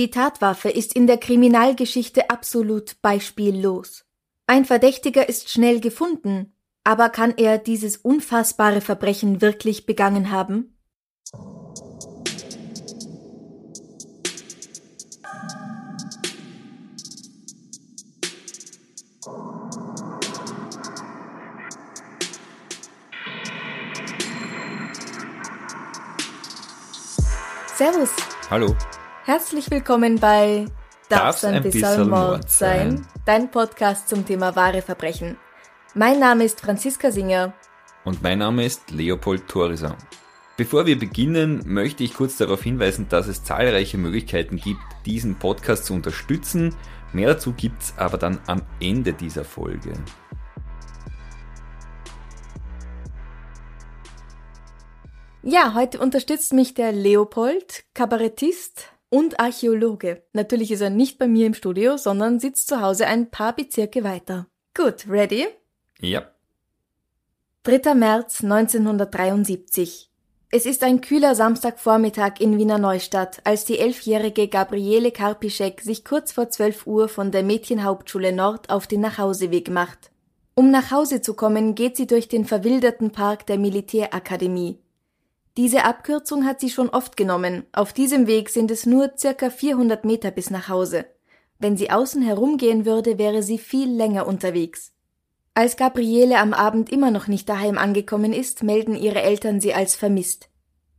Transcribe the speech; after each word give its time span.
Die 0.00 0.10
Tatwaffe 0.10 0.70
ist 0.70 0.96
in 0.96 1.06
der 1.06 1.18
Kriminalgeschichte 1.18 2.30
absolut 2.30 3.02
beispiellos. 3.02 4.06
Ein 4.46 4.64
Verdächtiger 4.64 5.28
ist 5.28 5.50
schnell 5.50 5.78
gefunden, 5.78 6.54
aber 6.84 7.10
kann 7.10 7.34
er 7.36 7.58
dieses 7.58 7.98
unfassbare 7.98 8.80
Verbrechen 8.80 9.42
wirklich 9.42 9.84
begangen 9.84 10.30
haben? 10.30 10.78
Servus. 27.76 28.10
Hallo. 28.48 28.74
Herzlich 29.30 29.70
willkommen 29.70 30.18
bei 30.18 30.66
Darf's 31.08 31.44
ein 31.44 31.62
bisschen 31.62 32.10
Mord 32.10 32.50
sein? 32.50 33.06
Dein 33.24 33.48
Podcast 33.48 34.08
zum 34.08 34.26
Thema 34.26 34.56
wahre 34.56 34.82
Verbrechen. 34.82 35.36
Mein 35.94 36.18
Name 36.18 36.42
ist 36.42 36.60
Franziska 36.60 37.12
Singer. 37.12 37.54
Und 38.04 38.24
mein 38.24 38.40
Name 38.40 38.64
ist 38.64 38.90
Leopold 38.90 39.46
Thorison. 39.46 39.94
Bevor 40.56 40.84
wir 40.84 40.98
beginnen, 40.98 41.62
möchte 41.64 42.02
ich 42.02 42.14
kurz 42.14 42.38
darauf 42.38 42.64
hinweisen, 42.64 43.06
dass 43.08 43.28
es 43.28 43.44
zahlreiche 43.44 43.98
Möglichkeiten 43.98 44.56
gibt, 44.56 44.80
diesen 45.06 45.38
Podcast 45.38 45.84
zu 45.84 45.94
unterstützen. 45.94 46.74
Mehr 47.12 47.28
dazu 47.28 47.52
gibt's 47.52 47.94
aber 47.98 48.18
dann 48.18 48.40
am 48.48 48.62
Ende 48.80 49.12
dieser 49.12 49.44
Folge. 49.44 49.92
Ja, 55.44 55.74
heute 55.74 56.00
unterstützt 56.00 56.52
mich 56.52 56.74
der 56.74 56.90
Leopold, 56.90 57.84
Kabarettist 57.94 58.90
und 59.10 59.38
Archäologe. 59.38 60.22
Natürlich 60.32 60.70
ist 60.70 60.80
er 60.80 60.90
nicht 60.90 61.18
bei 61.18 61.28
mir 61.28 61.46
im 61.46 61.54
Studio, 61.54 61.96
sondern 61.96 62.40
sitzt 62.40 62.68
zu 62.68 62.80
Hause 62.80 63.06
ein 63.06 63.30
paar 63.30 63.54
Bezirke 63.54 64.02
weiter. 64.04 64.46
Gut, 64.74 65.06
ready? 65.08 65.46
Ja. 66.00 66.30
3. 67.64 67.94
März 67.94 68.42
1973. 68.42 70.10
Es 70.52 70.66
ist 70.66 70.82
ein 70.82 71.00
kühler 71.00 71.34
Samstagvormittag 71.34 72.40
in 72.40 72.58
Wiener 72.58 72.78
Neustadt, 72.78 73.40
als 73.44 73.64
die 73.66 73.78
elfjährige 73.78 74.48
Gabriele 74.48 75.12
Karpischek 75.12 75.80
sich 75.80 76.04
kurz 76.04 76.32
vor 76.32 76.48
12 76.48 76.86
Uhr 76.86 77.08
von 77.08 77.30
der 77.30 77.44
Mädchenhauptschule 77.44 78.32
Nord 78.32 78.70
auf 78.70 78.86
den 78.86 79.00
Nachhauseweg 79.00 79.70
macht. 79.70 80.10
Um 80.54 80.70
nach 80.70 80.90
Hause 80.90 81.20
zu 81.20 81.34
kommen, 81.34 81.74
geht 81.74 81.96
sie 81.96 82.06
durch 82.06 82.26
den 82.26 82.44
verwilderten 82.44 83.12
Park 83.12 83.46
der 83.46 83.58
Militärakademie. 83.58 84.78
Diese 85.60 85.84
Abkürzung 85.84 86.46
hat 86.46 86.58
sie 86.58 86.70
schon 86.70 86.88
oft 86.88 87.18
genommen. 87.18 87.64
Auf 87.72 87.92
diesem 87.92 88.26
Weg 88.26 88.48
sind 88.48 88.70
es 88.70 88.86
nur 88.86 89.12
circa 89.18 89.50
400 89.50 90.06
Meter 90.06 90.30
bis 90.30 90.48
nach 90.48 90.70
Hause. 90.70 91.04
Wenn 91.58 91.76
sie 91.76 91.90
außen 91.90 92.22
herumgehen 92.22 92.86
würde, 92.86 93.18
wäre 93.18 93.42
sie 93.42 93.58
viel 93.58 93.90
länger 93.94 94.26
unterwegs. 94.26 94.94
Als 95.52 95.76
Gabriele 95.76 96.38
am 96.38 96.54
Abend 96.54 96.90
immer 96.90 97.10
noch 97.10 97.26
nicht 97.26 97.46
daheim 97.46 97.76
angekommen 97.76 98.32
ist, 98.32 98.62
melden 98.62 98.96
ihre 98.96 99.20
Eltern 99.20 99.60
sie 99.60 99.74
als 99.74 99.96
vermisst. 99.96 100.48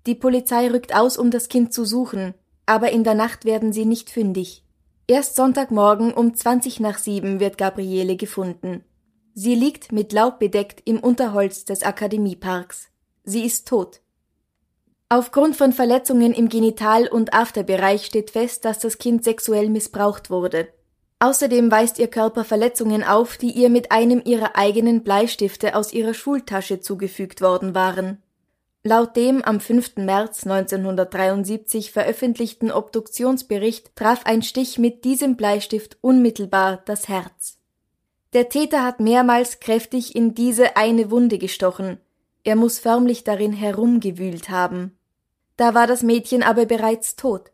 Die 0.05 0.13
Polizei 0.13 0.69
rückt 0.69 0.93
aus, 0.93 1.17
um 1.17 1.31
das 1.31 1.49
Kind 1.49 1.73
zu 1.73 1.83
suchen, 1.83 2.35
aber 2.67 2.91
in 2.91 3.03
der 3.03 3.15
Nacht 3.15 3.45
werden 3.45 3.73
sie 3.73 3.85
nicht 3.85 4.11
fündig. 4.11 4.63
Erst 5.07 5.37
Sonntagmorgen 5.37 6.13
um 6.13 6.35
20 6.35 6.79
nach 6.81 6.99
sieben 6.99 7.39
wird 7.39 7.57
Gabriele 7.57 8.15
gefunden. 8.15 8.83
Sie 9.33 9.55
liegt 9.55 9.91
mit 9.91 10.13
Laub 10.13 10.37
bedeckt 10.37 10.83
im 10.85 10.99
Unterholz 10.99 11.65
des 11.65 11.81
Akademieparks. 11.81 12.89
Sie 13.23 13.43
ist 13.43 13.67
tot. 13.67 14.01
Aufgrund 15.13 15.57
von 15.57 15.73
Verletzungen 15.73 16.33
im 16.33 16.47
Genital- 16.47 17.09
und 17.09 17.33
Afterbereich 17.33 18.05
steht 18.05 18.29
fest, 18.29 18.63
dass 18.63 18.79
das 18.79 18.97
Kind 18.97 19.25
sexuell 19.25 19.67
missbraucht 19.67 20.29
wurde. 20.29 20.69
Außerdem 21.19 21.69
weist 21.69 21.99
ihr 21.99 22.07
Körper 22.07 22.45
Verletzungen 22.45 23.03
auf, 23.03 23.35
die 23.35 23.51
ihr 23.51 23.69
mit 23.69 23.91
einem 23.91 24.21
ihrer 24.23 24.55
eigenen 24.55 25.03
Bleistifte 25.03 25.75
aus 25.75 25.91
ihrer 25.91 26.13
Schultasche 26.13 26.79
zugefügt 26.79 27.41
worden 27.41 27.75
waren. 27.75 28.23
Laut 28.85 29.17
dem 29.17 29.41
am 29.41 29.59
5. 29.59 29.97
März 29.97 30.45
1973 30.45 31.91
veröffentlichten 31.91 32.71
Obduktionsbericht 32.71 33.93
traf 33.97 34.25
ein 34.25 34.41
Stich 34.43 34.79
mit 34.79 35.03
diesem 35.03 35.35
Bleistift 35.35 35.97
unmittelbar 35.99 36.83
das 36.85 37.09
Herz. 37.09 37.57
Der 38.31 38.47
Täter 38.47 38.85
hat 38.85 39.01
mehrmals 39.01 39.59
kräftig 39.59 40.15
in 40.15 40.35
diese 40.35 40.77
eine 40.77 41.11
Wunde 41.11 41.37
gestochen. 41.37 41.97
Er 42.45 42.55
muss 42.55 42.79
förmlich 42.79 43.25
darin 43.25 43.51
herumgewühlt 43.51 44.49
haben. 44.49 44.97
Da 45.57 45.73
war 45.73 45.87
das 45.87 46.03
Mädchen 46.03 46.43
aber 46.43 46.65
bereits 46.65 47.15
tot. 47.15 47.51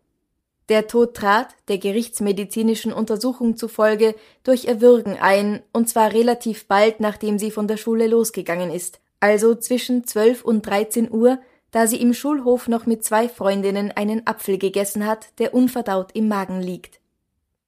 Der 0.70 0.88
Tod 0.88 1.14
trat, 1.14 1.56
der 1.70 1.78
gerichtsmedizinischen 1.78 2.92
Untersuchung 2.92 3.56
zufolge, 3.56 4.16
durch 4.44 4.66
Erwürgen 4.66 5.18
ein, 5.18 5.62
und 5.72 5.88
zwar 5.88 6.12
relativ 6.12 6.68
bald, 6.68 7.00
nachdem 7.00 7.40
sie 7.40 7.52
von 7.52 7.68
der 7.68 7.78
Schule 7.78 8.08
losgegangen 8.08 8.70
ist, 8.70 9.00
also 9.22 9.56
zwischen 9.56 10.06
12 10.06 10.44
und 10.44 10.66
13 10.66 11.10
Uhr, 11.10 11.40
da 11.72 11.88
sie 11.88 12.02
im 12.02 12.14
Schulhof 12.14 12.68
noch 12.68 12.86
mit 12.86 13.04
zwei 13.06 13.30
Freundinnen 13.30 13.92
einen 13.92 14.28
Apfel 14.28 14.58
gegessen 14.58 15.06
hat, 15.06 15.28
der 15.40 15.54
unverdaut 15.54 16.12
im 16.14 16.28
Magen 16.28 16.62
liegt. 16.62 17.00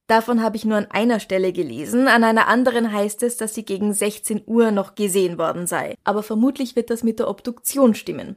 Davon 0.07 0.41
habe 0.41 0.57
ich 0.57 0.65
nur 0.65 0.77
an 0.77 0.87
einer 0.89 1.19
Stelle 1.19 1.53
gelesen, 1.53 2.07
an 2.07 2.23
einer 2.23 2.47
anderen 2.47 2.91
heißt 2.91 3.21
es, 3.23 3.37
dass 3.37 3.53
sie 3.53 3.63
gegen 3.63 3.93
16 3.93 4.41
Uhr 4.45 4.71
noch 4.71 4.95
gesehen 4.95 5.37
worden 5.37 5.67
sei, 5.67 5.95
aber 6.03 6.23
vermutlich 6.23 6.75
wird 6.75 6.89
das 6.89 7.03
mit 7.03 7.19
der 7.19 7.29
Obduktion 7.29 7.93
stimmen. 7.93 8.35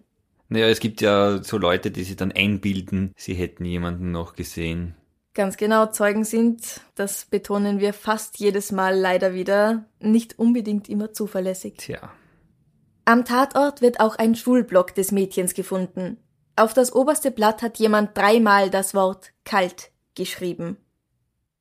Naja, 0.53 0.69
es 0.69 0.81
gibt 0.81 1.01
ja 1.01 1.43
so 1.43 1.57
Leute, 1.57 1.91
die 1.91 2.05
sich 2.05 2.17
dann 2.17 2.31
einbilden, 2.31 3.15
sie 3.17 3.33
hätten 3.33 3.65
jemanden 3.65 4.13
noch 4.13 4.35
gesehen. 4.37 4.95
Ganz 5.33 5.57
genau, 5.57 5.87
Zeugen 5.87 6.25
sind, 6.25 6.83
das 6.95 7.25
betonen 7.25 7.81
wir 7.81 7.95
fast 7.95 8.39
jedes 8.39 8.71
Mal 8.71 8.95
leider 8.95 9.33
wieder, 9.33 9.87
nicht 9.99 10.39
unbedingt 10.39 10.91
immer 10.91 11.15
zuverlässig. 11.15 11.79
Tja. 11.79 12.13
Am 13.07 13.25
Tatort 13.25 13.81
wird 13.81 13.99
auch 14.01 14.17
ein 14.17 14.35
Schulblock 14.35 14.95
des 14.95 15.11
Mädchens 15.11 15.55
gefunden. 15.55 16.19
Auf 16.55 16.75
das 16.75 16.93
oberste 16.93 17.31
Blatt 17.31 17.63
hat 17.63 17.79
jemand 17.79 18.15
dreimal 18.15 18.69
das 18.69 18.93
Wort 18.93 19.33
kalt 19.45 19.91
geschrieben. 20.15 20.77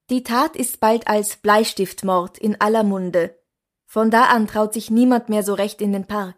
Die 0.10 0.24
Tat 0.24 0.58
ist 0.58 0.82
bald 0.82 1.08
als 1.08 1.38
Bleistiftmord 1.38 2.38
in 2.38 2.60
aller 2.60 2.84
Munde. 2.84 3.40
Von 3.86 4.12
da 4.12 4.26
an 4.26 4.48
traut 4.48 4.74
sich 4.74 4.92
niemand 4.92 5.30
mehr 5.30 5.44
so 5.44 5.54
recht 5.54 5.82
in 5.82 5.94
den 5.94 6.08
Park. 6.08 6.36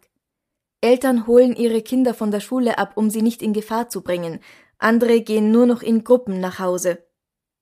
Eltern 0.84 1.26
holen 1.26 1.56
ihre 1.56 1.80
Kinder 1.80 2.12
von 2.12 2.30
der 2.30 2.40
Schule 2.40 2.76
ab, 2.78 2.92
um 2.96 3.08
sie 3.08 3.22
nicht 3.22 3.42
in 3.42 3.54
Gefahr 3.54 3.88
zu 3.88 4.02
bringen, 4.02 4.40
andere 4.78 5.22
gehen 5.22 5.50
nur 5.50 5.64
noch 5.64 5.82
in 5.82 6.04
Gruppen 6.04 6.40
nach 6.40 6.58
Hause. 6.58 6.98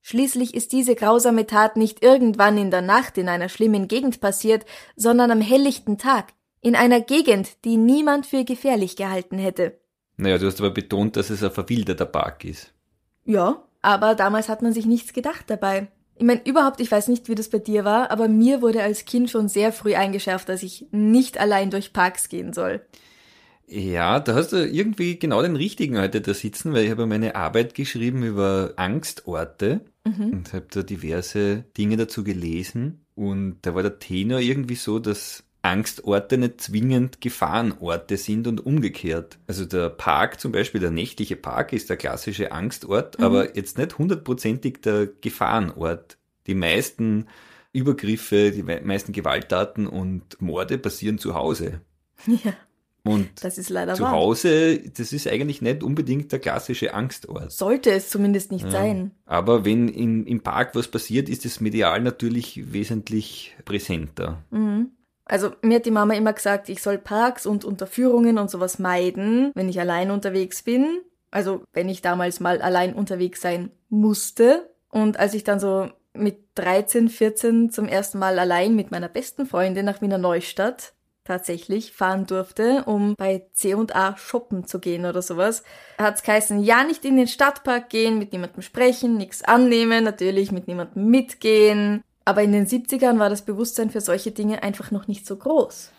Schließlich 0.00 0.55
ist 0.55 0.72
diese 0.72 0.97
grausame 0.97 1.47
Tat 1.47 1.77
nicht 1.77 2.03
irgendwann 2.03 2.59
in 2.59 2.72
der 2.72 2.82
Nacht 2.82 3.16
in 3.19 3.28
einer 3.28 3.49
schlimmen 3.49 3.87
Gegend 3.87 4.21
passiert, 4.21 4.66
sondern 4.97 5.31
am 5.31 5.41
helllichten 5.41 5.99
Tag, 5.99 6.32
in 6.61 6.75
einer 6.75 7.00
Gegend, 7.00 7.65
die 7.65 7.77
niemand 7.77 8.27
für 8.27 8.44
gefährlich 8.44 8.97
gehalten 8.97 9.38
hätte. 9.38 9.79
Naja, 10.17 10.38
du 10.38 10.47
hast 10.47 10.58
aber 10.58 10.70
betont, 10.70 11.17
dass 11.17 11.31
es 11.31 11.44
ein 11.44 11.52
verwilderter 11.52 12.06
Park 12.06 12.44
ist. 12.44 12.73
Ja, 13.25 13.62
aber 13.82 14.17
damals 14.17 14.49
hat 14.49 14.62
man 14.62 14.73
sich 14.73 14.87
nichts 14.87 15.12
gedacht 15.12 15.44
dabei. 15.47 15.87
Ich 16.17 16.25
meine, 16.25 16.41
überhaupt, 16.44 16.81
ich 16.81 16.91
weiß 16.91 17.06
nicht, 17.06 17.29
wie 17.29 17.37
das 17.37 17.49
bei 17.49 17.58
dir 17.58 17.85
war, 17.85 18.11
aber 18.11 18.26
mir 18.26 18.62
wurde 18.62 18.82
als 18.82 19.05
Kind 19.05 19.31
schon 19.31 19.49
sehr 19.49 19.73
früh 19.73 19.94
eingeschärft, 19.94 20.49
dass 20.49 20.64
ich 20.64 20.87
nicht 20.91 21.38
allein 21.38 21.70
durch 21.70 21.93
Parks 21.93 22.29
gehen 22.29 22.52
soll. 22.52 22.85
Ja, 23.67 24.20
da 24.20 24.35
hast 24.35 24.53
du 24.53 24.56
irgendwie 24.67 25.19
genau 25.19 25.43
den 25.43 25.56
richtigen 25.56 25.99
heute 25.99 26.20
da 26.20 26.35
sitzen, 26.35 26.73
weil 26.73 26.85
ich 26.85 26.91
habe 26.91 27.06
meine 27.06 27.37
Arbeit 27.37 27.75
geschrieben 27.75 28.23
über 28.23 28.75
Angstorte 28.76 29.81
mhm. 30.05 30.31
und 30.32 30.53
habe 30.53 30.67
da 30.70 30.82
diverse 30.82 31.64
Dinge 31.76 31.97
dazu 31.97 32.25
gelesen. 32.25 33.06
Und 33.14 33.59
da 33.62 33.75
war 33.75 33.82
der 33.82 33.99
Tenor 33.99 34.41
irgendwie 34.41 34.75
so, 34.75 34.99
dass 34.99 35.44
Angstorte 35.62 36.38
nicht 36.38 36.61
zwingend 36.61 37.20
Gefahrenorte 37.20 38.17
sind 38.17 38.47
und 38.47 38.64
umgekehrt. 38.67 39.38
Also 39.47 39.64
der 39.64 39.91
Park 39.91 40.41
zum 40.41 40.53
Beispiel, 40.53 40.81
der 40.81 40.91
nächtliche 40.91 41.37
Park 41.37 41.73
ist 41.73 41.88
der 41.88 41.97
klassische 41.97 42.53
Angstort, 42.53 43.19
mhm. 43.19 43.25
aber 43.25 43.56
jetzt 43.56 43.79
nicht 43.79 43.97
hundertprozentig 43.97 44.81
der 44.82 45.06
Gefahrenort. 45.06 46.19
Die 46.47 46.55
meisten 46.55 47.29
Übergriffe, 47.73 48.50
die 48.50 48.62
meisten 48.62 49.12
Gewalttaten 49.12 49.87
und 49.87 50.41
Morde 50.43 50.79
passieren 50.79 51.19
zu 51.19 51.35
Hause. 51.35 51.81
Ja. 52.26 52.53
Und 53.04 53.31
das 53.43 53.58
ist 53.58 53.69
leider 53.69 53.94
zu 53.94 54.04
wahr. 54.04 54.12
Hause, 54.12 54.78
das 54.78 55.12
ist 55.12 55.26
eigentlich 55.26 55.60
nicht 55.60 55.82
unbedingt 55.82 56.31
der 56.31 56.38
klassische 56.38 56.94
Angstort. 56.94 57.50
Sollte 57.50 57.90
es 57.90 58.10
zumindest 58.10 58.52
nicht 58.52 58.66
ja. 58.66 58.70
sein. 58.70 59.10
Aber 59.26 59.64
wenn 59.64 59.88
in, 59.88 60.25
im 60.26 60.40
Park 60.40 60.75
was 60.75 60.87
passiert, 60.87 61.28
ist 61.28 61.44
das 61.44 61.60
medial 61.60 62.00
natürlich 62.00 62.72
wesentlich 62.72 63.56
präsenter. 63.64 64.44
Mhm. 64.50 64.93
Also 65.25 65.52
mir 65.62 65.76
hat 65.76 65.87
die 65.87 65.90
Mama 65.90 66.14
immer 66.14 66.32
gesagt, 66.32 66.69
ich 66.69 66.82
soll 66.82 66.99
Parks 66.99 67.46
und 67.46 67.64
Unterführungen 67.64 68.38
und 68.38 68.50
sowas 68.50 68.78
meiden, 68.78 69.50
wenn 69.54 69.69
ich 69.69 69.81
allein 69.81 70.10
unterwegs 70.10 70.62
bin. 70.62 71.00
Also 71.31 71.64
wenn 71.72 71.88
ich 71.88 72.02
damals 72.02 72.38
mal 72.38 72.60
allein 72.60 72.94
unterwegs 72.94 73.40
sein 73.40 73.70
musste. 73.88 74.70
Und 74.90 75.19
als 75.19 75.34
ich 75.34 75.43
dann 75.43 75.58
so 75.58 75.88
mit 76.14 76.38
13, 76.56 77.08
14 77.08 77.70
zum 77.70 77.88
ersten 77.88 78.19
Mal 78.19 78.38
allein 78.38 78.76
mit 78.76 78.90
meiner 78.90 79.08
besten 79.08 79.46
Freundin 79.46 79.87
nach 79.87 80.02
Wiener 80.02 80.19
Neustadt 80.19 80.93
tatsächlich 81.25 81.93
fahren 81.93 82.27
durfte, 82.27 82.85
um 82.85 83.15
bei 83.17 83.47
C&A 83.53 84.17
shoppen 84.17 84.67
zu 84.67 84.81
gehen 84.81 85.07
oder 85.07 85.23
sowas, 85.23 85.63
hat's 85.99 86.23
geheißen, 86.23 86.63
ja 86.63 86.85
nicht 86.85 87.05
in 87.05 87.17
den 87.17 87.29
Stadtpark 87.29 87.91
gehen, 87.91 88.19
mit 88.19 88.33
niemandem 88.33 88.63
sprechen, 88.63 89.17
nichts 89.17 89.43
annehmen, 89.43 90.05
natürlich 90.05 90.53
mit 90.53 90.67
niemandem 90.69 91.09
mitgehen. 91.09 92.03
Aber 92.25 92.43
in 92.43 92.53
den 92.53 92.67
70ern 92.67 93.19
war 93.19 93.31
das 93.31 93.43
Bewusstsein 93.43 93.91
für 93.91 94.01
solche 94.01 94.31
Dinge 94.31 94.63
einfach 94.63 94.91
noch 94.91 95.09
nicht 95.09 95.27
so 95.27 95.37
groß. 95.37 95.91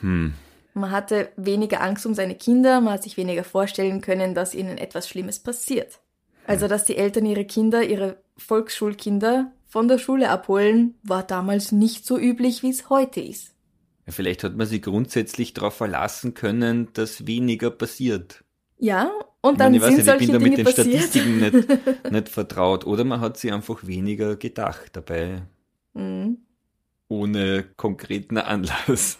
Hm. 0.00 0.34
Man 0.74 0.90
hatte 0.90 1.30
weniger 1.36 1.80
Angst 1.80 2.06
um 2.06 2.14
seine 2.14 2.36
Kinder, 2.36 2.80
man 2.80 2.94
hat 2.94 3.02
sich 3.02 3.16
weniger 3.16 3.44
vorstellen 3.44 4.00
können, 4.00 4.34
dass 4.34 4.54
ihnen 4.54 4.78
etwas 4.78 5.08
Schlimmes 5.08 5.40
passiert. 5.40 5.98
Also, 6.46 6.68
dass 6.68 6.84
die 6.84 6.96
Eltern 6.96 7.26
ihre 7.26 7.44
Kinder, 7.44 7.82
ihre 7.82 8.16
Volksschulkinder 8.36 9.52
von 9.68 9.88
der 9.88 9.98
Schule 9.98 10.30
abholen, 10.30 10.98
war 11.02 11.22
damals 11.22 11.70
nicht 11.70 12.06
so 12.06 12.18
üblich, 12.18 12.62
wie 12.62 12.70
es 12.70 12.88
heute 12.88 13.20
ist. 13.20 13.52
Vielleicht 14.08 14.44
hat 14.44 14.56
man 14.56 14.66
sich 14.66 14.82
grundsätzlich 14.82 15.54
darauf 15.54 15.74
verlassen 15.74 16.34
können, 16.34 16.88
dass 16.94 17.26
weniger 17.26 17.70
passiert. 17.70 18.44
Ja, 18.78 19.10
und 19.42 19.60
dann 19.60 19.74
ich 19.74 19.80
meine, 19.80 19.96
sind 19.96 20.00
ich 20.00 20.06
solche 20.06 20.26
bin 20.26 20.32
da 20.32 20.38
Dinge 20.38 20.50
mit 20.50 20.58
den 20.58 20.64
passiert. 20.64 21.02
Statistiken 21.02 21.38
nicht, 22.02 22.12
nicht 22.12 22.28
vertraut. 22.28 22.86
Oder 22.86 23.04
man 23.04 23.20
hat 23.20 23.36
sich 23.36 23.52
einfach 23.52 23.86
weniger 23.86 24.36
gedacht 24.36 24.90
dabei. 24.92 25.42
Mhm. 25.94 26.38
Ohne 27.08 27.64
konkreten 27.76 28.38
Anlass. 28.38 29.18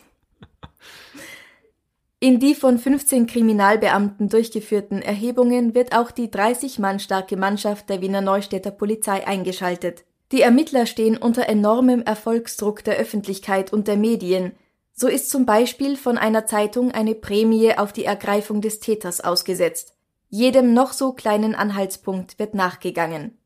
In 2.23 2.38
die 2.38 2.55
von 2.55 2.79
15 2.79 3.27
Kriminalbeamten 3.27 4.29
durchgeführten 4.29 5.00
Erhebungen 5.00 5.75
wird 5.75 5.97
auch 5.97 6.11
die 6.11 6.31
30 6.31 6.79
Mann 6.79 7.00
starke 7.00 7.38
Mannschaft 7.38 7.88
der 7.88 8.03
Wiener 8.03 8.21
Neustädter 8.21 8.71
Polizei 8.71 9.27
eingeschaltet. 9.27 10.05
Die 10.31 10.43
Ermittler 10.43 10.85
stehen 10.85 11.17
unter 11.17 11.49
enormem 11.49 12.03
Erfolgsdruck 12.03 12.85
der 12.85 12.99
Öffentlichkeit 12.99 13.73
und 13.73 13.88
der 13.88 13.97
Medien. 13.97 14.53
So 15.00 15.08
ist 15.08 15.31
zum 15.31 15.47
Beispiel 15.47 15.97
von 15.97 16.19
einer 16.19 16.44
Zeitung 16.44 16.93
eine 16.93 17.14
Prämie 17.14 17.73
auf 17.75 17.91
die 17.91 18.05
Ergreifung 18.05 18.61
des 18.61 18.81
Täters 18.81 19.23
ausgesetzt. 19.23 19.94
Jedem 20.29 20.75
noch 20.75 20.93
so 20.93 21.14
kleinen 21.14 21.55
Anhaltspunkt 21.55 22.38
wird 22.38 22.52
nachgegangen. 22.52 23.38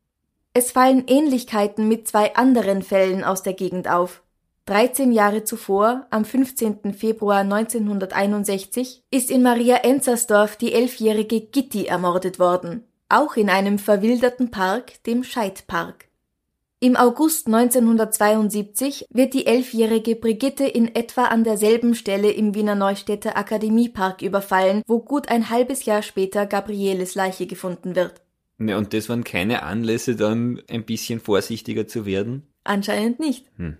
Es 0.53 0.71
fallen 0.71 1.05
Ähnlichkeiten 1.07 1.87
mit 1.87 2.09
zwei 2.09 2.35
anderen 2.35 2.81
Fällen 2.81 3.23
aus 3.23 3.41
der 3.41 3.53
Gegend 3.53 3.89
auf. 3.89 4.21
13 4.65 5.13
Jahre 5.13 5.45
zuvor, 5.45 6.07
am 6.09 6.25
15. 6.25 6.93
Februar 6.93 7.39
1961, 7.39 9.05
ist 9.09 9.31
in 9.31 9.41
Maria 9.41 9.77
Enzersdorf 9.77 10.57
die 10.57 10.73
elfjährige 10.73 11.39
Gitti 11.39 11.85
ermordet 11.85 12.37
worden. 12.37 12.83
Auch 13.07 13.37
in 13.37 13.49
einem 13.49 13.79
verwilderten 13.79 14.51
Park, 14.51 15.01
dem 15.05 15.23
Scheidpark. 15.23 16.09
Im 16.81 16.97
August 16.97 17.47
1972 17.47 19.05
wird 19.09 19.33
die 19.33 19.45
elfjährige 19.45 20.15
Brigitte 20.15 20.65
in 20.65 20.93
etwa 20.93 21.25
an 21.25 21.45
derselben 21.45 21.95
Stelle 21.95 22.31
im 22.31 22.53
Wiener 22.53 22.75
Neustädter 22.75 23.37
Akademiepark 23.37 24.21
überfallen, 24.21 24.81
wo 24.85 24.99
gut 24.99 25.29
ein 25.29 25.49
halbes 25.49 25.85
Jahr 25.85 26.01
später 26.01 26.45
Gabrieles 26.45 27.15
Leiche 27.15 27.47
gefunden 27.47 27.95
wird. 27.95 28.21
Ja, 28.59 28.77
und 28.77 28.93
das 28.93 29.09
waren 29.09 29.23
keine 29.23 29.63
Anlässe, 29.63 30.15
dann 30.15 30.61
ein 30.69 30.85
bisschen 30.85 31.19
vorsichtiger 31.19 31.87
zu 31.87 32.05
werden? 32.05 32.43
Anscheinend 32.65 33.19
nicht. 33.19 33.45
Hm. 33.57 33.77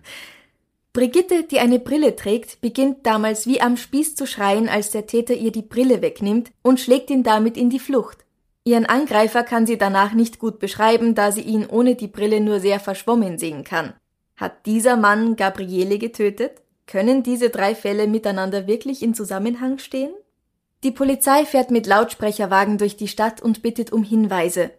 Brigitte, 0.92 1.42
die 1.42 1.60
eine 1.60 1.78
Brille 1.78 2.16
trägt, 2.16 2.62
beginnt 2.62 3.04
damals 3.04 3.46
wie 3.46 3.60
am 3.60 3.76
Spieß 3.76 4.14
zu 4.14 4.26
schreien, 4.26 4.68
als 4.68 4.90
der 4.90 5.06
Täter 5.06 5.34
ihr 5.34 5.52
die 5.52 5.62
Brille 5.62 6.00
wegnimmt 6.00 6.50
und 6.62 6.80
schlägt 6.80 7.10
ihn 7.10 7.22
damit 7.22 7.58
in 7.58 7.68
die 7.68 7.78
Flucht. 7.78 8.25
Ihren 8.66 8.84
Angreifer 8.84 9.44
kann 9.44 9.64
sie 9.64 9.78
danach 9.78 10.12
nicht 10.12 10.40
gut 10.40 10.58
beschreiben, 10.58 11.14
da 11.14 11.30
sie 11.30 11.42
ihn 11.42 11.66
ohne 11.66 11.94
die 11.94 12.08
Brille 12.08 12.40
nur 12.40 12.58
sehr 12.58 12.80
verschwommen 12.80 13.38
sehen 13.38 13.62
kann. 13.62 13.94
Hat 14.34 14.66
dieser 14.66 14.96
Mann 14.96 15.36
Gabriele 15.36 15.98
getötet? 15.98 16.62
Können 16.84 17.22
diese 17.22 17.50
drei 17.50 17.76
Fälle 17.76 18.08
miteinander 18.08 18.66
wirklich 18.66 19.04
in 19.04 19.14
Zusammenhang 19.14 19.78
stehen? 19.78 20.10
Die 20.82 20.90
Polizei 20.90 21.46
fährt 21.46 21.70
mit 21.70 21.86
Lautsprecherwagen 21.86 22.76
durch 22.76 22.96
die 22.96 23.06
Stadt 23.06 23.40
und 23.40 23.62
bittet 23.62 23.92
um 23.92 24.02
Hinweise. 24.02 24.72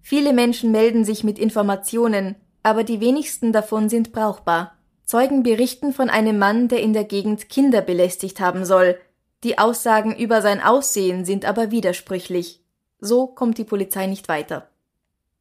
Viele 0.00 0.32
Menschen 0.32 0.70
melden 0.70 1.04
sich 1.04 1.24
mit 1.24 1.40
Informationen, 1.40 2.36
aber 2.62 2.84
die 2.84 3.00
wenigsten 3.00 3.52
davon 3.52 3.88
sind 3.88 4.12
brauchbar. 4.12 4.78
Zeugen 5.04 5.42
berichten 5.42 5.92
von 5.92 6.10
einem 6.10 6.38
Mann, 6.38 6.68
der 6.68 6.80
in 6.80 6.92
der 6.92 7.04
Gegend 7.04 7.48
Kinder 7.48 7.80
belästigt 7.80 8.38
haben 8.38 8.64
soll. 8.64 9.00
Die 9.42 9.58
Aussagen 9.58 10.14
über 10.14 10.42
sein 10.42 10.62
Aussehen 10.62 11.24
sind 11.24 11.44
aber 11.44 11.72
widersprüchlich. 11.72 12.61
So 13.04 13.26
kommt 13.26 13.58
die 13.58 13.64
Polizei 13.64 14.06
nicht 14.06 14.28
weiter. 14.28 14.68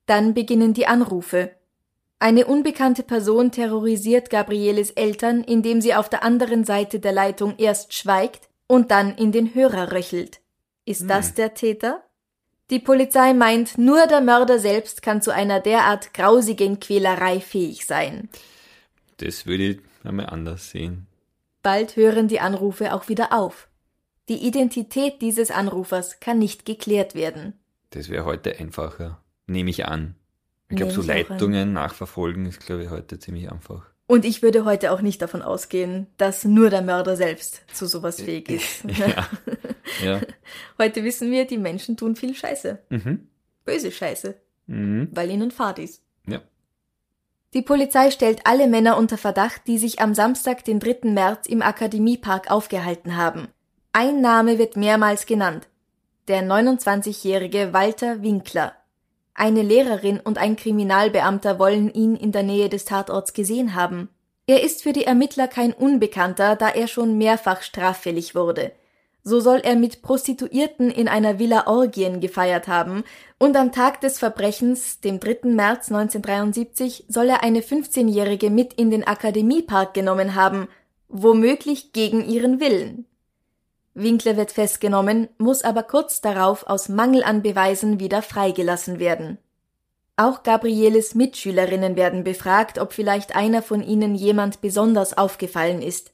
Dann 0.08 0.34
beginnen 0.34 0.74
die 0.74 0.88
Anrufe. 0.88 1.52
Eine 2.18 2.48
unbekannte 2.48 3.04
Person 3.04 3.52
terrorisiert 3.52 4.32
Gabrieles 4.32 4.90
Eltern, 4.92 5.44
indem 5.44 5.80
sie 5.80 5.94
auf 5.94 6.10
der 6.10 6.24
anderen 6.24 6.66
Seite 6.66 7.00
der 7.00 7.12
Leitung 7.12 7.54
erst 7.60 7.94
schweigt 7.94 8.50
und 8.66 8.90
dann 8.90 9.16
in 9.16 9.32
den 9.32 9.54
Hörer 9.54 9.92
röchelt. 9.92 10.42
Ist 10.86 11.08
das 11.08 11.30
Hm. 11.30 11.36
der 11.36 11.54
Täter? 11.54 12.04
Die 12.72 12.80
Polizei 12.80 13.34
meint, 13.34 13.78
nur 13.78 14.08
der 14.08 14.22
Mörder 14.22 14.58
selbst 14.58 15.04
kann 15.04 15.22
zu 15.22 15.32
einer 15.32 15.60
derart 15.60 16.16
grausigen 16.16 16.80
Quälerei 16.80 17.40
fähig 17.40 17.86
sein. 17.86 18.28
Das 19.18 19.46
würde 19.46 19.64
ich 19.64 19.80
einmal 20.04 20.28
anders 20.28 20.72
sehen. 20.72 21.06
Bald 21.62 21.96
hören 21.96 22.28
die 22.28 22.40
Anrufe 22.40 22.94
auch 22.96 23.08
wieder 23.08 23.34
auf. 23.34 23.68
Die 24.32 24.48
Identität 24.48 25.22
dieses 25.22 25.52
Anrufers 25.52 26.22
kann 26.22 26.40
nicht 26.40 26.66
geklärt 26.66 27.16
werden. 27.16 27.60
Das 27.90 28.08
wäre 28.08 28.24
heute 28.24 28.58
einfacher. 28.58 29.22
Nehme 29.46 29.70
ich 29.70 29.86
an. 29.86 30.16
Ich 30.70 30.78
glaube, 30.78 30.94
so. 30.94 31.02
Leitungen 31.02 31.74
nachverfolgen 31.74 32.46
ist, 32.46 32.66
glaube 32.66 32.86
ich, 32.86 32.90
heute 32.90 33.20
ziemlich 33.20 33.52
einfach. 33.52 33.88
Und 34.08 34.24
ich 34.24 34.42
würde 34.42 34.64
heute 34.64 34.94
auch 34.94 35.02
nicht 35.02 35.22
davon 35.22 35.42
ausgehen, 35.42 36.08
dass 36.16 36.46
nur 36.46 36.70
der 36.70 36.82
Mörder 36.82 37.18
selbst 37.18 37.64
zu 37.74 37.88
sowas 37.88 38.22
fähig 38.22 38.50
ist. 38.50 38.86
Ja. 38.98 39.28
Ja. 40.02 40.22
Heute 40.80 41.04
wissen 41.04 41.30
wir, 41.30 41.44
die 41.46 41.58
Menschen 41.58 41.98
tun 41.98 42.16
viel 42.16 42.34
Scheiße. 42.34 42.80
Mhm. 42.88 43.28
Böse 43.66 43.92
Scheiße, 43.92 44.36
Mhm. 44.68 45.10
weil 45.12 45.30
ihnen 45.30 45.52
Fahrt 45.52 45.80
ist. 45.80 46.02
Ja. 46.26 46.40
Die 47.54 47.62
Polizei 47.62 48.12
stellt 48.12 48.46
alle 48.46 48.68
Männer 48.68 48.96
unter 48.96 49.18
Verdacht, 49.18 49.64
die 49.68 49.78
sich 49.78 50.00
am 50.00 50.16
Samstag, 50.16 50.64
den 50.64 50.80
3. 50.80 51.10
März 51.12 51.48
im 51.48 51.62
Akademiepark 51.62 52.50
aufgehalten 52.50 53.18
haben. 53.18 53.50
Ein 53.94 54.22
Name 54.22 54.58
wird 54.58 54.78
mehrmals 54.78 55.26
genannt. 55.26 55.68
Der 56.30 56.44
29-jährige 56.44 57.74
Walter 57.74 58.22
Winkler. 58.22 58.72
Eine 59.34 59.64
Lehrerin 59.64 60.22
und 60.22 60.38
ein 60.38 60.56
Kriminalbeamter 60.56 61.60
wollen 61.60 61.94
ihn 61.94 62.16
in 62.16 62.32
der 62.32 62.44
Nähe 62.44 62.70
des 62.70 62.86
Tatorts 62.86 63.34
gesehen 63.34 63.76
haben. 63.76 64.08
Er 64.48 64.64
ist 64.64 64.82
für 64.82 64.94
die 64.94 65.04
Ermittler 65.04 65.50
kein 65.50 65.74
Unbekannter, 65.74 66.56
da 66.56 66.70
er 66.70 66.88
schon 66.88 67.18
mehrfach 67.18 67.64
straffällig 67.64 68.34
wurde. 68.34 68.72
So 69.24 69.42
soll 69.42 69.60
er 69.60 69.76
mit 69.76 70.02
Prostituierten 70.02 70.90
in 70.90 71.10
einer 71.10 71.38
Villa 71.38 71.68
Orgien 71.68 72.22
gefeiert 72.22 72.70
haben 72.70 73.04
und 73.40 73.58
am 73.58 73.74
Tag 73.74 74.00
des 74.00 74.20
Verbrechens, 74.20 75.02
dem 75.02 75.20
3. 75.20 75.50
März 75.50 75.92
1973, 75.92 77.08
soll 77.10 77.28
er 77.28 77.44
eine 77.44 77.60
15-Jährige 77.60 78.52
mit 78.52 78.72
in 78.72 78.90
den 78.90 79.06
Akademiepark 79.06 79.94
genommen 79.94 80.36
haben, 80.36 80.70
womöglich 81.10 81.92
gegen 81.92 82.24
ihren 82.24 82.62
Willen. 82.62 83.06
Winkler 83.94 84.38
wird 84.38 84.52
festgenommen, 84.52 85.28
muss 85.38 85.64
aber 85.64 85.84
kurz 85.84 86.22
darauf 86.22 86.68
aus 86.68 86.88
Mangel 86.88 87.24
an 87.24 87.42
Beweisen 87.42 88.00
wieder 88.00 88.22
freigelassen 88.22 89.00
werden. 89.00 89.38
Auch 90.16 90.44
Gabrieles 90.44 91.16
Mitschülerinnen 91.16 91.96
werden 91.96 92.24
befragt, 92.24 92.78
ob 92.80 92.94
vielleicht 92.94 93.36
einer 93.36 93.62
von 93.62 93.82
ihnen 93.82 94.16
jemand 94.16 94.62
besonders 94.62 95.18
aufgefallen 95.18 95.82
ist. 95.82 96.12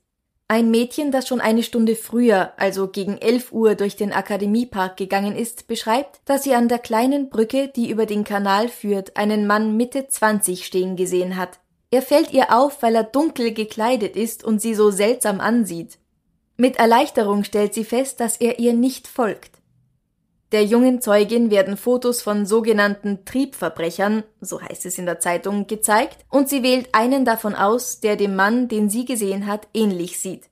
Ein 0.50 0.72
Mädchen, 0.72 1.12
das 1.12 1.28
schon 1.28 1.42
eine 1.42 1.62
Stunde 1.62 1.96
früher, 1.96 2.54
also 2.56 2.88
gegen 2.88 3.18
11 3.18 3.52
Uhr 3.52 3.76
durch 3.76 3.98
den 3.98 4.14
Akademiepark 4.14 4.96
gegangen 4.96 5.36
ist, 5.36 5.68
beschreibt, 5.68 6.22
dass 6.24 6.44
sie 6.44 6.56
an 6.56 6.70
der 6.70 6.80
kleinen 6.80 7.30
Brücke, 7.30 7.68
die 7.68 7.90
über 7.90 8.06
den 8.06 8.24
Kanal 8.24 8.70
führt, 8.70 9.18
einen 9.18 9.46
Mann 9.46 9.76
Mitte 9.76 10.08
20 10.08 10.66
stehen 10.66 10.96
gesehen 10.96 11.36
hat. 11.36 11.60
Er 11.92 12.02
fällt 12.02 12.32
ihr 12.32 12.58
auf, 12.58 12.82
weil 12.82 12.96
er 12.96 13.04
dunkel 13.04 13.54
gekleidet 13.54 14.16
ist 14.16 14.46
und 14.46 14.62
sie 14.62 14.74
so 14.74 14.90
seltsam 14.90 15.42
ansieht. 15.42 15.98
Mit 16.58 16.78
Erleichterung 16.78 17.44
stellt 17.44 17.76
sie 17.76 17.86
fest, 17.86 18.20
dass 18.20 18.38
er 18.38 18.58
ihr 18.58 18.74
nicht 18.74 19.08
folgt. 19.08 19.58
Der 20.52 20.66
jungen 20.66 21.02
Zeugin 21.02 21.52
werden 21.52 21.78
Fotos 21.78 22.22
von 22.22 22.46
sogenannten 22.46 23.26
Triebverbrechern, 23.26 24.24
so 24.42 24.62
heißt 24.62 24.86
es 24.86 24.98
in 24.98 25.06
der 25.06 25.20
Zeitung, 25.20 25.68
gezeigt 25.68 26.26
und 26.30 26.50
sie 26.50 26.64
wählt 26.64 26.90
einen 26.94 27.26
davon 27.26 27.54
aus, 27.54 28.00
der 28.00 28.16
dem 28.16 28.36
Mann, 28.36 28.68
den 28.70 28.90
sie 28.90 29.06
gesehen 29.06 29.46
hat, 29.46 29.68
ähnlich 29.74 30.20
sieht. 30.20 30.50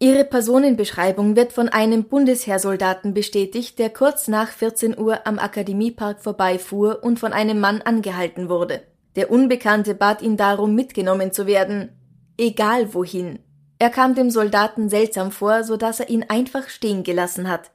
Ihre 0.00 0.24
Personenbeschreibung 0.24 1.36
wird 1.36 1.52
von 1.52 1.68
einem 1.68 2.04
Bundesheersoldaten 2.04 3.14
bestätigt, 3.14 3.78
der 3.78 3.88
kurz 3.88 4.26
nach 4.26 4.48
14 4.48 4.98
Uhr 4.98 5.26
am 5.26 5.38
Akademiepark 5.38 6.20
vorbeifuhr 6.20 7.04
und 7.04 7.20
von 7.20 7.32
einem 7.32 7.60
Mann 7.60 7.80
angehalten 7.80 8.48
wurde. 8.48 8.82
Der 9.14 9.30
Unbekannte 9.30 9.94
bat 9.94 10.20
ihn 10.20 10.36
darum, 10.36 10.74
mitgenommen 10.74 11.30
zu 11.30 11.46
werden, 11.46 11.90
egal 12.36 12.92
wohin. 12.92 13.38
Er 13.82 13.90
kam 13.90 14.14
dem 14.14 14.30
Soldaten 14.30 14.88
seltsam 14.88 15.32
vor, 15.32 15.64
so 15.64 15.76
dass 15.76 15.98
er 15.98 16.08
ihn 16.08 16.24
einfach 16.28 16.68
stehen 16.68 17.02
gelassen 17.02 17.48
hat. 17.48 17.72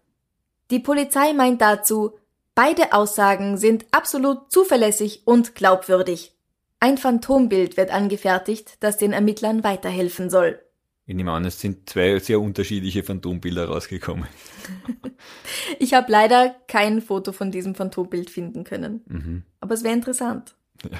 Die 0.71 0.79
Polizei 0.79 1.33
meint 1.33 1.59
dazu, 1.59 2.17
beide 2.55 2.93
Aussagen 2.93 3.57
sind 3.57 3.85
absolut 3.91 4.49
zuverlässig 4.49 5.23
und 5.25 5.53
glaubwürdig. 5.53 6.33
Ein 6.79 6.97
Phantombild 6.97 7.75
wird 7.75 7.91
angefertigt, 7.91 8.77
das 8.79 8.95
den 8.95 9.11
Ermittlern 9.11 9.65
weiterhelfen 9.65 10.29
soll. 10.29 10.61
Ich 11.07 11.13
nehme 11.13 11.33
an, 11.33 11.43
es 11.43 11.59
sind 11.59 11.89
zwei 11.89 12.17
sehr 12.19 12.39
unterschiedliche 12.39 13.03
Phantombilder 13.03 13.67
rausgekommen. 13.67 14.29
ich 15.77 15.93
habe 15.93 16.09
leider 16.09 16.55
kein 16.69 17.01
Foto 17.01 17.33
von 17.33 17.51
diesem 17.51 17.75
Phantombild 17.75 18.29
finden 18.29 18.63
können. 18.63 19.01
Mhm. 19.07 19.43
Aber 19.59 19.73
es 19.73 19.83
wäre 19.83 19.93
interessant. 19.93 20.55
Ja. 20.89 20.99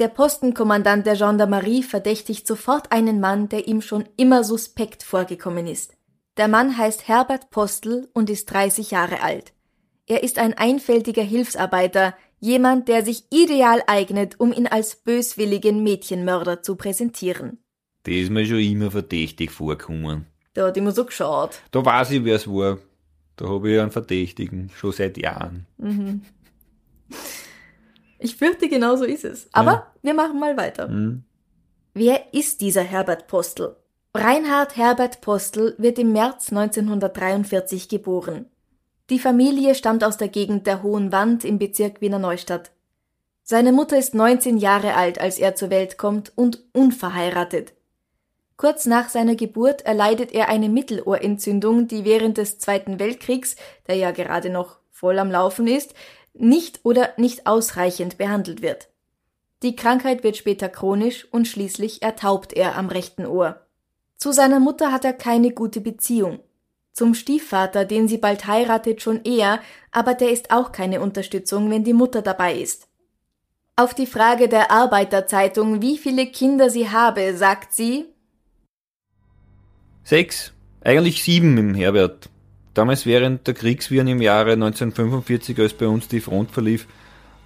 Der 0.00 0.08
Postenkommandant 0.08 1.04
der 1.04 1.14
Gendarmerie 1.14 1.82
verdächtigt 1.82 2.46
sofort 2.46 2.90
einen 2.90 3.20
Mann, 3.20 3.50
der 3.50 3.68
ihm 3.68 3.82
schon 3.82 4.08
immer 4.16 4.44
suspekt 4.44 5.02
vorgekommen 5.02 5.66
ist. 5.66 5.94
Der 6.38 6.48
Mann 6.48 6.78
heißt 6.78 7.06
Herbert 7.06 7.50
Postel 7.50 8.08
und 8.14 8.30
ist 8.30 8.46
30 8.46 8.92
Jahre 8.92 9.22
alt. 9.22 9.52
Er 10.06 10.22
ist 10.22 10.38
ein 10.38 10.54
einfältiger 10.54 11.22
Hilfsarbeiter, 11.22 12.14
jemand, 12.38 12.88
der 12.88 13.04
sich 13.04 13.24
ideal 13.30 13.82
eignet, 13.86 14.40
um 14.40 14.54
ihn 14.54 14.66
als 14.66 14.96
böswilligen 14.96 15.82
Mädchenmörder 15.82 16.62
zu 16.62 16.76
präsentieren. 16.76 17.58
Das 18.04 18.14
ist 18.14 18.30
mir 18.30 18.46
schon 18.46 18.60
immer 18.60 18.90
verdächtig 18.90 19.50
vorgekommen. 19.50 20.24
Da 20.54 20.68
hat 20.68 20.78
immer 20.78 20.92
so 20.92 21.04
geschaut. 21.04 21.60
Da 21.72 21.84
weiß 21.84 22.12
ich, 22.12 22.24
wer 22.24 22.36
es 22.36 22.48
war. 22.48 22.78
Da 23.36 23.50
habe 23.50 23.70
ich 23.70 23.78
einen 23.78 23.90
Verdächtigen, 23.90 24.70
schon 24.74 24.92
seit 24.92 25.18
Jahren. 25.18 25.66
Mhm. 25.76 26.22
Ich 28.20 28.36
fürchte, 28.36 28.68
genau 28.68 28.96
so 28.96 29.04
ist 29.04 29.24
es. 29.24 29.48
Aber 29.52 29.72
ja. 29.72 29.86
wir 30.02 30.14
machen 30.14 30.38
mal 30.38 30.56
weiter. 30.56 30.88
Mhm. 30.88 31.24
Wer 31.94 32.32
ist 32.32 32.60
dieser 32.60 32.82
Herbert 32.82 33.26
Postel? 33.26 33.76
Reinhard 34.14 34.76
Herbert 34.76 35.20
Postel 35.20 35.74
wird 35.78 35.98
im 35.98 36.12
März 36.12 36.50
1943 36.50 37.88
geboren. 37.88 38.46
Die 39.08 39.18
Familie 39.18 39.74
stammt 39.74 40.04
aus 40.04 40.16
der 40.16 40.28
Gegend 40.28 40.66
der 40.66 40.82
Hohen 40.82 41.12
Wand 41.12 41.44
im 41.44 41.58
Bezirk 41.58 42.00
Wiener 42.00 42.18
Neustadt. 42.18 42.70
Seine 43.42 43.72
Mutter 43.72 43.98
ist 43.98 44.14
19 44.14 44.58
Jahre 44.58 44.94
alt, 44.94 45.20
als 45.20 45.38
er 45.38 45.56
zur 45.56 45.70
Welt 45.70 45.98
kommt 45.98 46.32
und 46.36 46.62
unverheiratet. 46.72 47.72
Kurz 48.56 48.84
nach 48.86 49.08
seiner 49.08 49.34
Geburt 49.34 49.82
erleidet 49.82 50.32
er 50.32 50.48
eine 50.48 50.68
Mittelohrentzündung, 50.68 51.88
die 51.88 52.04
während 52.04 52.36
des 52.36 52.58
Zweiten 52.58 53.00
Weltkriegs, 53.00 53.56
der 53.88 53.96
ja 53.96 54.10
gerade 54.10 54.50
noch 54.50 54.76
voll 54.90 55.18
am 55.18 55.30
Laufen 55.30 55.66
ist, 55.66 55.94
nicht 56.34 56.80
oder 56.84 57.10
nicht 57.16 57.46
ausreichend 57.46 58.18
behandelt 58.18 58.62
wird. 58.62 58.88
Die 59.62 59.76
Krankheit 59.76 60.24
wird 60.24 60.36
später 60.36 60.68
chronisch 60.68 61.26
und 61.30 61.46
schließlich 61.46 62.02
ertaubt 62.02 62.52
er 62.52 62.76
am 62.76 62.88
rechten 62.88 63.26
Ohr. 63.26 63.66
Zu 64.16 64.32
seiner 64.32 64.60
Mutter 64.60 64.92
hat 64.92 65.04
er 65.04 65.12
keine 65.12 65.50
gute 65.50 65.80
Beziehung. 65.80 66.40
Zum 66.92 67.14
Stiefvater, 67.14 67.84
den 67.84 68.08
sie 68.08 68.18
bald 68.18 68.46
heiratet, 68.46 69.02
schon 69.02 69.22
eher, 69.24 69.60
aber 69.92 70.14
der 70.14 70.30
ist 70.30 70.50
auch 70.50 70.72
keine 70.72 71.00
Unterstützung, 71.00 71.70
wenn 71.70 71.84
die 71.84 71.92
Mutter 71.92 72.20
dabei 72.20 72.54
ist. 72.54 72.88
Auf 73.76 73.94
die 73.94 74.06
Frage 74.06 74.48
der 74.48 74.70
Arbeiterzeitung, 74.70 75.80
wie 75.80 75.96
viele 75.96 76.26
Kinder 76.26 76.68
sie 76.68 76.90
habe, 76.90 77.36
sagt 77.36 77.72
sie, 77.72 78.06
Sechs, 80.02 80.52
eigentlich 80.82 81.22
sieben 81.22 81.56
im 81.56 81.74
Herbert. 81.74 82.30
Damals 82.74 83.04
während 83.04 83.46
der 83.46 83.54
Kriegswirren 83.54 84.08
im 84.08 84.22
Jahre 84.22 84.52
1945, 84.52 85.58
als 85.58 85.74
bei 85.74 85.88
uns 85.88 86.08
die 86.08 86.20
Front 86.20 86.50
verlief, 86.52 86.86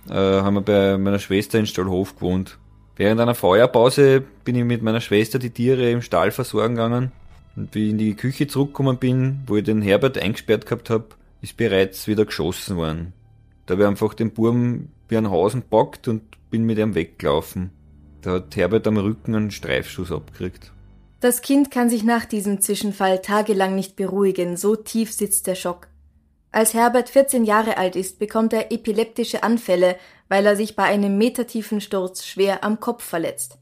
äh, 0.09 0.13
haben 0.15 0.55
wir 0.55 0.61
bei 0.61 0.99
meiner 0.99 1.19
Schwester 1.19 1.59
in 1.59 1.67
Stallhof 1.67 2.17
gewohnt. 2.17 2.59
Während 2.97 3.21
einer 3.21 3.35
Feuerpause 3.35 4.23
bin 4.45 4.55
ich 4.55 4.65
mit 4.65 4.83
meiner 4.83 5.01
Schwester 5.01 5.39
die 5.39 5.51
Tiere 5.51 5.91
im 5.91 6.03
Stall 6.03 6.31
versorgen 6.31 6.77
gegangen. 6.77 7.13
Und 7.57 7.75
wie 7.75 7.87
ich 7.87 7.91
in 7.91 7.99
die 7.99 8.15
Küche 8.15 8.47
zurückgekommen 8.47 8.99
bin, 8.99 9.41
wo 9.47 9.57
ich 9.57 9.65
den 9.65 9.83
Herbert 9.83 10.19
eingesperrt 10.19 10.67
gehabt 10.67 10.91
habe, 10.91 11.07
ist 11.41 11.57
bereits 11.57 12.07
wieder 12.07 12.25
geschossen 12.25 12.77
worden. 12.77 13.13
Da 13.67 13.75
habe 13.75 13.83
ich 13.83 13.89
einfach 13.89 14.15
den 14.15 14.33
Burm 14.33 14.89
wie 15.09 15.17
ein 15.17 15.31
Hasen 15.31 15.63
packt 15.63 16.09
und 16.09 16.23
bin 16.51 16.65
mit 16.65 16.79
ihm 16.79 16.95
weggelaufen. 16.95 17.71
Da 18.23 18.33
hat 18.33 18.57
Herbert 18.57 18.87
am 18.87 18.97
Rücken 18.97 19.35
einen 19.35 19.51
Streifschuss 19.51 20.13
abgekriegt. 20.13 20.73
Das 21.25 21.41
Kind 21.41 21.71
kann 21.71 21.89
sich 21.89 22.05
nach 22.05 22.27
diesem 22.27 22.61
Zwischenfall 22.61 23.23
tagelang 23.23 23.75
nicht 23.75 23.97
beruhigen, 23.97 24.59
so 24.59 24.77
tief 24.77 25.11
sitzt 25.11 25.47
der 25.47 25.55
Schock. 25.55 25.89
Als 26.53 26.75
Herbert 26.75 27.09
14 27.09 27.45
Jahre 27.45 27.79
alt 27.79 27.97
ist, 27.97 28.19
bekommt 28.19 28.53
er 28.53 28.71
epileptische 28.71 29.43
Anfälle, 29.43 29.97
weil 30.29 30.45
er 30.45 30.55
sich 30.55 30.77
bei 30.77 30.83
einem 30.83 31.17
metertiefen 31.17 31.81
Sturz 31.81 32.27
schwer 32.27 32.63
am 32.63 32.79
Kopf 32.79 33.03
verletzt. 33.03 33.57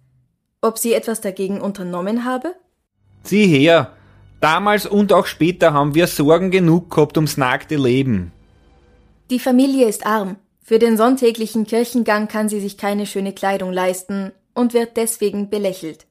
Ob 0.60 0.76
sie 0.76 0.92
etwas 0.92 1.20
dagegen 1.20 1.60
unternommen 1.60 2.24
habe? 2.24 2.56
Sieh 3.22 3.46
her! 3.46 3.92
Damals 4.40 4.84
und 4.84 5.12
auch 5.12 5.26
später 5.26 5.72
haben 5.72 5.94
wir 5.94 6.08
Sorgen 6.08 6.50
genug 6.50 6.90
gehabt 6.90 7.16
ums 7.16 7.36
nackte 7.36 7.76
Leben. 7.76 8.32
Die 9.30 9.38
Familie 9.38 9.86
ist 9.86 10.04
arm. 10.04 10.34
Für 10.64 10.80
den 10.80 10.96
sonntäglichen 10.96 11.64
Kirchengang 11.64 12.26
kann 12.26 12.48
sie 12.48 12.58
sich 12.58 12.76
keine 12.76 13.06
schöne 13.06 13.32
Kleidung 13.32 13.72
leisten 13.72 14.32
und 14.52 14.74
wird 14.74 14.96
deswegen 14.96 15.48
belächelt. 15.48 16.06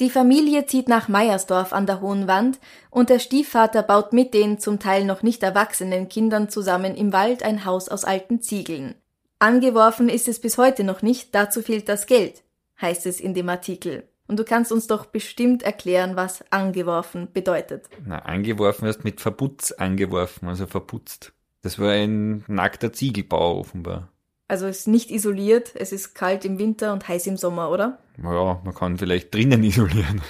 Die 0.00 0.10
Familie 0.10 0.66
zieht 0.66 0.88
nach 0.88 1.08
Meiersdorf 1.08 1.72
an 1.72 1.86
der 1.86 2.00
Hohen 2.00 2.26
Wand 2.26 2.58
und 2.90 3.10
der 3.10 3.18
Stiefvater 3.18 3.82
baut 3.82 4.12
mit 4.12 4.34
den 4.34 4.58
zum 4.58 4.78
Teil 4.78 5.04
noch 5.04 5.22
nicht 5.22 5.42
erwachsenen 5.42 6.08
Kindern 6.08 6.48
zusammen 6.48 6.94
im 6.94 7.12
Wald 7.12 7.42
ein 7.42 7.64
Haus 7.64 7.88
aus 7.88 8.04
alten 8.04 8.40
Ziegeln. 8.40 8.94
Angeworfen 9.38 10.08
ist 10.08 10.28
es 10.28 10.40
bis 10.40 10.56
heute 10.56 10.84
noch 10.84 11.02
nicht, 11.02 11.34
dazu 11.34 11.62
fehlt 11.62 11.88
das 11.88 12.06
Geld, 12.06 12.42
heißt 12.80 13.06
es 13.06 13.20
in 13.20 13.34
dem 13.34 13.48
Artikel. 13.48 14.08
Und 14.28 14.38
du 14.38 14.44
kannst 14.44 14.72
uns 14.72 14.86
doch 14.86 15.06
bestimmt 15.06 15.62
erklären, 15.62 16.16
was 16.16 16.44
angeworfen 16.50 17.28
bedeutet. 17.32 17.88
Na, 18.06 18.20
angeworfen 18.20 18.86
ist 18.86 19.04
mit 19.04 19.20
Verputz 19.20 19.72
angeworfen, 19.72 20.48
also 20.48 20.66
verputzt. 20.66 21.32
Das 21.60 21.78
war 21.78 21.90
ein 21.90 22.44
nackter 22.46 22.92
Ziegelbau 22.92 23.58
offenbar. 23.58 24.11
Also 24.52 24.66
es 24.66 24.80
ist 24.80 24.88
nicht 24.88 25.10
isoliert, 25.10 25.72
es 25.76 25.92
ist 25.92 26.12
kalt 26.12 26.44
im 26.44 26.58
Winter 26.58 26.92
und 26.92 27.08
heiß 27.08 27.26
im 27.26 27.38
Sommer, 27.38 27.70
oder? 27.70 27.96
Ja, 28.22 28.60
man 28.62 28.74
kann 28.74 28.98
vielleicht 28.98 29.32
drinnen 29.32 29.64
isolieren. 29.64 30.20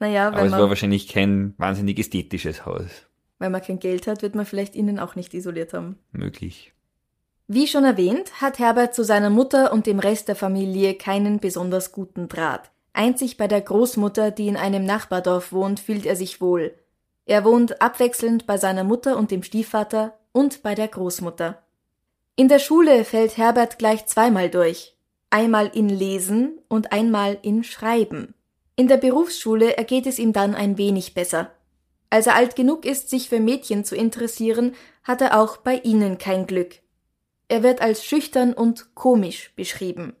naja, 0.00 0.26
Aber 0.26 0.42
es 0.42 0.50
war 0.50 0.68
wahrscheinlich 0.68 1.06
kein 1.06 1.54
wahnsinnig 1.56 2.00
ästhetisches 2.00 2.66
Haus. 2.66 2.90
Weil 3.38 3.50
man 3.50 3.62
kein 3.62 3.78
Geld 3.78 4.08
hat, 4.08 4.22
wird 4.22 4.34
man 4.34 4.44
vielleicht 4.44 4.74
innen 4.74 4.98
auch 4.98 5.14
nicht 5.14 5.34
isoliert 5.34 5.72
haben. 5.72 5.96
Möglich. 6.10 6.72
Wie 7.46 7.68
schon 7.68 7.84
erwähnt, 7.84 8.40
hat 8.40 8.58
Herbert 8.58 8.92
zu 8.92 9.04
seiner 9.04 9.30
Mutter 9.30 9.72
und 9.72 9.86
dem 9.86 10.00
Rest 10.00 10.26
der 10.26 10.34
Familie 10.34 10.94
keinen 10.94 11.38
besonders 11.38 11.92
guten 11.92 12.26
Draht. 12.26 12.72
Einzig 12.92 13.36
bei 13.36 13.46
der 13.46 13.60
Großmutter, 13.60 14.32
die 14.32 14.48
in 14.48 14.56
einem 14.56 14.84
Nachbardorf 14.84 15.52
wohnt, 15.52 15.78
fühlt 15.78 16.06
er 16.06 16.16
sich 16.16 16.40
wohl. 16.40 16.74
Er 17.24 17.44
wohnt 17.44 17.80
abwechselnd 17.80 18.48
bei 18.48 18.58
seiner 18.58 18.82
Mutter 18.82 19.16
und 19.16 19.30
dem 19.30 19.44
Stiefvater 19.44 20.18
und 20.32 20.64
bei 20.64 20.74
der 20.74 20.88
Großmutter. 20.88 21.60
In 22.36 22.48
der 22.48 22.58
Schule 22.58 23.04
fällt 23.04 23.36
Herbert 23.36 23.78
gleich 23.78 24.06
zweimal 24.06 24.50
durch, 24.50 24.96
einmal 25.30 25.70
in 25.72 25.88
Lesen 25.88 26.58
und 26.68 26.90
einmal 26.90 27.38
in 27.42 27.62
Schreiben. 27.62 28.34
In 28.74 28.88
der 28.88 28.96
Berufsschule 28.96 29.76
ergeht 29.76 30.06
es 30.06 30.18
ihm 30.18 30.32
dann 30.32 30.56
ein 30.56 30.76
wenig 30.76 31.14
besser. 31.14 31.52
Als 32.10 32.26
er 32.26 32.34
alt 32.34 32.56
genug 32.56 32.86
ist, 32.86 33.08
sich 33.08 33.28
für 33.28 33.38
Mädchen 33.38 33.84
zu 33.84 33.94
interessieren, 33.94 34.74
hat 35.04 35.20
er 35.20 35.40
auch 35.40 35.58
bei 35.58 35.76
ihnen 35.76 36.18
kein 36.18 36.48
Glück. 36.48 36.80
Er 37.46 37.62
wird 37.62 37.80
als 37.80 38.04
schüchtern 38.04 38.52
und 38.52 38.96
komisch 38.96 39.52
beschrieben. 39.54 40.16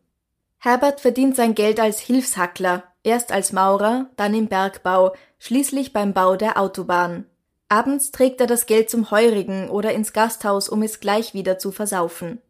Herbert 0.58 1.00
verdient 1.00 1.34
sein 1.34 1.56
Geld 1.56 1.80
als 1.80 1.98
Hilfshackler, 1.98 2.84
erst 3.02 3.32
als 3.32 3.52
Maurer, 3.52 4.08
dann 4.16 4.34
im 4.34 4.46
Bergbau, 4.46 5.14
schließlich 5.38 5.92
beim 5.92 6.14
Bau 6.14 6.36
der 6.36 6.60
Autobahn. 6.60 7.26
Abends 7.74 8.12
trägt 8.12 8.40
er 8.40 8.46
das 8.46 8.66
Geld 8.66 8.88
zum 8.88 9.10
Heurigen 9.10 9.68
oder 9.68 9.92
ins 9.92 10.12
Gasthaus, 10.12 10.68
um 10.68 10.82
es 10.84 11.00
gleich 11.00 11.34
wieder 11.34 11.58
zu 11.58 11.72
versaufen. 11.72 12.40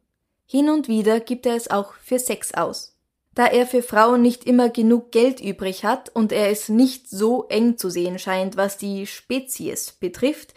Hin 0.44 0.68
und 0.68 0.86
wieder 0.86 1.18
gibt 1.18 1.46
er 1.46 1.56
es 1.56 1.70
auch 1.70 1.94
für 1.94 2.18
Sex 2.18 2.52
aus. 2.52 2.98
Da 3.34 3.46
er 3.46 3.66
für 3.66 3.82
Frauen 3.82 4.20
nicht 4.20 4.44
immer 4.44 4.68
genug 4.68 5.12
Geld 5.12 5.40
übrig 5.40 5.82
hat 5.82 6.10
und 6.10 6.30
er 6.30 6.50
es 6.50 6.68
nicht 6.68 7.08
so 7.08 7.46
eng 7.48 7.78
zu 7.78 7.88
sehen 7.88 8.18
scheint, 8.18 8.58
was 8.58 8.76
die 8.76 9.06
Spezies 9.06 9.92
betrifft, 9.92 10.52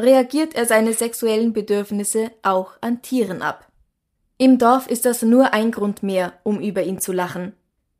reagiert 0.00 0.54
er 0.54 0.64
seine 0.64 0.94
sexuellen 0.94 1.52
Bedürfnisse 1.52 2.30
auch 2.42 2.72
an 2.80 3.02
Tieren 3.02 3.42
ab. 3.42 3.70
Im 4.38 4.56
Dorf 4.56 4.86
ist 4.86 5.04
das 5.04 5.20
nur 5.20 5.52
ein 5.52 5.72
Grund 5.72 6.02
mehr, 6.02 6.32
um 6.42 6.58
über 6.62 6.82
ihn 6.82 7.00
zu 7.00 7.12
lachen. 7.12 7.52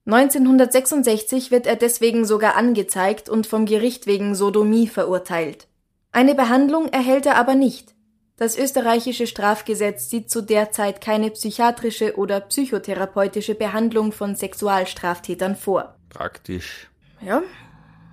1966 0.07 1.51
wird 1.51 1.67
er 1.67 1.77
deswegen 1.77 2.25
sogar 2.25 2.57
angezeigt 2.57 3.29
und 3.29 3.47
vom 3.47 3.67
Gericht 3.67 4.07
wegen 4.07 4.35
Sodomie 4.35 4.89
verurteilt. 4.89 5.69
Eine 6.17 6.35
Behandlung 6.35 6.89
erhält 6.89 7.27
er 7.27 7.37
aber 7.37 7.55
nicht. 7.55 7.95
Das 8.39 8.57
österreichische 8.57 9.27
Strafgesetz 9.27 10.09
sieht 10.09 10.31
zu 10.31 10.41
der 10.41 10.71
Zeit 10.71 11.03
keine 11.03 11.31
psychiatrische 11.31 12.17
oder 12.17 12.41
psychotherapeutische 12.41 13.55
Behandlung 13.55 14.13
von 14.13 14.35
Sexualstraftätern 14.35 15.57
vor. 15.57 15.95
Praktisch. 16.09 16.89
Ja, 17.21 17.43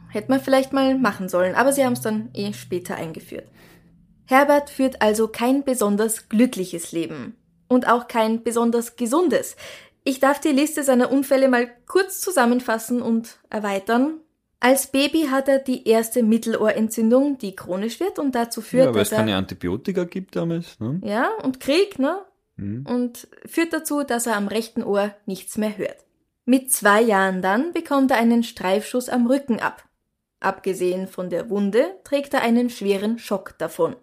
hätte 0.09 0.29
man 0.29 0.41
vielleicht 0.41 0.73
mal 0.73 0.97
machen 0.97 1.29
sollen, 1.29 1.55
aber 1.55 1.71
sie 1.71 1.85
haben 1.85 1.93
es 1.93 2.01
dann 2.01 2.29
eh 2.33 2.51
später 2.51 2.95
eingeführt. 2.95 3.47
Herbert 4.25 4.69
führt 4.69 5.01
also 5.01 5.29
kein 5.29 5.63
besonders 5.63 6.27
glückliches 6.27 6.91
Leben 6.91 7.37
und 7.69 7.87
auch 7.87 8.09
kein 8.09 8.43
besonders 8.43 8.97
gesundes. 8.97 9.55
Ich 10.03 10.19
darf 10.19 10.41
die 10.41 10.49
Liste 10.49 10.83
seiner 10.83 11.09
Unfälle 11.09 11.47
mal 11.47 11.69
kurz 11.87 12.19
zusammenfassen 12.19 13.01
und 13.01 13.39
erweitern. 13.49 14.19
Als 14.63 14.87
Baby 14.87 15.27
hat 15.29 15.49
er 15.49 15.59
die 15.59 15.89
erste 15.89 16.23
Mittelohrentzündung, 16.23 17.37
die 17.37 17.53
chronisch 17.53 17.99
wird 17.99 18.17
und 18.17 18.33
dazu 18.33 18.61
führt, 18.61 18.85
ja, 18.85 18.93
weil 18.93 19.01
dass 19.01 19.11
es 19.11 19.17
keine 19.17 19.35
Antibiotika 19.35 20.05
gibt 20.05 20.37
damals. 20.37 20.79
Ne? 20.79 21.01
ja 21.03 21.31
und 21.43 21.59
Krieg, 21.59 21.99
ne? 21.99 22.21
Mhm. 22.55 22.85
Und 22.87 23.27
führt 23.45 23.73
dazu, 23.73 24.03
dass 24.03 24.25
er 24.25 24.37
am 24.37 24.47
rechten 24.47 24.81
Ohr 24.81 25.13
nichts 25.25 25.57
mehr 25.57 25.77
hört. 25.77 25.97
Mit 26.45 26.71
zwei 26.71 27.01
Jahren 27.01 27.41
dann 27.41 27.73
bekommt 27.73 28.11
er 28.11 28.17
einen 28.17 28.41
Streifschuss 28.41 29.09
am 29.09 29.27
Rücken 29.27 29.59
ab. 29.59 29.83
Abgesehen 30.39 31.07
von 31.07 31.29
der 31.29 31.49
Wunde 31.49 31.85
trägt 32.05 32.33
er 32.33 32.41
einen 32.41 32.69
schweren 32.69 33.19
Schock 33.19 33.57
davon. 33.57 33.97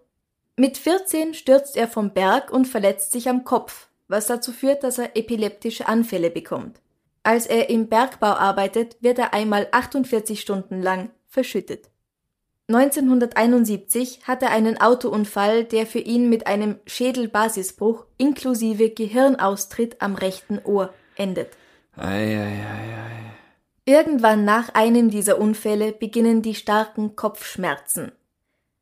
Mit 0.56 0.76
14 0.76 1.32
stürzt 1.32 1.74
er 1.78 1.88
vom 1.88 2.12
Berg 2.12 2.52
und 2.52 2.68
verletzt 2.68 3.12
sich 3.12 3.30
am 3.30 3.44
Kopf, 3.44 3.88
was 4.08 4.26
dazu 4.26 4.52
führt, 4.52 4.84
dass 4.84 4.98
er 4.98 5.16
epileptische 5.16 5.88
Anfälle 5.88 6.28
bekommt. 6.28 6.82
Als 7.30 7.46
er 7.46 7.70
im 7.70 7.88
Bergbau 7.88 8.32
arbeitet, 8.32 8.96
wird 9.02 9.20
er 9.20 9.32
einmal 9.32 9.68
48 9.70 10.40
Stunden 10.40 10.82
lang 10.82 11.10
verschüttet. 11.28 11.88
1971 12.66 14.22
hat 14.26 14.42
er 14.42 14.50
einen 14.50 14.80
Autounfall, 14.80 15.62
der 15.62 15.87
für 15.87 16.00
ihn 16.00 16.28
mit 16.28 16.49
einem 16.49 16.80
Schädelbasisbruch 16.87 18.04
inklusive 18.16 18.90
Gehirnaustritt 18.90 20.02
am 20.02 20.16
rechten 20.16 20.58
Ohr 20.64 20.92
endet. 21.14 21.56
Ei, 21.96 22.37
ei, 22.37 22.64
ei. 22.66 23.32
Irgendwann 23.84 24.44
nach 24.44 24.75
einem 24.75 25.08
dieser 25.08 25.38
Unfälle 25.38 25.92
beginnen 25.92 26.42
die 26.42 26.56
starken 26.56 27.14
Kopfschmerzen. 27.14 28.10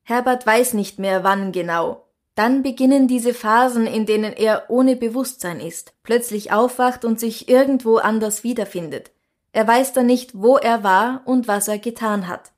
Herbert 0.04 0.46
weiß 0.46 0.72
nicht 0.72 0.98
mehr 0.98 1.22
wann 1.22 1.52
genau. 1.52 2.07
Dann 2.38 2.62
beginnen 2.62 3.08
diese 3.08 3.34
Phasen, 3.34 3.88
in 3.88 4.06
denen 4.06 4.32
er 4.32 4.66
ohne 4.68 4.94
Bewusstsein 4.94 5.58
ist, 5.58 5.92
plötzlich 6.04 6.52
aufwacht 6.52 7.04
und 7.04 7.18
sich 7.18 7.48
irgendwo 7.48 7.96
anders 7.96 8.44
wiederfindet. 8.44 9.10
Er 9.50 9.66
weiß 9.66 9.92
dann 9.92 10.06
nicht, 10.06 10.30
wo 10.34 10.56
er 10.56 10.84
war 10.84 11.22
und 11.24 11.48
was 11.48 11.66
er 11.66 11.80
getan 11.80 12.28
hat. 12.28 12.52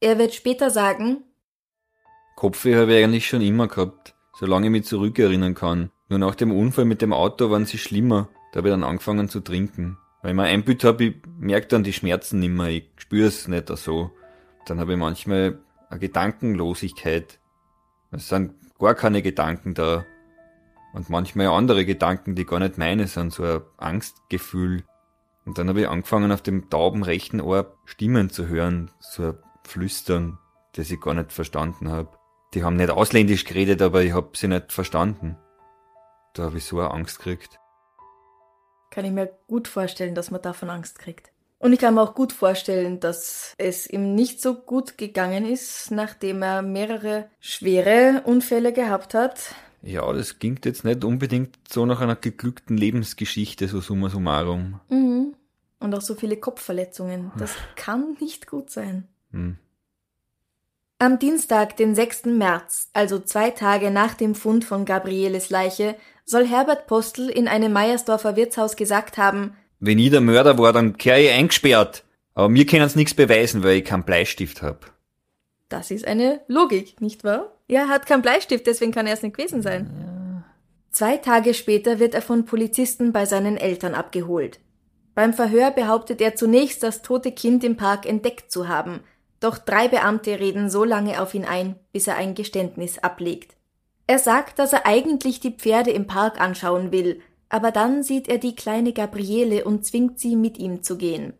Er 0.00 0.18
wird 0.18 0.32
später 0.32 0.70
sagen, 0.70 1.18
Kopfweh 2.34 2.76
habe 2.76 2.94
ich 2.94 3.04
eigentlich 3.04 3.26
schon 3.26 3.42
immer 3.42 3.68
gehabt, 3.68 4.14
solange 4.38 4.68
ich 4.68 4.72
mich 4.72 4.84
zurückerinnern 4.86 5.54
kann. 5.54 5.90
Nur 6.08 6.18
nach 6.18 6.34
dem 6.34 6.50
Unfall 6.50 6.86
mit 6.86 7.02
dem 7.02 7.12
Auto 7.12 7.50
waren 7.50 7.66
sie 7.66 7.76
schlimmer. 7.76 8.30
Da 8.52 8.60
habe 8.60 8.68
ich 8.68 8.72
dann 8.72 8.84
angefangen 8.84 9.28
zu 9.28 9.40
trinken. 9.40 9.98
Weil 10.22 10.30
ich 10.30 10.36
mir 10.36 10.44
einbüht 10.44 10.82
habe, 10.82 11.04
ich 11.04 11.14
merke 11.38 11.66
dann 11.66 11.84
die 11.84 11.92
Schmerzen 11.92 12.38
nicht 12.38 12.52
mehr, 12.52 12.68
ich 12.68 12.88
spüre 12.96 13.28
es 13.28 13.48
nicht 13.48 13.68
so. 13.68 14.12
Dann 14.64 14.80
habe 14.80 14.92
ich 14.94 14.98
manchmal 14.98 15.58
eine 15.90 16.00
Gedankenlosigkeit. 16.00 17.38
Es 18.12 18.30
sind 18.30 18.54
gar 18.78 18.94
keine 18.94 19.22
Gedanken 19.22 19.74
da. 19.74 20.04
Und 20.92 21.10
manchmal 21.10 21.48
andere 21.48 21.84
Gedanken, 21.84 22.34
die 22.34 22.46
gar 22.46 22.58
nicht 22.58 22.78
meine 22.78 23.06
sind, 23.06 23.32
so 23.32 23.44
ein 23.44 23.60
Angstgefühl. 23.76 24.84
Und 25.44 25.58
dann 25.58 25.68
habe 25.68 25.82
ich 25.82 25.88
angefangen, 25.88 26.32
auf 26.32 26.42
dem 26.42 26.70
tauben 26.70 27.02
rechten 27.02 27.40
Ohr 27.40 27.76
Stimmen 27.84 28.30
zu 28.30 28.48
hören, 28.48 28.90
so 29.00 29.22
ein 29.22 29.38
Flüstern, 29.64 30.38
das 30.72 30.90
ich 30.90 31.00
gar 31.00 31.14
nicht 31.14 31.32
verstanden 31.32 31.90
habe. 31.90 32.16
Die 32.54 32.64
haben 32.64 32.76
nicht 32.76 32.90
ausländisch 32.90 33.44
geredet, 33.44 33.82
aber 33.82 34.02
ich 34.02 34.14
hab 34.14 34.36
sie 34.36 34.48
nicht 34.48 34.72
verstanden. 34.72 35.36
Da 36.34 36.44
habe 36.44 36.58
ich 36.58 36.64
so 36.64 36.80
eine 36.80 36.90
Angst 36.90 37.18
gekriegt. 37.18 37.58
kann 38.90 39.04
ich 39.04 39.12
mir 39.12 39.30
gut 39.46 39.68
vorstellen, 39.68 40.14
dass 40.14 40.30
man 40.30 40.40
davon 40.40 40.70
Angst 40.70 40.98
kriegt. 40.98 41.30
Und 41.58 41.72
ich 41.72 41.78
kann 41.78 41.94
mir 41.94 42.02
auch 42.02 42.14
gut 42.14 42.32
vorstellen, 42.32 43.00
dass 43.00 43.54
es 43.56 43.88
ihm 43.88 44.14
nicht 44.14 44.42
so 44.42 44.54
gut 44.54 44.98
gegangen 44.98 45.46
ist, 45.46 45.90
nachdem 45.90 46.42
er 46.42 46.62
mehrere 46.62 47.30
schwere 47.40 48.22
Unfälle 48.24 48.72
gehabt 48.72 49.14
hat. 49.14 49.54
Ja, 49.82 50.12
das 50.12 50.38
klingt 50.38 50.66
jetzt 50.66 50.84
nicht 50.84 51.04
unbedingt 51.04 51.56
so 51.68 51.86
nach 51.86 52.00
einer 52.00 52.16
geglückten 52.16 52.76
Lebensgeschichte, 52.76 53.68
so 53.68 53.80
summa 53.80 54.10
summarum. 54.10 54.80
Mhm. 54.88 55.34
Und 55.78 55.94
auch 55.94 56.00
so 56.00 56.14
viele 56.14 56.36
Kopfverletzungen. 56.36 57.32
Das 57.38 57.54
kann 57.76 58.16
nicht 58.20 58.46
gut 58.46 58.70
sein. 58.70 59.08
Hm. 59.30 59.58
Am 60.98 61.18
Dienstag, 61.18 61.76
den 61.76 61.94
6. 61.94 62.24
März, 62.24 62.88
also 62.94 63.18
zwei 63.18 63.50
Tage 63.50 63.90
nach 63.90 64.14
dem 64.14 64.34
Fund 64.34 64.64
von 64.64 64.86
Gabrieles 64.86 65.50
Leiche, 65.50 65.94
soll 66.24 66.46
Herbert 66.46 66.86
Postel 66.86 67.28
in 67.28 67.48
einem 67.48 67.72
Meiersdorfer 67.72 68.34
Wirtshaus 68.34 68.76
gesagt 68.76 69.18
haben, 69.18 69.54
Wenn 69.78 69.98
ich 69.98 70.10
der 70.10 70.20
Mörder 70.20 70.58
war, 70.58 70.72
dann 70.72 70.96
kehr 70.96 71.18
ich 71.18 71.30
eingesperrt. 71.30 72.04
Aber 72.34 72.48
mir 72.48 72.66
können's 72.66 72.96
nichts 72.96 73.14
beweisen, 73.14 73.62
weil 73.62 73.78
ich 73.78 73.84
keinen 73.84 74.04
Bleistift 74.04 74.62
hab. 74.62 74.92
das 75.68 75.90
ist 75.90 76.06
eine 76.06 76.40
Logik, 76.48 77.00
nicht 77.00 77.24
wahr? 77.24 77.52
Er 77.68 77.88
hat 77.88 78.06
keinen 78.06 78.22
Bleistift, 78.22 78.66
deswegen 78.66 78.92
kann 78.92 79.06
er 79.06 79.14
es 79.14 79.22
nicht 79.22 79.36
gewesen 79.36 79.62
sein. 79.62 80.44
Zwei 80.90 81.16
Tage 81.16 81.54
später 81.54 81.98
wird 81.98 82.14
er 82.14 82.22
von 82.22 82.44
Polizisten 82.44 83.12
bei 83.12 83.26
seinen 83.26 83.56
Eltern 83.56 83.94
abgeholt. 83.94 84.60
Beim 85.14 85.32
Verhör 85.34 85.70
behauptet 85.70 86.20
er 86.20 86.36
zunächst, 86.36 86.82
das 86.82 87.02
tote 87.02 87.32
Kind 87.32 87.64
im 87.64 87.76
Park 87.76 88.06
entdeckt 88.06 88.52
zu 88.52 88.68
haben, 88.68 89.00
doch 89.40 89.58
drei 89.58 89.88
Beamte 89.88 90.38
reden 90.40 90.70
so 90.70 90.84
lange 90.84 91.20
auf 91.20 91.34
ihn 91.34 91.44
ein, 91.44 91.76
bis 91.92 92.06
er 92.06 92.16
ein 92.16 92.34
Geständnis 92.34 92.98
ablegt. 92.98 93.56
Er 94.06 94.18
sagt, 94.18 94.58
dass 94.58 94.72
er 94.72 94.86
eigentlich 94.86 95.40
die 95.40 95.50
Pferde 95.50 95.90
im 95.90 96.06
Park 96.06 96.40
anschauen 96.40 96.92
will, 96.92 97.20
aber 97.48 97.70
dann 97.70 98.02
sieht 98.02 98.28
er 98.28 98.38
die 98.38 98.54
kleine 98.54 98.92
Gabriele 98.92 99.64
und 99.64 99.84
zwingt 99.84 100.18
sie, 100.18 100.36
mit 100.36 100.58
ihm 100.58 100.82
zu 100.82 100.96
gehen. 100.96 101.34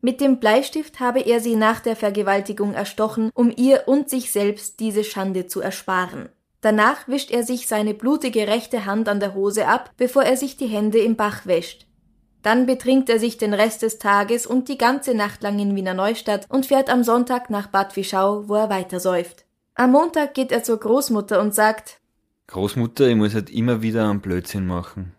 Mit 0.00 0.20
dem 0.20 0.38
Bleistift 0.38 1.00
habe 1.00 1.20
er 1.20 1.40
sie 1.40 1.56
nach 1.56 1.80
der 1.80 1.96
Vergewaltigung 1.96 2.74
erstochen, 2.74 3.30
um 3.34 3.52
ihr 3.56 3.84
und 3.86 4.08
sich 4.10 4.30
selbst 4.30 4.78
diese 4.80 5.04
Schande 5.04 5.46
zu 5.46 5.60
ersparen. 5.60 6.28
Danach 6.60 7.08
wischt 7.08 7.30
er 7.30 7.42
sich 7.42 7.66
seine 7.66 7.94
blutige 7.94 8.46
rechte 8.46 8.86
Hand 8.86 9.08
an 9.08 9.20
der 9.20 9.34
Hose 9.34 9.66
ab, 9.66 9.90
bevor 9.96 10.22
er 10.22 10.36
sich 10.36 10.56
die 10.56 10.66
Hände 10.66 10.98
im 10.98 11.16
Bach 11.16 11.46
wäscht. 11.46 11.86
Dann 12.42 12.66
betrinkt 12.66 13.08
er 13.10 13.18
sich 13.18 13.38
den 13.38 13.54
Rest 13.54 13.82
des 13.82 13.98
Tages 13.98 14.46
und 14.46 14.68
die 14.68 14.78
ganze 14.78 15.14
Nacht 15.14 15.42
lang 15.42 15.58
in 15.58 15.74
Wiener 15.74 15.94
Neustadt 15.94 16.46
und 16.48 16.66
fährt 16.66 16.90
am 16.90 17.02
Sonntag 17.02 17.50
nach 17.50 17.66
Bad 17.66 17.96
Wischau, 17.96 18.48
wo 18.48 18.54
er 18.54 18.70
weitersäuft. 18.70 19.44
Am 19.74 19.90
Montag 19.90 20.34
geht 20.34 20.52
er 20.52 20.62
zur 20.62 20.78
Großmutter 20.78 21.40
und 21.40 21.54
sagt, 21.54 21.98
Großmutter, 22.46 23.08
ich 23.08 23.16
muss 23.16 23.34
halt 23.34 23.50
immer 23.50 23.82
wieder 23.82 24.08
einen 24.08 24.20
Blödsinn 24.20 24.68
machen. 24.68 25.15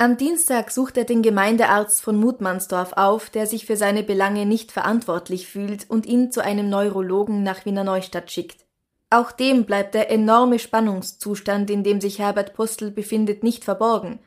Am 0.00 0.16
Dienstag 0.16 0.70
sucht 0.70 0.96
er 0.96 1.04
den 1.04 1.20
Gemeindearzt 1.20 2.00
von 2.00 2.16
Mutmannsdorf 2.16 2.94
auf, 2.94 3.28
der 3.28 3.46
sich 3.46 3.66
für 3.66 3.76
seine 3.76 4.02
Belange 4.02 4.46
nicht 4.46 4.72
verantwortlich 4.72 5.46
fühlt 5.46 5.90
und 5.90 6.06
ihn 6.06 6.32
zu 6.32 6.42
einem 6.42 6.70
Neurologen 6.70 7.42
nach 7.42 7.66
Wiener 7.66 7.84
Neustadt 7.84 8.30
schickt. 8.30 8.64
Auch 9.10 9.30
dem 9.30 9.66
bleibt 9.66 9.92
der 9.92 10.10
enorme 10.10 10.58
Spannungszustand, 10.58 11.68
in 11.68 11.84
dem 11.84 12.00
sich 12.00 12.18
Herbert 12.18 12.54
Postel 12.54 12.90
befindet, 12.90 13.42
nicht 13.42 13.62
verborgen. 13.62 14.20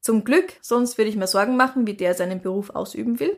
Zum 0.00 0.22
Glück, 0.22 0.52
sonst 0.60 0.96
würde 0.96 1.10
ich 1.10 1.16
mir 1.16 1.26
Sorgen 1.26 1.56
machen, 1.56 1.88
wie 1.88 1.94
der 1.94 2.14
seinen 2.14 2.40
Beruf 2.40 2.70
ausüben 2.70 3.18
will. 3.18 3.36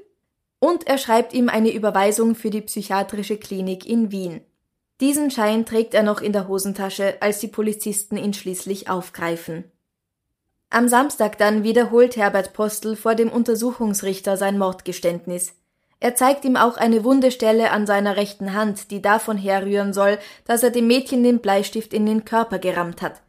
Und 0.58 0.86
er 0.86 0.98
schreibt 0.98 1.32
ihm 1.32 1.48
eine 1.48 1.72
Überweisung 1.72 2.34
für 2.34 2.50
die 2.50 2.60
psychiatrische 2.60 3.38
Klinik 3.38 3.86
in 3.86 4.12
Wien. 4.12 4.42
Diesen 5.00 5.30
Schein 5.30 5.64
trägt 5.64 5.94
er 5.94 6.02
noch 6.02 6.20
in 6.20 6.34
der 6.34 6.48
Hosentasche, 6.48 7.14
als 7.20 7.38
die 7.38 7.48
Polizisten 7.48 8.18
ihn 8.18 8.34
schließlich 8.34 8.90
aufgreifen. 8.90 9.72
Am 10.70 10.86
Samstag 10.86 11.38
dann 11.38 11.62
wiederholt 11.62 12.16
Herbert 12.16 12.52
Postel 12.52 12.94
vor 12.94 13.14
dem 13.14 13.30
Untersuchungsrichter 13.30 14.36
sein 14.36 14.58
Mordgeständnis. 14.58 15.54
Er 15.98 16.14
zeigt 16.14 16.44
ihm 16.44 16.56
auch 16.56 16.76
eine 16.76 17.04
Wundestelle 17.04 17.70
an 17.70 17.86
seiner 17.86 18.16
rechten 18.16 18.52
Hand, 18.52 18.90
die 18.90 19.00
davon 19.00 19.38
herrühren 19.38 19.94
soll, 19.94 20.18
dass 20.44 20.62
er 20.62 20.70
dem 20.70 20.86
Mädchen 20.86 21.22
den 21.22 21.40
Bleistift 21.40 21.94
in 21.94 22.04
den 22.04 22.26
Körper 22.26 22.58
gerammt 22.58 23.00
hat. 23.00 23.22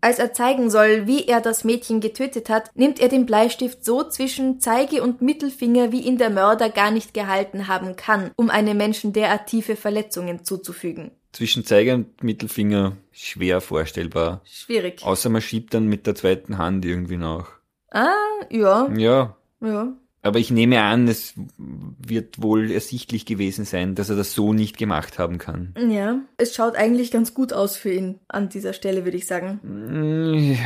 Als 0.00 0.18
er 0.18 0.32
zeigen 0.32 0.68
soll, 0.68 1.06
wie 1.06 1.26
er 1.26 1.40
das 1.40 1.64
Mädchen 1.64 2.00
getötet 2.00 2.50
hat, 2.50 2.70
nimmt 2.74 3.00
er 3.00 3.08
den 3.08 3.26
Bleistift 3.26 3.84
so 3.84 4.02
zwischen 4.02 4.60
Zeige 4.60 5.02
und 5.02 5.22
Mittelfinger, 5.22 5.90
wie 5.90 6.00
ihn 6.00 6.18
der 6.18 6.30
Mörder 6.30 6.68
gar 6.68 6.90
nicht 6.90 7.14
gehalten 7.14 7.68
haben 7.68 7.96
kann, 7.96 8.32
um 8.36 8.50
einem 8.50 8.76
Menschen 8.76 9.12
derart 9.12 9.46
tiefe 9.46 9.76
Verletzungen 9.76 10.44
zuzufügen. 10.44 11.12
Zwischen 11.36 11.66
Zeiger 11.66 11.96
und 11.96 12.22
Mittelfinger 12.22 12.96
schwer 13.12 13.60
vorstellbar. 13.60 14.40
Schwierig. 14.46 15.02
Außer 15.04 15.28
man 15.28 15.42
schiebt 15.42 15.74
dann 15.74 15.86
mit 15.86 16.06
der 16.06 16.14
zweiten 16.14 16.56
Hand 16.56 16.86
irgendwie 16.86 17.18
nach. 17.18 17.50
Ah, 17.90 18.14
ja, 18.48 18.88
Ja, 18.96 19.36
ja. 19.60 19.92
Aber 20.26 20.38
ich 20.38 20.50
nehme 20.50 20.80
an, 20.82 21.08
es 21.08 21.34
wird 21.56 22.42
wohl 22.42 22.70
ersichtlich 22.70 23.26
gewesen 23.26 23.64
sein, 23.64 23.94
dass 23.94 24.10
er 24.10 24.16
das 24.16 24.34
so 24.34 24.52
nicht 24.52 24.76
gemacht 24.76 25.18
haben 25.18 25.38
kann. 25.38 25.74
Ja, 25.88 26.20
es 26.36 26.54
schaut 26.54 26.76
eigentlich 26.76 27.10
ganz 27.10 27.34
gut 27.34 27.52
aus 27.52 27.76
für 27.76 27.92
ihn 27.92 28.20
an 28.28 28.48
dieser 28.48 28.72
Stelle, 28.72 29.04
würde 29.04 29.16
ich 29.16 29.26
sagen. 29.26 29.60
Mm, 29.62 30.56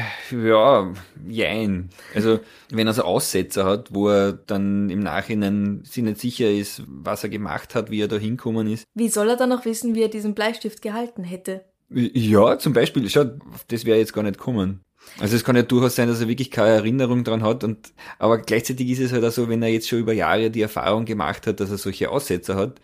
Ja, 0.46 0.92
jein. 1.28 1.90
Also, 2.14 2.40
wenn 2.70 2.86
er 2.86 2.94
so 2.94 3.02
Aussetzer 3.02 3.64
hat, 3.64 3.92
wo 3.94 4.08
er 4.08 4.32
dann 4.32 4.90
im 4.90 5.00
Nachhinein 5.00 5.82
sich 5.84 6.02
nicht 6.02 6.20
sicher 6.20 6.50
ist, 6.50 6.82
was 6.86 7.22
er 7.22 7.30
gemacht 7.30 7.74
hat, 7.74 7.90
wie 7.90 8.00
er 8.00 8.08
da 8.08 8.16
hinkommen 8.16 8.66
ist. 8.66 8.84
Wie 8.94 9.08
soll 9.08 9.28
er 9.28 9.36
dann 9.36 9.50
noch 9.50 9.64
wissen, 9.64 9.94
wie 9.94 10.02
er 10.02 10.08
diesen 10.08 10.34
Bleistift 10.34 10.82
gehalten 10.82 11.24
hätte? 11.24 11.64
Ja, 11.92 12.58
zum 12.58 12.72
Beispiel, 12.72 13.08
schau, 13.10 13.24
das 13.68 13.84
wäre 13.84 13.98
jetzt 13.98 14.12
gar 14.12 14.22
nicht 14.22 14.38
kommen. 14.38 14.80
Also 15.18 15.36
es 15.36 15.44
kann 15.44 15.56
ja 15.56 15.62
durchaus 15.62 15.96
sein, 15.96 16.08
dass 16.08 16.20
er 16.20 16.28
wirklich 16.28 16.50
keine 16.50 16.70
Erinnerung 16.70 17.24
dran 17.24 17.42
hat 17.42 17.64
und 17.64 17.92
aber 18.18 18.38
gleichzeitig 18.38 18.88
ist 18.88 19.00
es 19.00 19.12
halt 19.12 19.24
auch 19.24 19.32
so, 19.32 19.48
wenn 19.48 19.62
er 19.62 19.68
jetzt 19.68 19.88
schon 19.88 19.98
über 19.98 20.12
Jahre 20.12 20.50
die 20.50 20.62
Erfahrung 20.62 21.04
gemacht 21.04 21.46
hat, 21.46 21.60
dass 21.60 21.70
er 21.70 21.78
solche 21.78 22.10
Aussetzer 22.10 22.56
hat, 22.56 22.80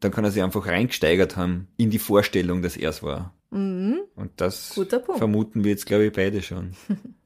dann 0.00 0.10
kann 0.10 0.24
er 0.24 0.30
sich 0.30 0.42
einfach 0.42 0.66
reingesteigert 0.66 1.36
haben 1.36 1.68
in 1.76 1.90
die 1.90 1.98
Vorstellung, 1.98 2.62
dass 2.62 2.76
er 2.76 2.90
es 2.90 3.02
war. 3.02 3.34
Mhm. 3.50 4.00
Und 4.14 4.32
das 4.36 4.78
vermuten 5.16 5.64
wir 5.64 5.70
jetzt, 5.70 5.86
glaube 5.86 6.06
ich, 6.06 6.12
beide 6.12 6.42
schon. 6.42 6.72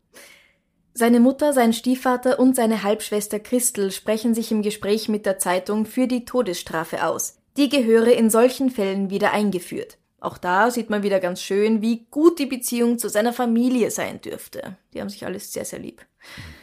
Seine 0.96 1.18
Mutter, 1.18 1.52
sein 1.52 1.72
Stiefvater 1.72 2.38
und 2.38 2.54
seine 2.54 2.84
Halbschwester 2.84 3.40
Christel 3.40 3.90
sprechen 3.90 4.32
sich 4.32 4.52
im 4.52 4.62
Gespräch 4.62 5.08
mit 5.08 5.26
der 5.26 5.40
Zeitung 5.40 5.86
für 5.86 6.06
die 6.06 6.24
Todesstrafe 6.24 7.04
aus. 7.04 7.38
Die 7.56 7.68
gehöre 7.68 8.12
in 8.12 8.30
solchen 8.30 8.70
Fällen 8.70 9.10
wieder 9.10 9.32
eingeführt. 9.32 9.98
Auch 10.24 10.38
da 10.38 10.70
sieht 10.70 10.88
man 10.88 11.02
wieder 11.02 11.20
ganz 11.20 11.42
schön, 11.42 11.82
wie 11.82 12.06
gut 12.10 12.38
die 12.38 12.46
Beziehung 12.46 12.98
zu 12.98 13.10
seiner 13.10 13.34
Familie 13.34 13.90
sein 13.90 14.22
dürfte. 14.22 14.78
Die 14.94 15.00
haben 15.00 15.10
sich 15.10 15.26
alles 15.26 15.52
sehr, 15.52 15.66
sehr 15.66 15.78
lieb. 15.78 16.04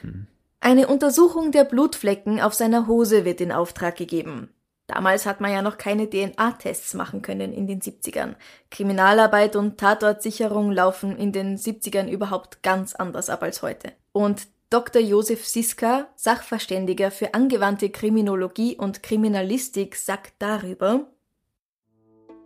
Mhm. 0.01 0.25
Eine 0.59 0.87
Untersuchung 0.87 1.51
der 1.51 1.63
Blutflecken 1.63 2.39
auf 2.39 2.55
seiner 2.55 2.87
Hose 2.87 3.23
wird 3.23 3.39
in 3.39 3.51
Auftrag 3.51 3.95
gegeben. 3.95 4.49
Damals 4.87 5.25
hat 5.25 5.41
man 5.41 5.51
ja 5.51 5.61
noch 5.61 5.77
keine 5.77 6.09
DNA-Tests 6.09 6.95
machen 6.95 7.21
können 7.21 7.53
in 7.53 7.67
den 7.67 7.81
70ern. 7.81 8.35
Kriminalarbeit 8.69 9.55
und 9.55 9.77
Tatortsicherung 9.77 10.71
laufen 10.71 11.15
in 11.15 11.31
den 11.31 11.57
70ern 11.57 12.09
überhaupt 12.09 12.63
ganz 12.63 12.95
anders 12.95 13.29
ab 13.29 13.43
als 13.43 13.61
heute. 13.61 13.91
Und 14.11 14.47
Dr. 14.71 15.01
Josef 15.01 15.47
Siska, 15.47 16.07
Sachverständiger 16.15 17.11
für 17.11 17.33
angewandte 17.33 17.89
Kriminologie 17.89 18.75
und 18.75 19.03
Kriminalistik, 19.03 19.95
sagt 19.95 20.33
darüber, 20.39 21.07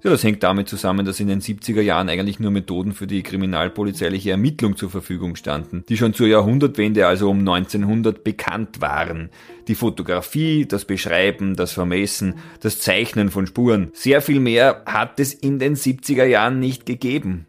ja, 0.05 0.11
das 0.11 0.23
hängt 0.23 0.43
damit 0.43 0.69
zusammen, 0.69 1.03
dass 1.03 1.19
in 1.19 1.27
den 1.27 1.41
70er 1.41 1.81
Jahren 1.81 2.09
eigentlich 2.09 2.39
nur 2.39 2.51
Methoden 2.51 2.93
für 2.93 3.07
die 3.07 3.23
kriminalpolizeiliche 3.23 4.29
Ermittlung 4.29 4.77
zur 4.77 4.91
Verfügung 4.91 5.35
standen, 5.35 5.83
die 5.89 5.97
schon 5.97 6.13
zur 6.13 6.27
Jahrhundertwende, 6.27 7.07
also 7.07 7.27
um 7.27 7.39
1900, 7.39 8.23
bekannt 8.23 8.81
waren. 8.81 9.31
Die 9.67 9.73
Fotografie, 9.73 10.67
das 10.67 10.85
Beschreiben, 10.85 11.55
das 11.55 11.71
Vermessen, 11.71 12.35
das 12.59 12.77
Zeichnen 12.77 13.31
von 13.31 13.47
Spuren. 13.47 13.89
Sehr 13.93 14.21
viel 14.21 14.39
mehr 14.39 14.83
hat 14.85 15.19
es 15.19 15.33
in 15.33 15.57
den 15.57 15.75
70er 15.75 16.25
Jahren 16.25 16.59
nicht 16.59 16.85
gegeben. 16.85 17.47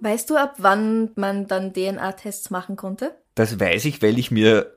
Weißt 0.00 0.28
du, 0.30 0.36
ab 0.36 0.56
wann 0.58 1.10
man 1.14 1.46
dann 1.46 1.72
DNA-Tests 1.72 2.50
machen 2.50 2.74
konnte? 2.74 3.14
Das 3.34 3.58
weiß 3.58 3.86
ich, 3.86 4.00
weil 4.00 4.18
ich 4.18 4.30
mir 4.30 4.72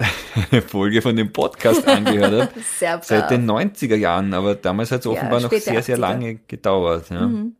eine 0.51 0.61
Folge 0.61 1.01
von 1.01 1.15
dem 1.15 1.31
Podcast 1.31 1.87
angehört 1.87 2.51
habe. 2.81 3.03
Seit 3.03 3.29
den 3.29 3.49
90er 3.49 3.95
Jahren, 3.95 4.33
aber 4.33 4.55
damals 4.55 4.91
hat 4.91 5.01
es 5.01 5.07
offenbar 5.07 5.39
ja, 5.41 5.47
noch 5.47 5.53
sehr, 5.53 5.83
sehr 5.83 5.97
lange 5.97 6.35
gedauert. 6.47 7.09
Ja. 7.09 7.27
Mhm. 7.27 7.55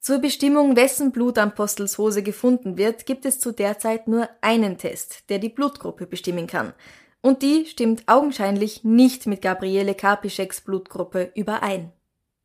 Zur 0.00 0.18
Bestimmung, 0.18 0.76
wessen 0.76 1.12
Blut 1.12 1.36
am 1.36 1.54
Postels 1.54 1.98
Hose 1.98 2.22
gefunden 2.22 2.78
wird, 2.78 3.04
gibt 3.04 3.26
es 3.26 3.38
zu 3.38 3.52
der 3.52 3.78
Zeit 3.78 4.08
nur 4.08 4.30
einen 4.40 4.78
Test, 4.78 5.28
der 5.28 5.38
die 5.38 5.50
Blutgruppe 5.50 6.06
bestimmen 6.06 6.46
kann. 6.46 6.72
Und 7.20 7.42
die 7.42 7.66
stimmt 7.66 8.04
augenscheinlich 8.06 8.82
nicht 8.82 9.26
mit 9.26 9.42
Gabriele 9.42 9.94
Karpischeks 9.94 10.62
Blutgruppe 10.62 11.30
überein. 11.34 11.92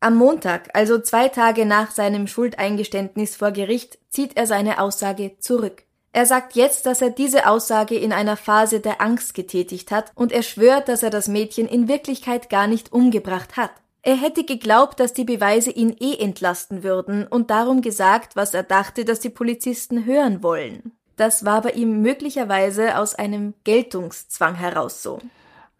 Am 0.00 0.16
Montag, 0.16 0.68
also 0.74 0.98
zwei 0.98 1.28
Tage 1.28 1.64
nach 1.64 1.92
seinem 1.92 2.26
Schuldeingeständnis 2.26 3.36
vor 3.36 3.52
Gericht, 3.52 3.98
zieht 4.10 4.36
er 4.36 4.46
seine 4.46 4.78
Aussage 4.78 5.38
zurück. 5.38 5.85
Er 6.16 6.24
sagt 6.24 6.56
jetzt, 6.56 6.86
dass 6.86 7.02
er 7.02 7.10
diese 7.10 7.46
Aussage 7.46 7.94
in 7.94 8.10
einer 8.10 8.38
Phase 8.38 8.80
der 8.80 9.02
Angst 9.02 9.34
getätigt 9.34 9.90
hat 9.90 10.12
und 10.14 10.32
er 10.32 10.42
schwört, 10.42 10.88
dass 10.88 11.02
er 11.02 11.10
das 11.10 11.28
Mädchen 11.28 11.68
in 11.68 11.88
Wirklichkeit 11.88 12.48
gar 12.48 12.66
nicht 12.66 12.90
umgebracht 12.90 13.58
hat. 13.58 13.70
Er 14.00 14.16
hätte 14.16 14.44
geglaubt, 14.44 14.98
dass 14.98 15.12
die 15.12 15.26
Beweise 15.26 15.70
ihn 15.70 15.94
eh 16.00 16.16
entlasten 16.16 16.82
würden 16.82 17.26
und 17.26 17.50
darum 17.50 17.82
gesagt, 17.82 18.34
was 18.34 18.54
er 18.54 18.62
dachte, 18.62 19.04
dass 19.04 19.20
die 19.20 19.28
Polizisten 19.28 20.06
hören 20.06 20.42
wollen. 20.42 20.92
Das 21.16 21.44
war 21.44 21.60
bei 21.60 21.72
ihm 21.72 22.00
möglicherweise 22.00 22.96
aus 22.96 23.14
einem 23.14 23.52
Geltungszwang 23.64 24.54
heraus 24.54 25.02
so. 25.02 25.18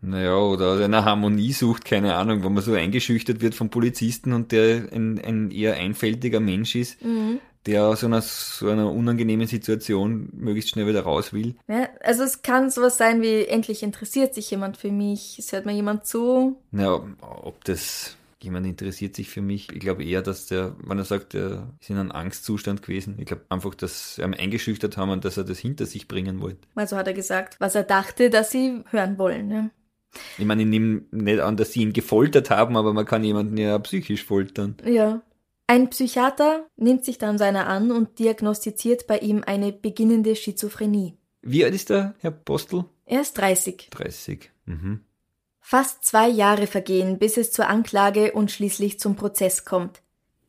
Naja, 0.03 0.37
oder 0.37 0.72
aus 0.72 0.83
einer 0.83 1.07
Harmonie 1.07 1.55
sucht, 1.55 1.87
keine 1.87 2.14
Ahnung, 2.14 2.44
wo 2.44 2.51
man 2.51 2.62
so 2.62 2.75
eingeschüchtert 2.75 3.40
wird 3.40 3.55
vom 3.55 3.70
Polizisten 3.70 4.35
und 4.35 4.53
der 4.53 4.92
ein, 4.92 5.18
ein 5.18 5.51
eher 5.51 5.77
einfältiger 5.77 6.40
Mensch 6.40 6.75
ist, 6.75 7.03
mhm 7.03 7.40
der 7.66 7.87
aus 7.87 8.05
einer, 8.05 8.22
so 8.22 8.68
einer 8.68 8.90
unangenehmen 8.90 9.46
Situation 9.46 10.29
möglichst 10.33 10.70
schnell 10.70 10.87
wieder 10.87 11.02
raus 11.02 11.33
will. 11.33 11.57
Ja, 11.68 11.88
also 12.02 12.22
es 12.22 12.42
kann 12.42 12.70
sowas 12.70 12.96
sein 12.96 13.22
wie, 13.22 13.44
endlich 13.46 13.83
interessiert 13.83 14.35
sich 14.35 14.50
jemand 14.50 14.76
für 14.76 14.90
mich, 14.90 15.38
es 15.38 15.52
hört 15.52 15.66
mir 15.66 15.72
jemand 15.72 16.07
zu. 16.07 16.57
Ja, 16.72 17.02
ob 17.20 17.64
das 17.64 18.16
jemand 18.42 18.66
interessiert 18.66 19.16
sich 19.16 19.29
für 19.29 19.42
mich. 19.42 19.72
Ich 19.72 19.81
glaube 19.81 20.05
eher, 20.05 20.22
dass 20.22 20.46
der, 20.46 20.76
wenn 20.85 20.98
er 20.98 21.05
sagt, 21.05 21.35
er 21.35 21.72
ist 21.81 21.90
in 21.90 21.96
einem 21.96 22.12
Angstzustand 22.12 22.83
gewesen. 22.83 23.16
Ich 23.18 23.26
glaube 23.26 23.42
einfach, 23.48 23.74
dass 23.74 24.18
er 24.18 24.26
ihn 24.26 24.35
eingeschüchtert 24.35 24.96
haben 24.96 25.11
und 25.11 25.24
dass 25.24 25.37
er 25.37 25.44
das 25.44 25.59
hinter 25.59 25.87
sich 25.87 26.07
bringen 26.07 26.40
wollte. 26.40 26.59
Also 26.74 26.96
hat 26.96 27.09
er 27.09 27.14
gesagt, 27.14 27.57
was 27.59 27.74
er 27.74 27.83
dachte, 27.83 28.31
dass 28.31 28.50
sie 28.50 28.83
hören 28.90 29.18
wollen. 29.18 29.48
Ne? 29.48 29.70
Ich 30.38 30.44
meine, 30.44 30.62
ich 30.62 30.68
nehme 30.68 31.02
nicht 31.11 31.40
an, 31.40 31.57
dass 31.57 31.72
sie 31.72 31.83
ihn 31.83 31.92
gefoltert 31.92 32.50
haben, 32.50 32.76
aber 32.76 32.92
man 32.92 33.05
kann 33.05 33.24
jemanden 33.24 33.57
ja 33.57 33.79
psychisch 33.79 34.24
foltern. 34.24 34.76
Ja. 34.85 35.22
Ein 35.68 35.90
Psychiater 35.90 36.66
nimmt 36.76 37.05
sich 37.05 37.18
dann 37.18 37.38
seiner 37.38 37.66
an 37.66 37.90
und 37.90 38.18
diagnostiziert 38.18 39.07
bei 39.07 39.18
ihm 39.18 39.42
eine 39.44 39.72
beginnende 39.72 40.37
Schizophrenie. 40.37 41.16
Wie 41.42 41.64
alt 41.64 41.74
ist 41.74 41.90
der 41.90 42.14
Herr 42.18 42.31
Postel? 42.31 42.85
Er 43.05 43.20
ist 43.20 43.35
30. 43.35 43.88
30. 43.90 44.50
Mhm. 44.64 45.05
Fast 45.61 46.05
zwei 46.05 46.29
Jahre 46.29 46.68
vergehen, 46.68 47.18
bis 47.18 47.37
es 47.37 47.50
zur 47.50 47.68
Anklage 47.68 48.33
und 48.33 48.52
schließlich 48.52 49.00
zum 49.00 49.16
Prozess 49.16 49.64
kommt. 49.64 50.02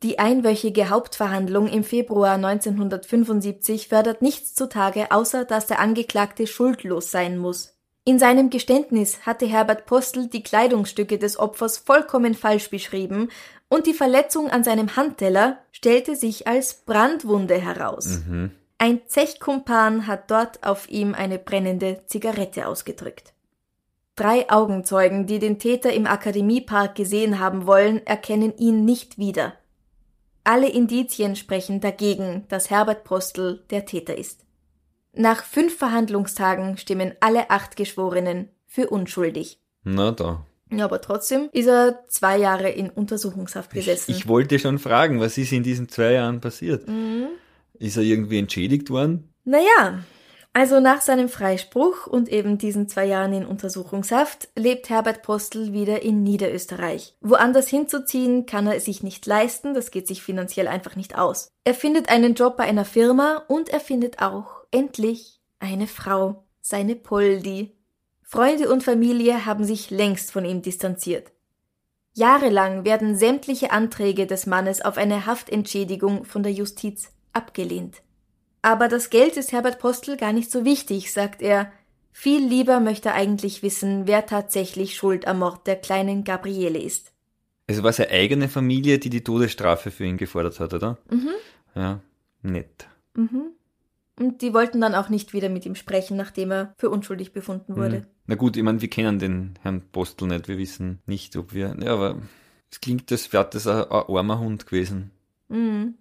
Die 0.04 0.20
einwöchige 0.20 0.90
Hauptverhandlung 0.90 1.66
im 1.66 1.82
Februar 1.82 2.34
1975 2.34 3.88
fördert 3.88 4.22
nichts 4.22 4.54
zutage, 4.54 5.10
außer 5.10 5.44
dass 5.44 5.66
der 5.66 5.80
Angeklagte 5.80 6.46
schuldlos 6.46 7.10
sein 7.10 7.36
muss. 7.36 7.77
In 8.08 8.18
seinem 8.18 8.48
Geständnis 8.48 9.26
hatte 9.26 9.44
Herbert 9.44 9.84
Postel 9.84 10.28
die 10.28 10.42
Kleidungsstücke 10.42 11.18
des 11.18 11.38
Opfers 11.38 11.76
vollkommen 11.76 12.32
falsch 12.32 12.70
beschrieben 12.70 13.28
und 13.68 13.86
die 13.86 13.92
Verletzung 13.92 14.48
an 14.48 14.64
seinem 14.64 14.96
Handteller 14.96 15.58
stellte 15.72 16.16
sich 16.16 16.46
als 16.46 16.72
Brandwunde 16.86 17.56
heraus. 17.56 18.22
Mhm. 18.26 18.52
Ein 18.78 19.02
Zechkumpan 19.06 20.06
hat 20.06 20.30
dort 20.30 20.64
auf 20.64 20.88
ihm 20.88 21.14
eine 21.14 21.38
brennende 21.38 22.00
Zigarette 22.06 22.66
ausgedrückt. 22.66 23.34
Drei 24.16 24.48
Augenzeugen, 24.48 25.26
die 25.26 25.38
den 25.38 25.58
Täter 25.58 25.92
im 25.92 26.06
Akademiepark 26.06 26.94
gesehen 26.94 27.38
haben 27.38 27.66
wollen, 27.66 28.06
erkennen 28.06 28.56
ihn 28.56 28.86
nicht 28.86 29.18
wieder. 29.18 29.52
Alle 30.44 30.70
Indizien 30.70 31.36
sprechen 31.36 31.82
dagegen, 31.82 32.46
dass 32.48 32.70
Herbert 32.70 33.04
Postel 33.04 33.66
der 33.68 33.84
Täter 33.84 34.16
ist. 34.16 34.47
Nach 35.18 35.42
fünf 35.42 35.76
Verhandlungstagen 35.76 36.76
stimmen 36.76 37.12
alle 37.18 37.50
acht 37.50 37.74
Geschworenen 37.74 38.50
für 38.68 38.88
unschuldig. 38.88 39.58
Na 39.82 40.12
da. 40.12 40.46
Ja, 40.70 40.84
aber 40.84 41.00
trotzdem 41.00 41.48
ist 41.52 41.66
er 41.66 42.04
zwei 42.06 42.38
Jahre 42.38 42.70
in 42.70 42.88
Untersuchungshaft 42.88 43.72
gesessen. 43.72 44.12
Ich, 44.12 44.18
ich 44.18 44.28
wollte 44.28 44.60
schon 44.60 44.78
fragen, 44.78 45.18
was 45.18 45.36
ist 45.36 45.50
in 45.50 45.64
diesen 45.64 45.88
zwei 45.88 46.12
Jahren 46.12 46.40
passiert? 46.40 46.86
Mhm. 46.86 47.26
Ist 47.80 47.96
er 47.96 48.04
irgendwie 48.04 48.38
entschädigt 48.38 48.90
worden? 48.90 49.32
Naja, 49.44 50.04
also 50.52 50.78
nach 50.78 51.00
seinem 51.00 51.28
Freispruch 51.28 52.06
und 52.06 52.28
eben 52.28 52.56
diesen 52.56 52.88
zwei 52.88 53.06
Jahren 53.06 53.32
in 53.32 53.44
Untersuchungshaft 53.44 54.48
lebt 54.54 54.88
Herbert 54.88 55.22
Postel 55.22 55.72
wieder 55.72 56.02
in 56.02 56.22
Niederösterreich. 56.22 57.16
Woanders 57.20 57.66
hinzuziehen 57.66 58.46
kann 58.46 58.68
er 58.68 58.78
sich 58.78 59.02
nicht 59.02 59.26
leisten, 59.26 59.74
das 59.74 59.90
geht 59.90 60.06
sich 60.06 60.22
finanziell 60.22 60.68
einfach 60.68 60.94
nicht 60.94 61.18
aus. 61.18 61.48
Er 61.64 61.74
findet 61.74 62.08
einen 62.08 62.34
Job 62.34 62.56
bei 62.56 62.64
einer 62.64 62.84
Firma 62.84 63.42
und 63.48 63.68
er 63.68 63.80
findet 63.80 64.20
auch 64.22 64.57
endlich 64.70 65.40
eine 65.58 65.86
Frau, 65.86 66.44
seine 66.60 66.96
Poldi. 66.96 67.74
Freunde 68.22 68.70
und 68.70 68.82
Familie 68.84 69.46
haben 69.46 69.64
sich 69.64 69.90
längst 69.90 70.32
von 70.32 70.44
ihm 70.44 70.62
distanziert. 70.62 71.32
Jahrelang 72.14 72.84
werden 72.84 73.16
sämtliche 73.16 73.70
Anträge 73.70 74.26
des 74.26 74.46
Mannes 74.46 74.82
auf 74.82 74.98
eine 74.98 75.24
Haftentschädigung 75.26 76.24
von 76.24 76.42
der 76.42 76.52
Justiz 76.52 77.12
abgelehnt. 77.32 78.02
Aber 78.60 78.88
das 78.88 79.10
Geld 79.10 79.36
ist 79.36 79.52
Herbert 79.52 79.78
Postel 79.78 80.16
gar 80.16 80.32
nicht 80.32 80.50
so 80.50 80.64
wichtig, 80.64 81.12
sagt 81.12 81.42
er. 81.42 81.72
Viel 82.10 82.44
lieber 82.44 82.80
möchte 82.80 83.10
er 83.10 83.14
eigentlich 83.14 83.62
wissen, 83.62 84.08
wer 84.08 84.26
tatsächlich 84.26 84.96
schuld 84.96 85.28
am 85.28 85.38
Mord 85.38 85.66
der 85.68 85.76
kleinen 85.76 86.24
Gabriele 86.24 86.80
ist. 86.80 87.12
Es 87.68 87.82
war 87.82 87.92
seine 87.92 88.10
eigene 88.10 88.48
Familie, 88.48 88.98
die 88.98 89.10
die 89.10 89.22
Todesstrafe 89.22 89.90
für 89.90 90.04
ihn 90.04 90.16
gefordert 90.16 90.58
hat, 90.58 90.74
oder? 90.74 90.98
Mhm. 91.10 91.30
Ja, 91.76 92.00
nett. 92.42 92.88
Mhm. 93.14 93.52
Und 94.18 94.42
die 94.42 94.52
wollten 94.52 94.80
dann 94.80 94.94
auch 94.94 95.08
nicht 95.08 95.32
wieder 95.32 95.48
mit 95.48 95.64
ihm 95.64 95.74
sprechen, 95.74 96.16
nachdem 96.16 96.50
er 96.50 96.74
für 96.76 96.90
unschuldig 96.90 97.32
befunden 97.32 97.76
wurde. 97.76 98.00
Mhm. 98.00 98.06
Na 98.26 98.34
gut, 98.34 98.56
ich 98.56 98.62
meine, 98.62 98.80
wir 98.80 98.90
kennen 98.90 99.18
den 99.18 99.54
Herrn 99.62 99.82
Postel 99.92 100.28
nicht. 100.28 100.48
Wir 100.48 100.58
wissen 100.58 101.00
nicht, 101.06 101.36
ob 101.36 101.54
wir. 101.54 101.76
Ja, 101.80 101.94
aber 101.94 102.16
es 102.70 102.80
klingt, 102.80 103.10
als 103.12 103.32
wäre 103.32 103.48
das 103.50 103.66
ein, 103.66 103.84
ein 103.84 104.04
armer 104.08 104.38
Hund 104.40 104.66
gewesen. 104.66 105.12
Mhm. 105.48 105.94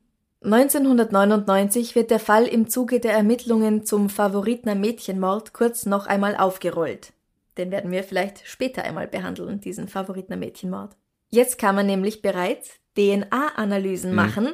1999 0.43 1.95
wird 1.95 2.12
der 2.12 2.19
Fall 2.19 2.45
im 2.45 2.69
Zuge 2.69 2.99
der 2.99 3.13
Ermittlungen 3.13 3.84
zum 3.86 4.10
Favoritner 4.10 4.75
Mädchenmord 4.75 5.53
kurz 5.53 5.86
noch 5.86 6.06
einmal 6.06 6.36
aufgerollt. 6.36 7.13
Den 7.58 7.71
werden 7.71 7.91
wir 7.91 8.03
vielleicht 8.03 8.45
später 8.45 8.84
einmal 8.84 9.08
behandeln, 9.08 9.60
diesen 9.60 9.88
Favoritner 9.88 10.38
Mädchenmord. 10.38 10.95
Jetzt 11.30 11.58
kann 11.58 11.75
man 11.75 11.88
nämlich 11.88 12.21
bereits 12.21 12.80
DNA-Analysen 12.97 14.13
machen 14.15 14.53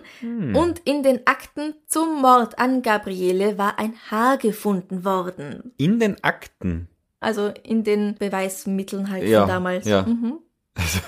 und 0.54 0.80
in 0.86 1.02
den 1.04 1.26
Akten 1.26 1.76
zum 1.88 2.22
Mord 2.22 2.60
an 2.60 2.82
Gabriele 2.82 3.58
war 3.58 3.80
ein 3.80 3.94
Haar 4.12 4.38
gefunden 4.38 5.06
worden. 5.06 5.74
In 5.78 6.00
den 6.00 6.24
Akten. 6.24 6.88
Also 7.20 7.52
in 7.64 7.84
den 7.84 8.16
Beweismitteln 8.16 9.10
halt 9.10 9.24
Ja, 9.24 9.42
von 9.42 9.48
damals. 9.50 9.86
ja. 9.88 10.04
Mhm. 10.04 10.40
Also, 10.76 11.00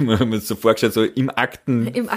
wenn 0.00 0.28
man 0.28 0.38
sich 0.38 0.48
so 0.48 0.54
vorgestellt, 0.54 0.92
so 0.92 1.02
im 1.02 1.14
Im 1.14 1.30
Aktenfolder 1.30 2.10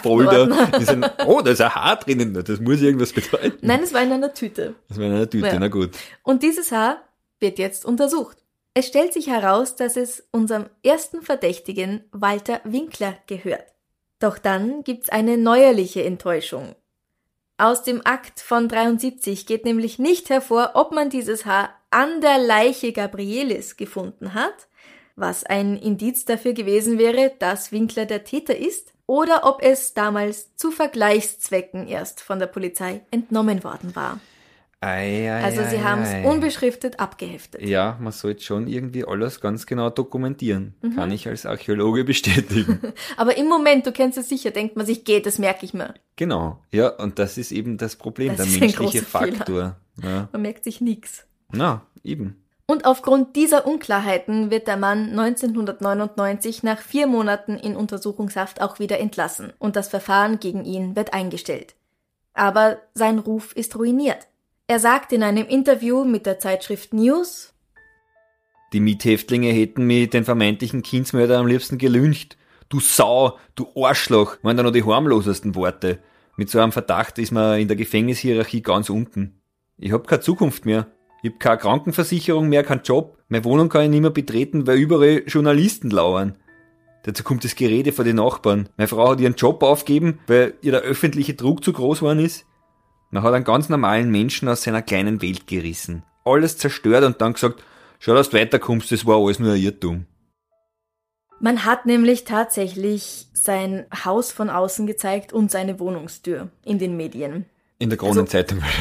Aktenordner. 0.43 0.77
ist 0.79 0.89
ein, 0.89 1.05
oh, 1.25 1.39
da 1.41 1.51
ist 1.51 1.61
ein 1.61 1.73
Haar 1.73 1.95
drinnen, 1.95 2.33
das 2.33 2.59
muss 2.59 2.81
irgendwas 2.81 3.13
bedeuten. 3.13 3.57
Nein, 3.61 3.79
es 3.81 3.93
war 3.93 4.03
in 4.03 4.11
einer 4.11 4.33
Tüte. 4.33 4.75
Das 4.89 4.97
war 4.97 5.05
in 5.05 5.13
einer 5.13 5.29
Tüte, 5.29 5.47
Ja. 5.47 5.57
na 5.57 5.69
gut. 5.69 5.91
Und 6.21 6.43
dieses 6.43 6.71
Haar 6.73 7.01
wird 7.39 7.59
jetzt 7.59 7.85
untersucht. 7.85 8.37
Es 8.73 8.87
stellt 8.87 9.13
sich 9.13 9.27
heraus, 9.27 9.75
dass 9.77 9.95
es 9.97 10.27
unserem 10.31 10.65
ersten 10.83 11.21
Verdächtigen 11.21 12.03
Walter 12.11 12.59
Winkler 12.65 13.15
gehört. 13.27 13.63
Doch 14.19 14.37
dann 14.37 14.83
gibt's 14.83 15.09
eine 15.09 15.37
neuerliche 15.37 16.03
Enttäuschung. 16.03 16.75
Aus 17.57 17.83
dem 17.83 18.01
Akt 18.05 18.39
von 18.39 18.69
73 18.69 19.45
geht 19.45 19.65
nämlich 19.65 19.99
nicht 19.99 20.29
hervor, 20.29 20.71
ob 20.75 20.91
man 20.91 21.09
dieses 21.09 21.45
Haar 21.45 21.69
an 21.89 22.21
der 22.21 22.37
Leiche 22.37 22.93
Gabrielis 22.93 23.75
gefunden 23.75 24.33
hat, 24.33 24.67
was 25.15 25.43
ein 25.43 25.75
Indiz 25.77 26.23
dafür 26.25 26.53
gewesen 26.53 26.97
wäre, 26.97 27.33
dass 27.39 27.71
Winkler 27.71 28.05
der 28.05 28.23
Täter 28.23 28.55
ist, 28.55 28.93
oder 29.07 29.43
ob 29.43 29.63
es 29.63 29.93
damals 29.93 30.55
zu 30.55 30.71
Vergleichszwecken 30.71 31.87
erst 31.87 32.21
von 32.21 32.39
der 32.39 32.47
Polizei 32.47 33.01
entnommen 33.09 33.63
worden 33.63 33.95
war. 33.95 34.19
Ei, 34.81 35.29
ei, 35.29 35.43
Also 35.43 35.61
sie 35.63 35.75
ei, 35.77 35.81
haben 35.81 36.03
es 36.03 36.25
unbeschriftet 36.25 36.99
abgeheftet. 37.01 37.61
Ja, 37.61 37.97
man 37.99 38.13
sollte 38.13 38.43
schon 38.43 38.67
irgendwie 38.67 39.03
alles 39.05 39.41
ganz 39.41 39.65
genau 39.65 39.89
dokumentieren. 39.89 40.73
Mhm. 40.81 40.95
Kann 40.95 41.11
ich 41.11 41.27
als 41.27 41.45
Archäologe 41.45 42.05
bestätigen. 42.05 42.79
Aber 43.17 43.35
im 43.37 43.47
Moment, 43.47 43.85
du 43.85 43.91
kennst 43.91 44.17
es 44.17 44.29
sicher, 44.29 44.51
denkt 44.51 44.77
man 44.77 44.85
sich, 44.85 45.03
geht, 45.03 45.25
das 45.25 45.37
merke 45.37 45.65
ich 45.65 45.73
mir. 45.73 45.93
genau. 46.15 46.61
Ja, 46.71 46.89
und 46.89 47.19
das 47.19 47.37
ist 47.37 47.51
eben 47.51 47.77
das 47.77 47.97
Problem, 47.97 48.35
Das 48.37 48.49
der 48.49 48.59
menschliche. 48.59 49.01
Faktor. 49.03 49.75
Ja. 50.01 50.29
Man 50.31 50.41
merkt 50.43 50.63
sich 50.63 50.79
nix. 50.79 51.25
Na, 51.51 51.81
eben. 52.03 52.41
Und 52.65 52.85
aufgrund 52.85 53.35
dieser 53.35 53.65
Unklarheiten 53.67 54.49
wird 54.51 54.67
der 54.67 54.77
Mann 54.77 55.09
1999 55.19 56.63
nach 56.63 56.79
vier 56.79 57.07
Monaten 57.07 57.57
in 57.57 57.75
Untersuchungshaft 57.75 58.61
auch 58.61 58.79
wieder 58.79 58.99
entlassen 58.99 59.51
und 59.59 59.75
das 59.75 59.89
Verfahren 59.89 60.39
gegen 60.39 60.63
ihn 60.63 60.95
wird 60.95 61.13
eingestellt. 61.13 61.75
Aber 62.33 62.77
sein 62.93 63.19
Ruf 63.19 63.53
ist 63.55 63.75
ruiniert. 63.75 64.27
Er 64.69 64.77
sagt 64.77 65.13
in 65.13 65.23
einem 65.23 65.47
Interview 65.47 66.05
mit 66.05 66.27
der 66.27 66.37
Zeitschrift 66.37 66.93
News, 66.93 67.55
Die 68.71 68.79
Miethäftlinge 68.79 69.51
hätten 69.51 69.87
mich 69.87 70.11
den 70.11 70.25
vermeintlichen 70.25 70.83
Kindsmörder 70.83 71.39
am 71.39 71.47
liebsten 71.47 71.79
gelüncht. 71.79 72.37
Du 72.69 72.79
Sau, 72.79 73.39
du 73.55 73.67
Arschloch, 73.75 74.37
waren 74.43 74.57
da 74.57 74.61
noch 74.61 74.71
die 74.71 74.83
harmlosesten 74.83 75.55
Worte. 75.55 75.97
Mit 76.37 76.51
so 76.51 76.59
einem 76.59 76.71
Verdacht 76.71 77.17
ist 77.17 77.31
man 77.31 77.59
in 77.59 77.67
der 77.67 77.77
Gefängnishierarchie 77.77 78.61
ganz 78.61 78.91
unten. 78.91 79.41
Ich 79.79 79.91
hab 79.91 80.05
keine 80.05 80.21
Zukunft 80.21 80.67
mehr. 80.67 80.85
Ich 81.23 81.31
hab 81.31 81.39
keine 81.39 81.57
Krankenversicherung 81.57 82.47
mehr, 82.47 82.63
keinen 82.63 82.83
Job. 82.83 83.17
Meine 83.27 83.45
Wohnung 83.45 83.69
kann 83.69 83.85
ich 83.85 83.89
nicht 83.89 84.01
mehr 84.01 84.11
betreten, 84.11 84.67
weil 84.67 84.77
überall 84.77 85.23
Journalisten 85.25 85.89
lauern. 85.89 86.37
Dazu 87.05 87.23
kommt 87.23 87.43
das 87.43 87.55
Gerede 87.55 87.91
vor 87.91 88.05
den 88.05 88.17
Nachbarn. 88.17 88.69
Meine 88.77 88.87
Frau 88.87 89.09
hat 89.09 89.19
ihren 89.19 89.33
Job 89.33 89.63
aufgegeben, 89.63 90.19
weil 90.27 90.53
ihr 90.61 90.73
der 90.73 90.81
öffentliche 90.81 91.33
Druck 91.33 91.63
zu 91.63 91.73
groß 91.73 92.01
geworden 92.01 92.19
ist. 92.19 92.45
Man 93.11 93.23
hat 93.23 93.33
einen 93.33 93.45
ganz 93.45 93.69
normalen 93.69 94.11
Menschen 94.11 94.47
aus 94.49 94.63
seiner 94.63 94.81
kleinen 94.81 95.21
Welt 95.21 95.47
gerissen. 95.47 96.03
Alles 96.25 96.57
zerstört 96.57 97.03
und 97.03 97.21
dann 97.21 97.33
gesagt, 97.33 97.63
schau, 97.99 98.13
dass 98.13 98.29
du 98.29 98.37
weiterkommst, 98.37 98.91
das 98.91 99.05
war 99.05 99.17
alles 99.17 99.39
nur 99.39 99.53
ein 99.53 99.61
Irrtum. 99.61 100.05
man 101.39 101.65
hat 101.65 101.85
nämlich 101.85 102.25
tatsächlich 102.25 103.27
sein 103.33 103.85
Haus 104.05 104.31
von 104.31 104.49
außen 104.49 104.85
gezeigt 104.85 105.31
und 105.33 105.49
seine 105.49 105.79
Wohnungstür 105.79 106.49
in 106.65 106.77
den 106.77 106.97
Medien. 106.97 107.45
In 107.79 107.89
der 107.89 107.97
Kronenzeitung. 107.97 108.61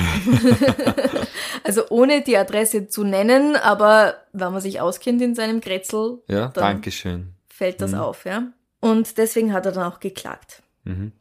Also 1.64 1.82
ohne 1.90 2.22
die 2.22 2.36
Adresse 2.38 2.88
zu 2.88 3.04
nennen, 3.04 3.54
aber 3.56 4.14
wenn 4.32 4.52
man 4.52 4.62
sich 4.62 4.80
auskennt 4.80 5.20
in 5.20 5.34
seinem 5.34 5.60
Grätzl, 5.60 6.22
ja, 6.26 6.48
dann 6.48 6.64
Dankeschön. 6.64 7.34
fällt 7.46 7.82
das 7.82 7.92
auf, 7.92 8.24
ja. 8.24 8.44
Und 8.80 9.18
deswegen 9.18 9.52
hat 9.52 9.66
er 9.66 9.72
dann 9.72 9.92
auch 9.92 10.00
geklagt. 10.00 10.62
Mhm. 10.84 11.12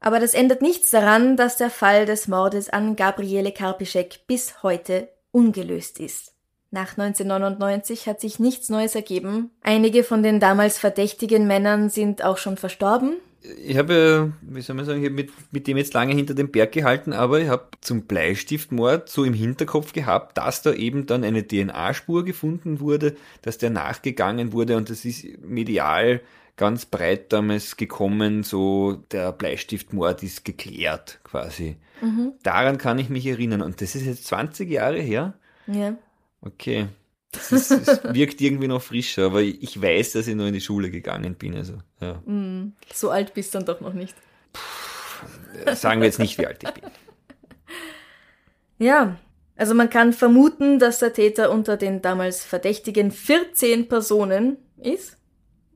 Aber 0.00 0.18
das 0.18 0.34
ändert 0.34 0.62
nichts 0.62 0.90
daran, 0.90 1.36
dass 1.36 1.58
der 1.58 1.70
Fall 1.70 2.06
des 2.06 2.26
Mordes 2.26 2.70
an 2.70 2.96
Gabriele 2.96 3.52
Karpischek 3.52 4.26
bis 4.26 4.62
heute 4.62 5.08
ungelöst 5.30 6.00
ist. 6.00 6.32
Nach 6.70 6.96
1999 6.96 8.06
hat 8.06 8.20
sich 8.20 8.38
nichts 8.38 8.68
Neues 8.70 8.94
ergeben. 8.94 9.50
Einige 9.62 10.04
von 10.04 10.22
den 10.22 10.40
damals 10.40 10.78
verdächtigen 10.78 11.46
Männern 11.46 11.90
sind 11.90 12.24
auch 12.24 12.38
schon 12.38 12.56
verstorben. 12.56 13.16
Ich 13.64 13.76
habe, 13.76 14.32
wie 14.42 14.60
soll 14.60 14.76
man 14.76 14.84
sagen, 14.84 15.00
ich 15.00 15.06
habe 15.06 15.14
mit, 15.14 15.30
mit 15.50 15.66
dem 15.66 15.78
jetzt 15.78 15.94
lange 15.94 16.14
hinter 16.14 16.34
dem 16.34 16.50
Berg 16.50 16.72
gehalten, 16.72 17.12
aber 17.12 17.40
ich 17.40 17.48
habe 17.48 17.68
zum 17.80 18.02
Bleistiftmord 18.02 19.08
so 19.08 19.24
im 19.24 19.32
Hinterkopf 19.32 19.92
gehabt, 19.92 20.36
dass 20.36 20.62
da 20.62 20.72
eben 20.74 21.06
dann 21.06 21.24
eine 21.24 21.46
DNA-Spur 21.46 22.24
gefunden 22.24 22.80
wurde, 22.80 23.16
dass 23.42 23.58
der 23.58 23.70
nachgegangen 23.70 24.52
wurde 24.52 24.76
und 24.76 24.90
das 24.90 25.04
ist 25.04 25.24
medial 25.42 26.20
ganz 26.60 26.84
breit 26.84 27.32
damals 27.32 27.78
gekommen, 27.78 28.42
so 28.42 29.02
der 29.12 29.32
Bleistiftmord 29.32 30.22
ist 30.22 30.44
geklärt 30.44 31.18
quasi. 31.24 31.78
Daran 32.42 32.76
kann 32.76 32.98
ich 32.98 33.08
mich 33.08 33.26
erinnern 33.26 33.62
und 33.62 33.80
das 33.80 33.94
ist 33.94 34.04
jetzt 34.04 34.26
20 34.26 34.70
Jahre 34.70 35.00
her. 35.00 35.32
Ja. 35.66 35.96
Okay. 36.42 36.88
Es, 37.32 37.50
ist, 37.50 37.70
es 37.70 38.04
wirkt 38.14 38.42
irgendwie 38.42 38.68
noch 38.68 38.82
frischer, 38.82 39.26
aber 39.26 39.40
ich 39.40 39.80
weiß, 39.80 40.12
dass 40.12 40.26
ich 40.26 40.34
nur 40.34 40.48
in 40.48 40.52
die 40.52 40.60
Schule 40.60 40.90
gegangen 40.90 41.34
bin. 41.34 41.56
Also, 41.56 41.78
ja. 41.98 42.22
So 42.92 43.08
alt 43.08 43.32
bist 43.32 43.54
du 43.54 43.58
dann 43.58 43.66
doch 43.66 43.80
noch 43.80 43.94
nicht. 43.94 44.14
Sagen 45.74 46.02
wir 46.02 46.06
jetzt 46.08 46.18
nicht, 46.18 46.36
wie 46.36 46.46
alt 46.46 46.62
ich 46.62 46.70
bin. 46.70 46.84
Ja, 48.82 49.18
also 49.56 49.74
man 49.74 49.90
kann 49.90 50.14
vermuten, 50.14 50.78
dass 50.78 51.00
der 51.00 51.12
Täter 51.12 51.50
unter 51.50 51.76
den 51.76 52.00
damals 52.00 52.42
verdächtigen 52.42 53.10
14 53.10 53.88
Personen 53.88 54.56
ist, 54.78 55.18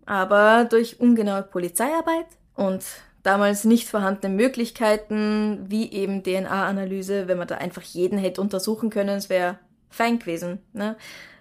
aber 0.06 0.64
durch 0.64 1.00
ungenaue 1.00 1.42
Polizeiarbeit 1.42 2.26
und 2.54 2.84
damals 3.22 3.64
nicht 3.64 3.88
vorhandene 3.88 4.34
Möglichkeiten, 4.34 5.64
wie 5.68 5.90
eben 5.92 6.22
DNA-Analyse, 6.22 7.26
wenn 7.28 7.38
man 7.38 7.48
da 7.48 7.56
einfach 7.56 7.82
jeden 7.82 8.18
hätte 8.18 8.40
untersuchen 8.40 8.90
können, 8.90 9.16
es 9.16 9.28
wäre 9.30 9.58
fein 9.90 10.18
gewesen, 10.18 10.58
ne? 10.72 10.96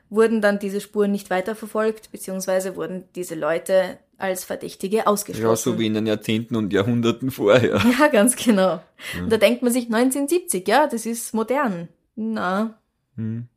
wurden 0.09 0.41
dann 0.41 0.59
diese 0.59 0.79
Spuren 0.79 1.11
nicht 1.11 1.29
weiterverfolgt, 1.31 2.11
beziehungsweise 2.11 2.75
wurden 2.75 3.05
diese 3.15 3.33
Leute 3.35 3.97
als 4.17 4.43
Verdächtige 4.43 5.07
ausgeschlossen. 5.07 5.69
Ja, 5.69 5.73
so 5.73 5.79
wie 5.79 5.87
in 5.87 5.95
den 5.95 6.05
Jahrzehnten 6.05 6.55
und 6.55 6.71
Jahrhunderten 6.71 7.31
vorher. 7.31 7.81
Ja, 7.99 8.07
ganz 8.07 8.35
genau. 8.35 8.79
Und 9.19 9.31
da 9.31 9.37
denkt 9.37 9.63
man 9.63 9.73
sich 9.73 9.85
1970, 9.85 10.67
ja, 10.67 10.87
das 10.87 11.05
ist 11.05 11.33
modern. 11.33 11.89
Na, 12.15 12.79
Hm. 13.15 13.47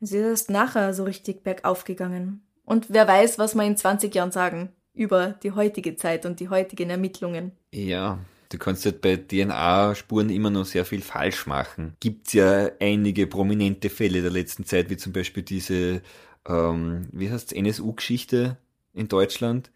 es 0.00 0.12
ist 0.12 0.16
erst 0.20 0.50
nachher 0.50 0.92
so 0.94 1.04
richtig 1.04 1.42
bergauf 1.42 1.84
gegangen. 1.84 2.43
Und 2.64 2.86
wer 2.88 3.06
weiß, 3.06 3.38
was 3.38 3.54
wir 3.54 3.64
in 3.64 3.76
20 3.76 4.14
Jahren 4.14 4.32
sagen 4.32 4.70
über 4.94 5.34
die 5.42 5.52
heutige 5.52 5.96
Zeit 5.96 6.24
und 6.24 6.40
die 6.40 6.48
heutigen 6.48 6.88
Ermittlungen. 6.88 7.52
Ja, 7.72 8.18
du 8.48 8.58
kannst 8.58 8.84
halt 8.84 9.00
bei 9.00 9.16
DNA-Spuren 9.16 10.30
immer 10.30 10.50
noch 10.50 10.64
sehr 10.64 10.84
viel 10.84 11.02
falsch 11.02 11.46
machen. 11.46 11.96
Gibt's 12.00 12.32
ja 12.32 12.70
einige 12.80 13.26
prominente 13.26 13.90
Fälle 13.90 14.22
der 14.22 14.30
letzten 14.30 14.64
Zeit, 14.64 14.90
wie 14.90 14.96
zum 14.96 15.12
Beispiel 15.12 15.42
diese, 15.42 16.00
ähm, 16.48 17.08
wie 17.12 17.30
heißt's, 17.30 17.52
NSU-Geschichte 17.52 18.56
in 18.92 19.08
Deutschland. 19.08 19.70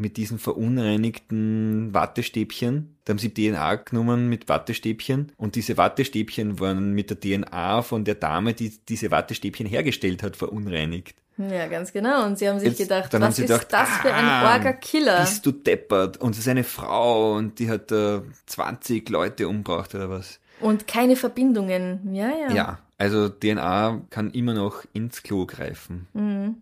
mit 0.00 0.16
diesen 0.16 0.38
verunreinigten 0.38 1.92
Wattestäbchen. 1.92 2.96
Da 3.04 3.12
haben 3.12 3.18
sie 3.18 3.34
DNA 3.34 3.74
genommen 3.76 4.28
mit 4.28 4.48
Wattestäbchen 4.48 5.32
und 5.36 5.56
diese 5.56 5.76
Wattestäbchen 5.76 6.58
waren 6.58 6.94
mit 6.94 7.10
der 7.10 7.20
DNA 7.20 7.82
von 7.82 8.04
der 8.04 8.14
Dame, 8.14 8.54
die 8.54 8.72
diese 8.88 9.10
Wattestäbchen 9.10 9.66
hergestellt 9.66 10.22
hat, 10.22 10.36
verunreinigt. 10.36 11.16
Ja, 11.48 11.66
ganz 11.68 11.92
genau. 11.92 12.26
Und 12.26 12.38
sie 12.38 12.48
haben 12.48 12.58
sich 12.58 12.68
Jetzt- 12.70 12.78
gedacht, 12.78 13.12
was 13.12 13.38
ist 13.38 13.46
gedacht, 13.46 13.68
das 13.70 13.88
für 13.98 14.12
ein 14.12 14.24
ah, 14.24 14.52
Orga-Killer? 14.54 15.20
Bist 15.20 15.46
du 15.46 15.52
deppert? 15.52 16.18
Und 16.18 16.32
es 16.32 16.40
ist 16.40 16.48
eine 16.48 16.64
Frau 16.64 17.34
und 17.34 17.58
die 17.58 17.70
hat 17.70 17.90
äh, 17.92 18.20
20 18.46 19.08
Leute 19.08 19.48
umgebracht 19.48 19.94
oder 19.94 20.10
was. 20.10 20.40
Und 20.60 20.86
keine 20.86 21.16
Verbindungen. 21.16 22.14
Ja, 22.14 22.28
ja. 22.28 22.52
Ja, 22.52 22.78
also 22.98 23.28
DNA 23.28 24.02
kann 24.10 24.30
immer 24.32 24.52
noch 24.52 24.84
ins 24.92 25.22
Klo 25.22 25.46
greifen. 25.46 26.60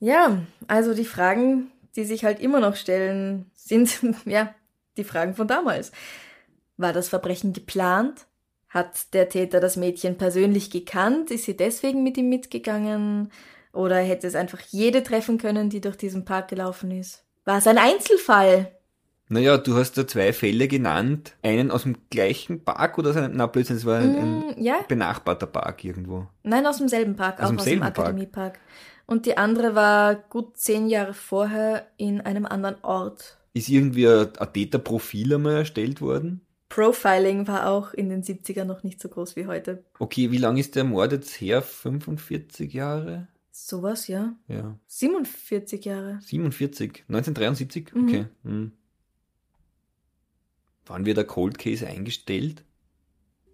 Ja, 0.00 0.42
also 0.66 0.94
die 0.94 1.04
Fragen, 1.06 1.70
die 1.96 2.04
sich 2.04 2.24
halt 2.24 2.40
immer 2.40 2.60
noch 2.60 2.76
stellen, 2.76 3.50
sind, 3.54 3.98
ja, 4.26 4.54
die 4.96 5.04
Fragen 5.04 5.34
von 5.34 5.48
damals. 5.48 5.92
War 6.76 6.92
das 6.92 7.08
Verbrechen 7.08 7.52
geplant? 7.54 8.26
Hat 8.68 9.14
der 9.14 9.30
Täter 9.30 9.60
das 9.60 9.76
Mädchen 9.76 10.18
persönlich 10.18 10.70
gekannt? 10.70 11.30
Ist 11.30 11.44
sie 11.44 11.56
deswegen 11.56 12.02
mit 12.02 12.18
ihm 12.18 12.28
mitgegangen? 12.28 13.32
Oder 13.72 13.96
hätte 13.98 14.26
es 14.26 14.34
einfach 14.34 14.60
jede 14.70 15.02
treffen 15.02 15.38
können, 15.38 15.70
die 15.70 15.80
durch 15.80 15.96
diesen 15.96 16.24
Park 16.24 16.48
gelaufen 16.48 16.90
ist? 16.90 17.24
War 17.44 17.58
es 17.58 17.66
ein 17.66 17.78
Einzelfall? 17.78 18.72
Naja, 19.30 19.58
du 19.58 19.76
hast 19.76 19.98
da 19.98 20.06
zwei 20.06 20.32
Fälle 20.32 20.68
genannt. 20.68 21.34
Einen 21.42 21.70
aus 21.70 21.82
dem 21.82 21.96
gleichen 22.08 22.64
Park 22.64 22.96
oder 22.98 23.12
so? 23.12 23.20
Na, 23.28 23.46
Blödsinn, 23.46 23.76
es 23.76 23.84
war 23.84 23.98
ein, 23.98 24.16
ein 24.16 24.38
Mm, 24.38 24.62
ja, 24.62 24.76
benachbarter 24.88 25.46
Park 25.46 25.84
irgendwo. 25.84 26.26
nein, 26.42 26.66
aus 26.66 26.78
demselben 26.78 27.14
Park, 27.14 27.34
Aus 27.38 27.40
auch 27.40 27.44
aus 27.50 27.56
demselben 27.56 27.80
dem 27.80 27.92
Park? 27.92 27.98
Akademiepark. 27.98 28.58
Und 29.06 29.26
die 29.26 29.36
andere 29.36 29.74
war 29.74 30.14
gut 30.14 30.56
zehn 30.56 30.88
Jahre 30.88 31.12
vorher 31.14 31.86
in 31.98 32.20
einem 32.22 32.46
anderen 32.46 32.76
Ort. 32.82 33.36
Ist 33.52 33.68
irgendwie 33.68 34.08
ein, 34.08 34.28
ein 34.38 34.52
Täterprofil 34.52 35.34
einmal 35.34 35.56
erstellt 35.56 36.00
worden? 36.00 36.40
Profiling 36.70 37.46
war 37.48 37.68
auch 37.70 37.92
in 37.94 38.08
den 38.10 38.22
70ern 38.22 38.64
noch 38.64 38.82
nicht 38.82 39.00
so 39.00 39.08
groß 39.08 39.36
wie 39.36 39.46
heute. 39.46 39.82
Okay, 39.98 40.30
wie 40.30 40.36
lange 40.38 40.60
ist 40.60 40.74
der 40.76 40.84
Mord 40.84 41.12
jetzt 41.12 41.32
her? 41.40 41.60
45 41.62 42.72
Jahre? 42.72 43.26
Sowas, 43.66 44.06
ja. 44.06 44.36
Ja. 44.46 44.78
47 44.86 45.84
Jahre. 45.84 46.20
47? 46.22 47.04
1973? 47.08 47.92
Okay. 47.94 48.26
Hm. 48.44 48.72
Wann 50.86 51.04
wird 51.04 51.16
der 51.16 51.26
Cold 51.26 51.58
Case 51.58 51.86
eingestellt? 51.86 52.64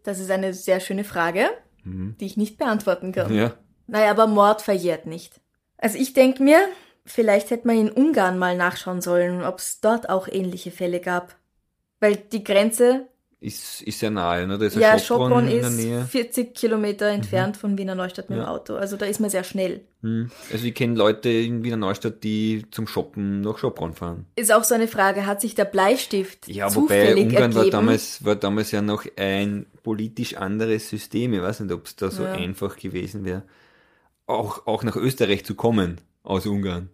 Das 0.03 0.21
ist 0.21 0.31
eine 0.31 0.53
sehr 0.53 0.81
schöne 0.81 1.05
Frage, 1.05 1.49
die 1.85 2.27
ich 2.27 2.37
nicht 2.37 2.59
beantworten 2.59 3.13
kann. 3.13 3.33
Mhm. 3.33 3.39
Ja. 3.39 3.55
Naja, 3.87 4.11
aber 4.11 4.27
Mord 4.27 4.63
verjährt 4.63 5.07
nicht. 5.07 5.41
Also 5.79 5.99
ich 5.99 6.13
denke 6.13 6.43
mir, 6.43 6.69
vielleicht 7.05 7.51
hätte 7.51 7.67
man 7.67 7.79
in 7.79 7.91
Ungarn 7.91 8.39
mal 8.39 8.57
nachschauen 8.57 9.01
sollen, 9.01 9.43
ob 9.43 9.59
es 9.59 9.81
dort 9.81 10.11
auch 10.11 10.29
ähnliche 10.29 10.71
Fälle 10.71 11.01
gab. 11.01 11.35
Weil 11.99 12.17
die 12.17 12.45
Grenze, 12.45 13.09
Ist, 13.45 13.83
ist 13.83 13.99
sehr 13.99 14.11
nahe, 14.11 14.47
ne? 14.47 14.57
Da 14.57 14.65
ist 14.65 14.75
ja, 14.77 14.99
Schopron 14.99 15.47
in 15.47 15.61
der 15.61 15.69
ist 15.69 15.77
Nähe. 15.77 16.05
40 16.07 16.55
Kilometer 16.55 17.09
entfernt 17.09 17.59
von 17.59 17.77
Wiener 17.77 17.95
Neustadt 17.95 18.31
mit 18.31 18.39
dem 18.39 18.45
Ja. 18.45 18.49
Auto. 18.49 18.75
Also 18.77 18.97
da 18.97 19.05
ist 19.05 19.21
man 19.21 19.29
sehr 19.29 19.45
schnell. 19.45 19.83
Hm. 20.01 20.31
Also 20.51 20.65
ich 20.65 20.75
kenne 20.75 20.95
Leute 20.95 21.29
in 21.29 21.63
Wiener 21.63 21.77
Neustadt, 21.77 22.25
die 22.25 22.65
zum 22.71 22.87
Shoppen 22.87 23.43
nach 23.43 23.59
Schopron 23.59 23.93
fahren. 23.93 24.25
Ist 24.35 24.51
auch 24.51 24.65
so 24.65 24.75
eine 24.75 24.89
Frage, 24.89 25.27
hat 25.27 25.43
sich 25.43 25.55
der 25.55 25.67
Bleistift 25.67 26.49
Ja, 26.49 26.75
wobei 26.75 27.05
zufällig 27.05 27.25
Ungarn 27.27 27.55
war 27.55 27.67
damals, 27.69 28.25
war 28.25 28.37
damals 28.37 28.71
ja 28.71 28.81
noch 28.81 29.05
ein 29.17 29.67
politisch 29.83 30.37
anderes 30.39 30.89
System. 30.89 31.35
Ich 31.35 31.43
weiß 31.43 31.61
nicht, 31.61 31.73
ob 31.73 31.85
es 31.85 31.97
da 31.97 32.11
so 32.11 32.23
Ja. 32.23 32.33
einfach 32.33 32.79
gewesen 32.79 33.27
wäre, 33.27 33.43
auch, 34.27 34.67
auch 34.67 34.85
nach 34.85 34.97
Österreich 34.97 35.45
zu 35.45 35.55
kommen 35.55 36.01
aus 36.23 36.47
Ungarn. 36.47 36.89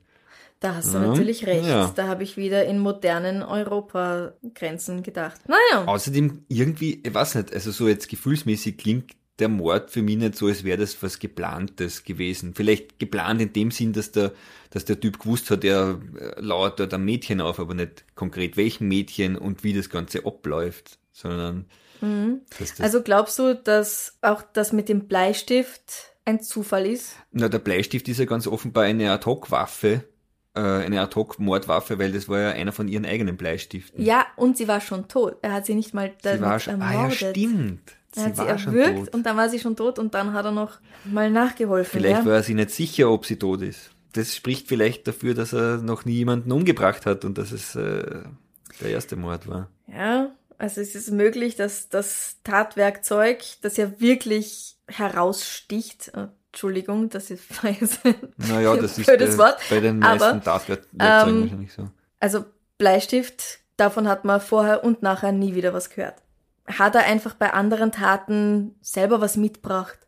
Da 0.60 0.74
hast 0.76 0.92
du 0.92 0.98
Ja, 0.98 1.06
natürlich 1.06 1.46
recht. 1.46 1.66
ja. 1.66 1.90
Da 1.96 2.06
habe 2.06 2.22
ich 2.22 2.36
wieder 2.36 2.66
in 2.66 2.78
modernen 2.78 3.42
Europagrenzen 3.42 5.02
gedacht. 5.02 5.40
Naja, 5.48 5.86
Außerdem 5.86 6.44
irgendwie, 6.48 7.00
ich 7.02 7.14
weiß 7.14 7.36
nicht, 7.36 7.52
also 7.54 7.70
so 7.70 7.88
jetzt 7.88 8.08
gefühlsmäßig 8.08 8.76
klingt 8.76 9.12
der 9.38 9.48
Mord 9.48 9.90
für 9.90 10.02
mich 10.02 10.18
nicht 10.18 10.36
so, 10.36 10.48
als 10.48 10.64
wäre 10.64 10.76
das 10.76 11.02
was 11.02 11.18
Geplantes 11.18 12.04
gewesen. 12.04 12.52
Vielleicht 12.54 12.98
geplant 12.98 13.40
in 13.40 13.54
dem 13.54 13.70
Sinn, 13.70 13.94
dass 13.94 14.12
der, 14.12 14.32
dass 14.68 14.84
der 14.84 15.00
Typ 15.00 15.18
gewusst 15.18 15.50
hat, 15.50 15.64
er 15.64 15.98
äh, 16.18 16.40
lauert 16.40 16.78
dort 16.78 16.92
ein 16.92 17.04
Mädchen 17.06 17.40
auf, 17.40 17.58
aber 17.58 17.72
nicht 17.72 18.04
konkret 18.14 18.58
welchem 18.58 18.88
Mädchen 18.88 19.36
und 19.38 19.64
wie 19.64 19.72
das 19.72 19.88
Ganze 19.88 20.26
abläuft, 20.26 20.98
sondern 21.12 21.64
das, 22.58 22.80
also 22.80 23.02
glaubst 23.02 23.38
du, 23.38 23.54
dass 23.54 24.16
auch 24.22 24.42
das 24.54 24.72
mit 24.72 24.88
dem 24.88 25.06
Bleistift 25.06 26.14
ein 26.24 26.40
Zufall 26.42 26.86
ist? 26.86 27.14
na, 27.30 27.48
der 27.48 27.58
Bleistift 27.58 28.08
ist 28.08 28.18
ja 28.18 28.24
ganz 28.24 28.46
offenbar 28.46 28.84
eine 28.84 29.10
Ad-Hoc-Waffe, 29.12 30.04
eine 30.58 31.00
Ad-Hoc-Mordwaffe, 31.00 31.98
weil 31.98 32.12
das 32.12 32.28
war 32.28 32.40
ja 32.40 32.50
einer 32.50 32.72
von 32.72 32.88
ihren 32.88 33.06
eigenen 33.06 33.36
Bleistiften. 33.36 34.04
Ja, 34.04 34.26
und 34.36 34.56
sie 34.56 34.66
war 34.68 34.80
schon 34.80 35.06
tot. 35.08 35.36
Er 35.42 35.52
hat 35.52 35.66
sie 35.66 35.74
nicht 35.74 35.94
mal 35.94 36.10
Sie 36.10 36.28
damit 36.28 36.40
war 36.42 36.58
schon, 36.58 36.82
ah 36.82 36.92
ja, 36.92 37.02
ermordet. 37.02 37.36
stimmt. 37.36 37.92
er 38.16 38.24
hat 38.24 38.36
sie 38.36 38.42
war 38.42 38.58
schon 38.58 38.76
erwürgt 38.76 38.98
tot. 39.06 39.14
und 39.14 39.26
dann 39.26 39.36
war 39.36 39.48
sie 39.48 39.58
schon 39.60 39.76
tot 39.76 39.98
und 39.98 40.14
dann 40.14 40.32
hat 40.32 40.44
er 40.44 40.52
noch 40.52 40.78
mal 41.04 41.30
nachgeholfen. 41.30 42.00
Vielleicht 42.00 42.20
ja? 42.20 42.26
war 42.26 42.34
er 42.34 42.42
sich 42.42 42.54
nicht 42.54 42.70
sicher, 42.70 43.10
ob 43.10 43.26
sie 43.26 43.36
tot 43.36 43.62
ist. 43.62 43.90
Das 44.12 44.34
spricht 44.34 44.66
vielleicht 44.66 45.06
dafür, 45.06 45.34
dass 45.34 45.52
er 45.52 45.78
noch 45.78 46.04
nie 46.04 46.14
jemanden 46.14 46.50
umgebracht 46.50 47.06
hat 47.06 47.24
und 47.24 47.38
dass 47.38 47.52
es 47.52 47.76
äh, 47.76 48.22
der 48.80 48.90
erste 48.90 49.14
Mord 49.14 49.46
war. 49.46 49.68
Ja, 49.86 50.30
also 50.58 50.80
es 50.80 50.94
ist 50.94 51.10
möglich, 51.12 51.54
dass 51.54 51.88
das 51.88 52.36
Tatwerkzeug, 52.42 53.42
das 53.62 53.76
ja 53.76 54.00
wirklich 54.00 54.76
heraussticht, 54.88 56.12
äh, 56.14 56.26
Entschuldigung, 56.52 57.08
das 57.10 57.30
ist 57.30 57.62
war 57.62 57.70
jetzt 57.70 58.04
ein 58.04 58.14
Naja, 58.36 58.76
das 58.76 58.98
ist 58.98 59.06
blödes 59.06 59.34
äh, 59.34 59.38
Wort, 59.38 59.60
bei 59.70 59.80
den 59.80 60.02
aber, 60.02 60.18
meisten 60.18 60.42
Tatwerkzeugen 60.42 60.98
ähm, 61.00 61.40
wahrscheinlich 61.42 61.72
so. 61.72 61.88
Also 62.18 62.44
Bleistift, 62.78 63.60
davon 63.76 64.08
hat 64.08 64.24
man 64.24 64.40
vorher 64.40 64.84
und 64.84 65.02
nachher 65.02 65.32
nie 65.32 65.54
wieder 65.54 65.72
was 65.72 65.90
gehört. 65.90 66.14
Hat 66.66 66.94
er 66.94 67.04
einfach 67.04 67.34
bei 67.34 67.52
anderen 67.52 67.92
Taten 67.92 68.74
selber 68.80 69.20
was 69.20 69.36
mitgebracht? 69.36 69.98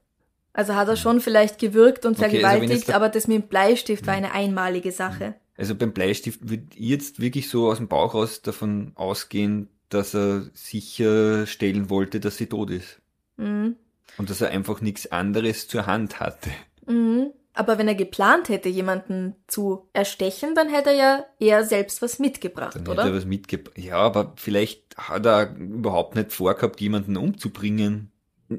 Also 0.52 0.74
hat 0.74 0.88
er 0.88 0.96
schon 0.96 1.20
vielleicht 1.20 1.59
gewürgt 1.59 2.05
und 2.05 2.18
Okay, 2.18 2.24
also 2.26 2.38
vergewaltigt, 2.38 2.88
der- 2.88 2.96
aber 2.96 3.09
das 3.09 3.26
mit 3.26 3.42
dem 3.42 3.48
Bleistift 3.48 4.07
war 4.07 4.14
eine 4.14 4.33
einmalige 4.33 4.92
Sache. 4.92 5.35
Also 5.57 5.74
beim 5.74 5.92
Bleistift 5.92 6.48
würde 6.48 6.64
ich 6.74 6.88
jetzt 6.88 7.20
wirklich 7.20 7.48
so 7.48 7.70
aus 7.70 7.78
dem 7.78 7.88
Bauch 7.88 8.14
raus 8.14 8.42
davon 8.42 8.92
ausgehen, 8.94 9.68
dass 9.88 10.14
er 10.14 10.46
sicherstellen 10.55 11.88
wollte, 11.90 12.20
dass 12.20 12.37
sie 12.37 12.46
tot 12.46 12.70
ist. 12.70 13.00
Mhm. 13.37 13.76
Und 14.18 14.31
dass 14.31 14.40
er 14.40 14.51
einfach 14.51 14.81
nichts 14.81 15.11
anderes 15.11 15.68
zur 15.68 15.87
Hand 15.87 16.20
hatte. 16.20 16.51
Mhm. 16.87 17.31
Aber 17.55 17.77
wenn 17.77 17.87
er 17.88 17.94
geplant 17.94 18.48
hätte, 18.48 18.70
jemanden 18.70 19.35
zu 19.46 19.88
erstechen, 19.92 20.55
dann 20.55 20.70
hätte 20.70 20.88
er 20.90 20.96
ja 20.96 21.25
eher 21.38 21.64
selbst 21.64 22.01
was 22.01 22.18
mitgebracht, 22.18 22.77
Dann 22.77 22.88
oder? 22.88 23.03
hätte 23.03 23.12
er 23.12 23.16
was 23.18 23.27
mitgebracht. 23.27 23.77
Ja, 23.79 23.96
aber 23.96 24.33
vielleicht 24.37 24.96
hat 24.96 25.27
er 25.27 25.55
überhaupt 25.57 26.14
nicht 26.16 26.33
vorgehabt, 26.33 26.81
jemanden 26.81 27.16
umzubringen. 27.18 28.11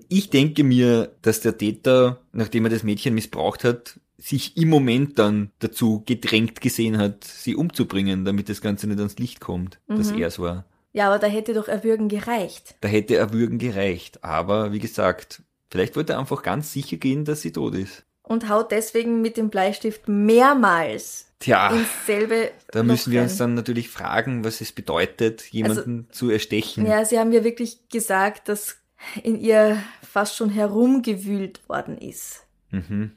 Ich 0.10 0.30
denke 0.30 0.63
mir, 0.63 1.16
dass 1.24 1.42
der 1.42 1.58
Täter, 1.58 2.20
nachdem 2.34 2.66
er 2.66 2.70
das 2.72 2.84
Mädchen 2.84 3.16
missbraucht 3.16 3.63
hat, 3.63 4.00
sich 4.18 4.58
im 4.58 4.70
Moment 4.70 5.18
dann 5.20 5.52
dazu 5.60 6.04
gedrängt 6.06 6.62
gesehen 6.62 6.98
hat, 6.98 7.24
sie 7.24 7.56
umzubringen, 7.56 8.26
damit 8.26 8.48
das 8.48 8.62
Ganze 8.62 8.88
nicht 8.88 9.00
ans 9.00 9.18
Licht 9.18 9.39
kommt, 9.39 9.80
dass 9.88 10.12
Mhm. 10.12 10.20
er 10.22 10.28
es 10.28 10.39
war. 10.39 10.66
Ja, 10.93 11.08
aber 11.08 11.19
da 11.19 11.27
hätte 11.27 11.53
doch 11.53 11.67
Erwürgen 11.67 12.08
gereicht. 12.08 12.75
Da 12.82 12.88
hätte 12.88 13.17
Erwürgen 13.17 13.58
gereicht. 13.58 14.23
Aber 14.23 14.71
wie 14.71 14.79
gesagt, 14.79 15.41
vielleicht 15.69 15.95
wollte 15.95 16.13
er 16.13 16.19
einfach 16.19 16.43
ganz 16.43 16.71
sicher 16.71 16.97
gehen, 16.97 17.25
dass 17.25 17.41
sie 17.41 17.51
tot 17.51 17.75
ist. 17.75 18.03
Und 18.21 18.47
haut 18.47 18.71
deswegen 18.71 19.21
mit 19.21 19.36
dem 19.36 19.49
Bleistift 19.49 20.08
mehrmals 20.08 21.27
Tja, 21.39 21.71
ins 21.71 21.89
selbe 22.06 22.51
da 22.71 22.84
müssen 22.84 23.12
wir 23.12 23.19
rein. 23.19 23.27
uns 23.27 23.38
dann 23.38 23.53
natürlich 23.53 23.89
fragen, 23.89 24.45
was 24.45 24.62
es 24.62 24.71
bedeutet, 24.71 25.43
jemanden 25.51 26.08
zu 26.12 26.29
erstechen. 26.29 26.86
Ja, 26.86 27.03
sie 27.03 27.19
haben 27.19 27.34
ja 27.34 27.43
wirklich 27.43 27.89
gesagt, 27.89 28.47
dass 28.47 28.77
in 29.23 29.38
ihr 29.38 29.84
fast 30.01 30.38
schon 30.38 30.49
herumgewühlt 30.49 31.67
worden 31.67 31.97
ist. 31.97 32.45
Mhm. 32.69 33.12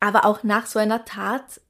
Aber 0.00 0.24
auch 0.24 0.42
nach 0.42 0.66
so 0.66 0.78
einer 0.78 1.04
Tat, 1.04 1.60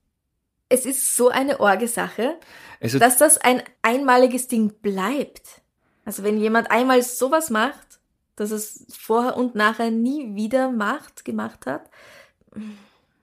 es 0.68 0.86
ist 0.86 1.16
so 1.16 1.28
eine 1.28 1.60
Orgesache, 1.60 2.36
Also 2.80 2.98
dass 2.98 3.18
das 3.18 3.38
ein 3.38 3.62
einmaliges 3.82 4.48
Ding 4.48 4.72
bleibt. 4.82 5.62
Also 6.04 6.22
wenn 6.22 6.38
jemand 6.38 6.70
einmal 6.70 7.02
sowas 7.02 7.50
macht, 7.50 8.00
dass 8.36 8.50
es 8.50 8.86
vorher 8.96 9.36
und 9.36 9.54
nachher 9.54 9.90
nie 9.90 10.34
wieder 10.34 10.70
macht, 10.70 11.24
gemacht 11.24 11.66
hat, 11.66 11.90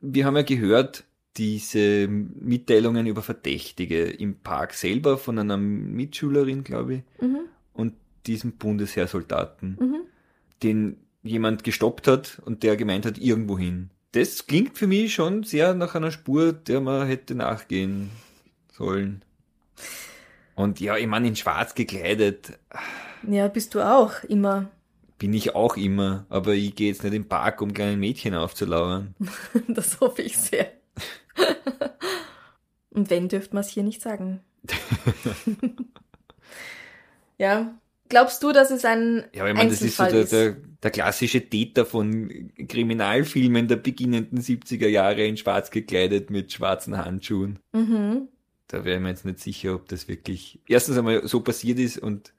Wir 0.01 0.25
haben 0.25 0.35
ja 0.35 0.43
gehört, 0.43 1.05
diese 1.37 2.07
Mitteilungen 2.07 3.07
über 3.07 3.21
Verdächtige 3.21 4.03
im 4.03 4.35
Park 4.35 4.73
selber 4.73 5.17
von 5.17 5.39
einer 5.39 5.57
Mitschülerin, 5.57 6.63
glaube 6.63 6.95
ich, 6.95 7.01
Mhm. 7.21 7.39
und 7.73 7.93
diesem 8.27 8.53
Bundesheersoldaten, 8.53 9.77
den 10.61 10.97
jemand 11.23 11.63
gestoppt 11.63 12.07
hat 12.07 12.41
und 12.45 12.63
der 12.63 12.75
gemeint 12.75 13.05
hat, 13.05 13.17
irgendwo 13.17 13.57
hin. 13.57 13.89
Das 14.13 14.47
klingt 14.47 14.77
für 14.77 14.87
mich 14.87 15.13
schon 15.13 15.43
sehr 15.43 15.73
nach 15.73 15.95
einer 15.95 16.11
Spur, 16.11 16.53
der 16.53 16.81
man 16.81 17.07
hätte 17.07 17.35
nachgehen 17.35 18.11
sollen. 18.71 19.23
Und 20.55 20.79
ja, 20.79 20.97
ich 20.97 21.07
meine, 21.07 21.27
in 21.27 21.35
schwarz 21.35 21.73
gekleidet 21.73 22.59
ja, 23.27 23.47
bist 23.47 23.73
du 23.73 23.81
auch 23.81 24.23
immer. 24.23 24.69
bin 25.17 25.33
ich 25.33 25.55
auch 25.55 25.77
immer, 25.77 26.25
aber 26.29 26.53
ich 26.53 26.75
gehe 26.75 26.89
jetzt 26.89 27.03
nicht 27.03 27.13
im 27.13 27.27
Park, 27.27 27.61
um 27.61 27.73
kleinen 27.73 27.99
Mädchen 27.99 28.35
aufzulauern. 28.35 29.15
Das 29.67 29.99
hoffe 29.99 30.21
ich 30.21 30.37
sehr. 30.37 30.71
Und 32.91 33.09
wenn, 33.09 33.29
dürfte 33.29 33.55
man 33.55 33.61
es 33.61 33.69
hier 33.69 33.83
nicht 33.83 34.01
sagen. 34.01 34.41
ja. 37.37 37.73
Glaubst 38.13 38.43
du, 38.43 38.51
dass 38.51 38.69
es 38.69 38.85
ein 38.85 39.25
Ja, 39.33 39.41
aber 39.41 39.49
ich 39.49 39.57
meine, 39.57 39.71
das 39.71 39.81
ist 39.81 39.97
so 39.97 40.05
der, 40.05 40.25
der, 40.25 40.51
der 40.83 40.91
klassische 40.91 41.49
Täter 41.49 41.83
von 41.83 42.51
Kriminalfilmen 42.67 43.67
der 43.67 43.77
beginnenden 43.77 44.39
70er 44.39 44.87
Jahre 44.87 45.25
in 45.25 45.35
schwarz 45.35 45.71
gekleidet 45.71 46.29
mit 46.29 46.53
schwarzen 46.53 46.95
Handschuhen. 46.95 47.57
Mhm. 47.71 48.27
Da 48.67 48.85
wäre 48.85 48.97
ich 48.97 49.01
mir 49.01 49.09
jetzt 49.09 49.25
nicht 49.25 49.39
sicher, 49.39 49.73
ob 49.73 49.87
das 49.87 50.07
wirklich 50.07 50.59
erstens 50.67 50.95
einmal 50.95 51.27
so 51.27 51.39
passiert 51.39 51.79
ist 51.79 51.97
und 51.97 52.33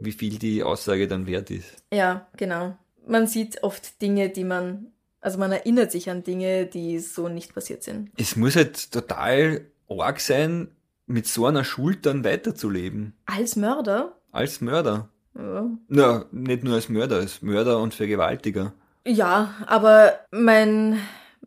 wie 0.00 0.12
viel 0.12 0.38
die 0.38 0.62
Aussage 0.62 1.08
dann 1.08 1.26
wert 1.26 1.50
ist. 1.50 1.82
Ja, 1.90 2.28
genau. 2.36 2.76
Man 3.06 3.26
sieht 3.26 3.62
oft 3.62 4.02
Dinge, 4.02 4.28
die 4.28 4.44
man, 4.44 4.88
also 5.22 5.38
man 5.38 5.50
erinnert 5.50 5.92
sich 5.92 6.10
an 6.10 6.24
Dinge, 6.24 6.66
die 6.66 6.98
so 6.98 7.30
nicht 7.30 7.54
passiert 7.54 7.82
sind. 7.82 8.10
Es 8.18 8.36
muss 8.36 8.54
halt 8.54 8.92
total 8.92 9.64
arg 9.88 10.20
sein, 10.20 10.72
mit 11.06 11.26
so 11.26 11.46
einer 11.46 11.64
Schuld 11.64 12.04
dann 12.04 12.22
weiterzuleben. 12.22 13.14
Als 13.24 13.56
Mörder? 13.56 14.15
Als 14.36 14.60
Mörder. 14.60 15.08
Ja. 15.34 15.70
Na, 15.88 16.26
nicht 16.30 16.62
nur 16.62 16.74
als 16.74 16.90
Mörder, 16.90 17.16
als 17.16 17.40
Mörder 17.40 17.80
und 17.80 17.94
Vergewaltiger. 17.94 18.74
Ja, 19.06 19.54
aber 19.66 20.12
mein 20.30 20.98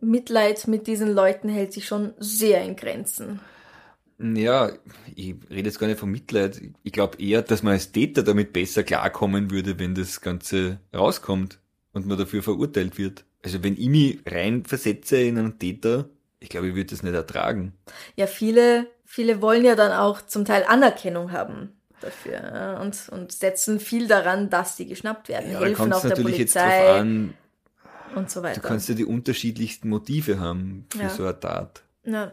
Mitleid 0.02 0.68
mit 0.68 0.88
diesen 0.88 1.14
Leuten 1.14 1.50
hält 1.50 1.72
sich 1.72 1.86
schon 1.86 2.16
sehr 2.18 2.64
in 2.64 2.76
Grenzen. 2.76 3.42
Ja, 4.18 4.72
ich 5.16 5.36
rede 5.52 5.70
jetzt 5.70 5.78
gar 5.78 5.86
nicht 5.86 6.00
von 6.00 6.10
Mitleid. 6.10 6.60
Ich 6.82 6.92
glaube 6.92 7.22
eher, 7.22 7.44
dass 7.44 7.62
man 7.62 7.74
als 7.74 7.92
Täter 7.92 8.24
damit 8.24 8.54
besser 8.54 8.82
klarkommen 8.82 9.52
würde, 9.52 9.78
wenn 9.78 9.94
das 9.94 10.20
Ganze 10.20 10.80
rauskommt 10.92 11.60
und 11.94 12.08
man 12.08 12.18
dafür 12.18 12.42
verurteilt 12.42 12.98
wird. 12.98 13.24
Also 13.44 13.64
wenn 13.64 13.78
ich 13.78 13.88
mich 13.88 14.20
reinversetze 14.26 15.18
in 15.22 15.38
einen 15.38 15.60
Täter, 15.60 16.10
ich 16.40 16.50
glaube, 16.50 16.70
ich 16.70 16.76
würde 16.76 16.90
das 16.90 17.04
nicht 17.04 17.14
ertragen. 17.14 17.74
Ja, 18.16 18.26
viele 18.26 18.88
viele 19.06 19.44
wollen 19.44 19.64
ja 19.64 19.76
dann 19.76 19.92
auch 19.92 20.24
zum 20.24 20.44
Teil 20.44 20.64
Anerkennung 20.68 21.32
haben 21.32 21.79
dafür 22.02 22.80
und, 22.82 23.10
und 23.10 23.32
setzen 23.32 23.80
viel 23.80 24.08
daran, 24.08 24.50
dass 24.50 24.78
sie 24.78 24.86
geschnappt 24.88 25.30
werden, 25.30 25.52
Ja, 25.52 25.60
helfen 25.60 25.94
auch 25.94 26.02
der 26.02 26.10
natürlich 26.12 26.38
jetzt 26.38 26.54
Polizei 26.54 26.90
an, 27.00 27.34
und 28.16 28.30
so 28.32 28.42
weiter. 28.44 28.62
du 28.62 28.68
kannst 28.68 28.90
ja 28.90 28.96
die 28.96 29.06
unterschiedlichsten 29.06 29.90
Motive 29.90 30.40
haben 30.40 30.86
für 30.92 31.04
Ja. 31.04 31.10
so 31.10 31.24
eine 31.24 31.40
Tat. 31.40 31.84
Ja. 32.04 32.32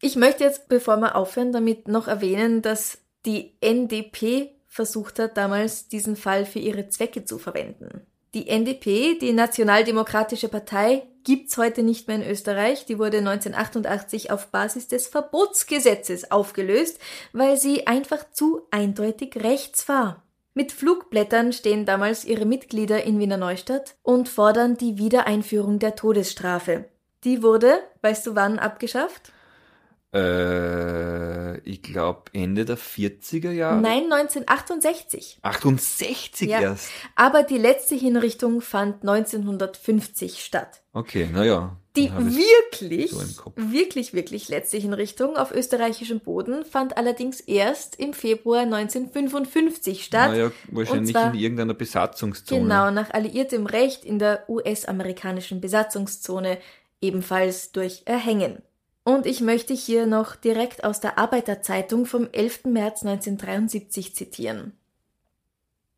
Ich 0.00 0.16
möchte 0.16 0.44
jetzt, 0.44 0.68
bevor 0.68 0.96
wir 0.98 1.16
aufhören, 1.16 1.52
damit 1.52 1.88
noch 1.88 2.08
erwähnen, 2.08 2.62
dass 2.62 2.98
die 3.26 3.52
NDP 3.60 4.50
versucht 4.66 5.18
hat, 5.18 5.36
damals 5.36 5.88
diesen 5.88 6.16
Fall 6.16 6.46
für 6.46 6.58
ihre 6.60 6.88
Zwecke 6.88 7.24
zu 7.24 7.38
verwenden. 7.38 8.06
Die 8.32 8.46
NDP, 8.46 9.18
die 9.18 9.32
Nationaldemokratische 9.32 10.48
Partei, 10.48 11.02
gibt's 11.24 11.56
heute 11.56 11.82
nicht 11.82 12.06
mehr 12.06 12.18
in 12.18 12.30
Österreich. 12.30 12.86
Die 12.86 12.96
wurde 12.96 13.18
1988 13.18 14.30
auf 14.30 14.52
Basis 14.52 14.86
des 14.86 15.08
Verbotsgesetzes 15.08 16.30
aufgelöst, 16.30 17.00
weil 17.32 17.56
sie 17.56 17.88
einfach 17.88 18.30
zu 18.30 18.62
eindeutig 18.70 19.34
rechts 19.36 19.88
war. 19.88 20.22
Mit 20.54 20.70
Flugblättern 20.70 21.52
stehen 21.52 21.86
damals 21.86 22.24
ihre 22.24 22.44
Mitglieder 22.44 23.02
in 23.02 23.18
Wiener 23.18 23.36
Neustadt 23.36 23.96
und 24.02 24.28
fordern 24.28 24.76
die 24.76 24.96
Wiedereinführung 24.96 25.80
der 25.80 25.96
Todesstrafe. 25.96 26.84
Die 27.24 27.42
wurde, 27.42 27.80
weißt 28.02 28.26
du 28.28 28.36
wann, 28.36 28.60
abgeschafft? 28.60 29.32
Äh, 30.12 31.58
ich 31.60 31.82
glaube 31.82 32.22
Ende 32.32 32.64
der 32.64 32.78
40er 32.78 33.50
Jahre. 33.50 33.80
Nein, 33.80 34.04
1968. 34.12 35.38
68 35.42 36.48
Ja. 36.48 36.60
erst. 36.60 36.88
Aber 37.16 37.42
die 37.42 37.58
letzte 37.58 37.94
Hinrichtung 37.94 38.60
fand 38.60 39.02
1950 39.04 40.44
statt. 40.44 40.82
Okay, 40.92 41.28
naja. 41.32 41.76
Die 41.96 42.08
wirklich, 42.12 43.10
so 43.10 43.52
wirklich, 43.56 44.14
wirklich 44.14 44.48
letzte 44.48 44.76
Hinrichtung 44.76 45.36
auf 45.36 45.50
österreichischem 45.52 46.20
Boden 46.20 46.64
fand 46.64 46.96
allerdings 46.96 47.40
erst 47.40 47.98
im 47.98 48.12
Februar 48.12 48.60
1955 48.62 50.04
statt. 50.04 50.30
Naja, 50.30 50.52
wahrscheinlich 50.70 51.12
zwar- 51.12 51.34
in 51.34 51.38
irgendeiner 51.40 51.74
Besatzungszone. 51.74 52.60
Genau, 52.62 52.90
nach 52.92 53.10
alliiertem 53.10 53.66
Recht 53.66 54.04
in 54.04 54.20
der 54.20 54.48
US-amerikanischen 54.48 55.60
Besatzungszone, 55.60 56.58
ebenfalls 57.00 57.72
durch 57.72 58.02
Erhängen. 58.04 58.62
Und 59.10 59.26
ich 59.26 59.40
möchte 59.40 59.74
hier 59.74 60.06
noch 60.06 60.36
direkt 60.36 60.84
aus 60.84 61.00
der 61.00 61.18
Arbeiterzeitung 61.18 62.06
vom 62.06 62.28
11. 62.30 62.66
März 62.66 63.04
1973 63.04 64.14
zitieren. 64.14 64.72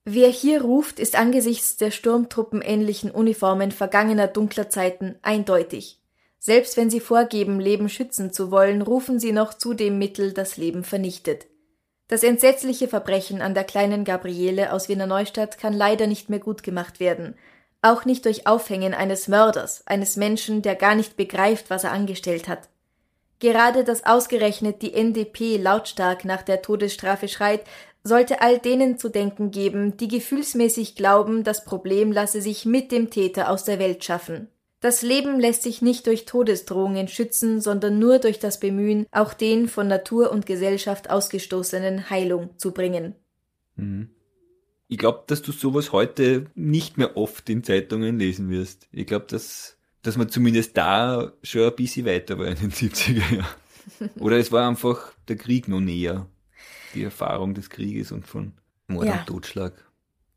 Wer 0.07 0.29
hier 0.29 0.63
ruft, 0.63 0.99
ist 0.99 1.15
angesichts 1.15 1.77
der 1.77 1.91
sturmtruppenähnlichen 1.91 3.11
Uniformen 3.11 3.71
vergangener 3.71 4.29
dunkler 4.29 4.71
Zeiten 4.71 5.17
eindeutig. 5.21 6.01
Selbst 6.39 6.79
wenn 6.79 6.89
sie 6.89 7.01
vorgeben, 7.01 7.61
Leben 7.61 7.91
schützen 7.91 8.33
zu 8.33 8.51
wollen, 8.51 8.81
rufen 8.81 9.21
sie 9.21 9.33
noch 9.33 9.53
zu 9.53 9.75
dem 9.75 9.99
Mittel, 9.99 10.33
das 10.33 10.57
Leben 10.57 10.83
vernichtet. 10.83 11.49
Das 12.09 12.23
entsetzliche 12.23 12.89
Verbrechen 12.89 13.43
an 13.43 13.53
der 13.53 13.65
kleinen 13.65 14.05
Gabriele 14.05 14.73
aus 14.73 14.89
Wiener 14.89 15.07
Neustadt 15.07 15.59
kann 15.59 15.75
leider 15.75 16.07
nicht 16.07 16.31
mehr 16.31 16.41
gut 16.41 16.63
gemacht 16.63 16.99
werden. 16.99 17.35
Auch 17.83 18.07
nicht 18.07 18.25
durch 18.25 18.47
Aufhängen 18.47 18.95
eines 18.95 19.29
Mörders, 19.29 19.87
eines 19.87 20.17
Menschen, 20.17 20.63
der 20.63 20.77
gar 20.77 20.95
nicht 20.95 21.19
begreift, 21.19 21.69
was 21.69 21.85
er 21.85 21.93
angestellt 21.93 22.49
hat. 22.49 22.72
Gerade 23.43 23.83
dass 23.83 24.07
ausgerechnet 24.07 24.83
die 24.83 24.95
NDP 24.95 25.57
lautstark 25.57 26.25
nach 26.25 26.43
der 26.43 26.63
Todesstrafe 26.63 27.27
schreit, 27.27 27.65
sollte 28.05 28.41
all 28.41 28.61
denen 28.61 28.99
zu 28.99 29.09
denken 29.09 29.51
geben, 29.51 29.97
die 29.97 30.07
gefühlsmäßig 30.07 30.95
glauben, 30.95 31.43
das 31.43 31.65
Problem 31.65 32.13
lasse 32.13 32.41
sich 32.41 32.67
mit 32.67 32.93
dem 32.93 33.11
Täter 33.11 33.51
aus 33.51 33.65
der 33.65 33.81
Welt 33.81 34.05
schaffen. 34.05 34.47
Das 34.79 35.03
Leben 35.03 35.41
lässt 35.41 35.65
sich 35.65 35.83
nicht 35.83 36.07
durch 36.07 36.25
Todesdrohungen 36.25 37.09
schützen, 37.09 37.61
sondern 37.61 37.99
nur 37.99 38.21
durch 38.21 38.39
das 38.39 38.61
Bemühen, 38.61 39.07
auch 39.11 39.35
den 39.35 39.67
von 39.67 39.89
Natur 39.89 40.31
und 40.31 40.47
Gesellschaft 40.47 41.11
ausgestoßenen 41.11 42.11
Heilung 42.11 42.51
zu 42.59 42.71
bringen. 42.71 43.17
Mhm. 43.75 44.11
Ich 44.87 44.99
glaube, 44.99 45.25
dass 45.27 45.43
du 45.43 45.51
sowas 45.51 45.91
heute 45.91 46.47
nicht 46.55 46.97
mehr 46.97 47.17
oft 47.17 47.51
in 47.51 47.65
Zeitungen 47.65 48.21
lesen 48.21 48.51
wirst. 48.51 48.87
Ich 48.93 49.09
glaube, 49.09 49.27
dass, 49.29 49.79
dass 50.03 50.17
man 50.17 50.29
zumindest 50.29 50.77
da 50.77 51.33
schon 51.43 51.63
ein 51.63 51.77
bisschen 51.77 52.07
weiter 52.07 52.39
war 52.39 52.47
in 52.47 52.57
den 52.57 52.71
70er 52.73 53.37
Jahren. 53.37 53.47
Oder 54.21 54.39
es 54.39 54.53
war 54.53 54.69
einfach 54.69 55.13
der 55.29 55.37
Krieg 55.37 55.69
noch 55.69 55.81
näher. 55.81 56.27
Die 56.95 57.05
Erfahrung 57.05 57.55
des 57.55 57.71
Krieges 57.71 58.13
und 58.13 58.27
von 58.27 58.53
Mord 58.87 59.07
Ja. 59.07 59.21
und 59.21 59.27
Totschlag. 59.27 59.73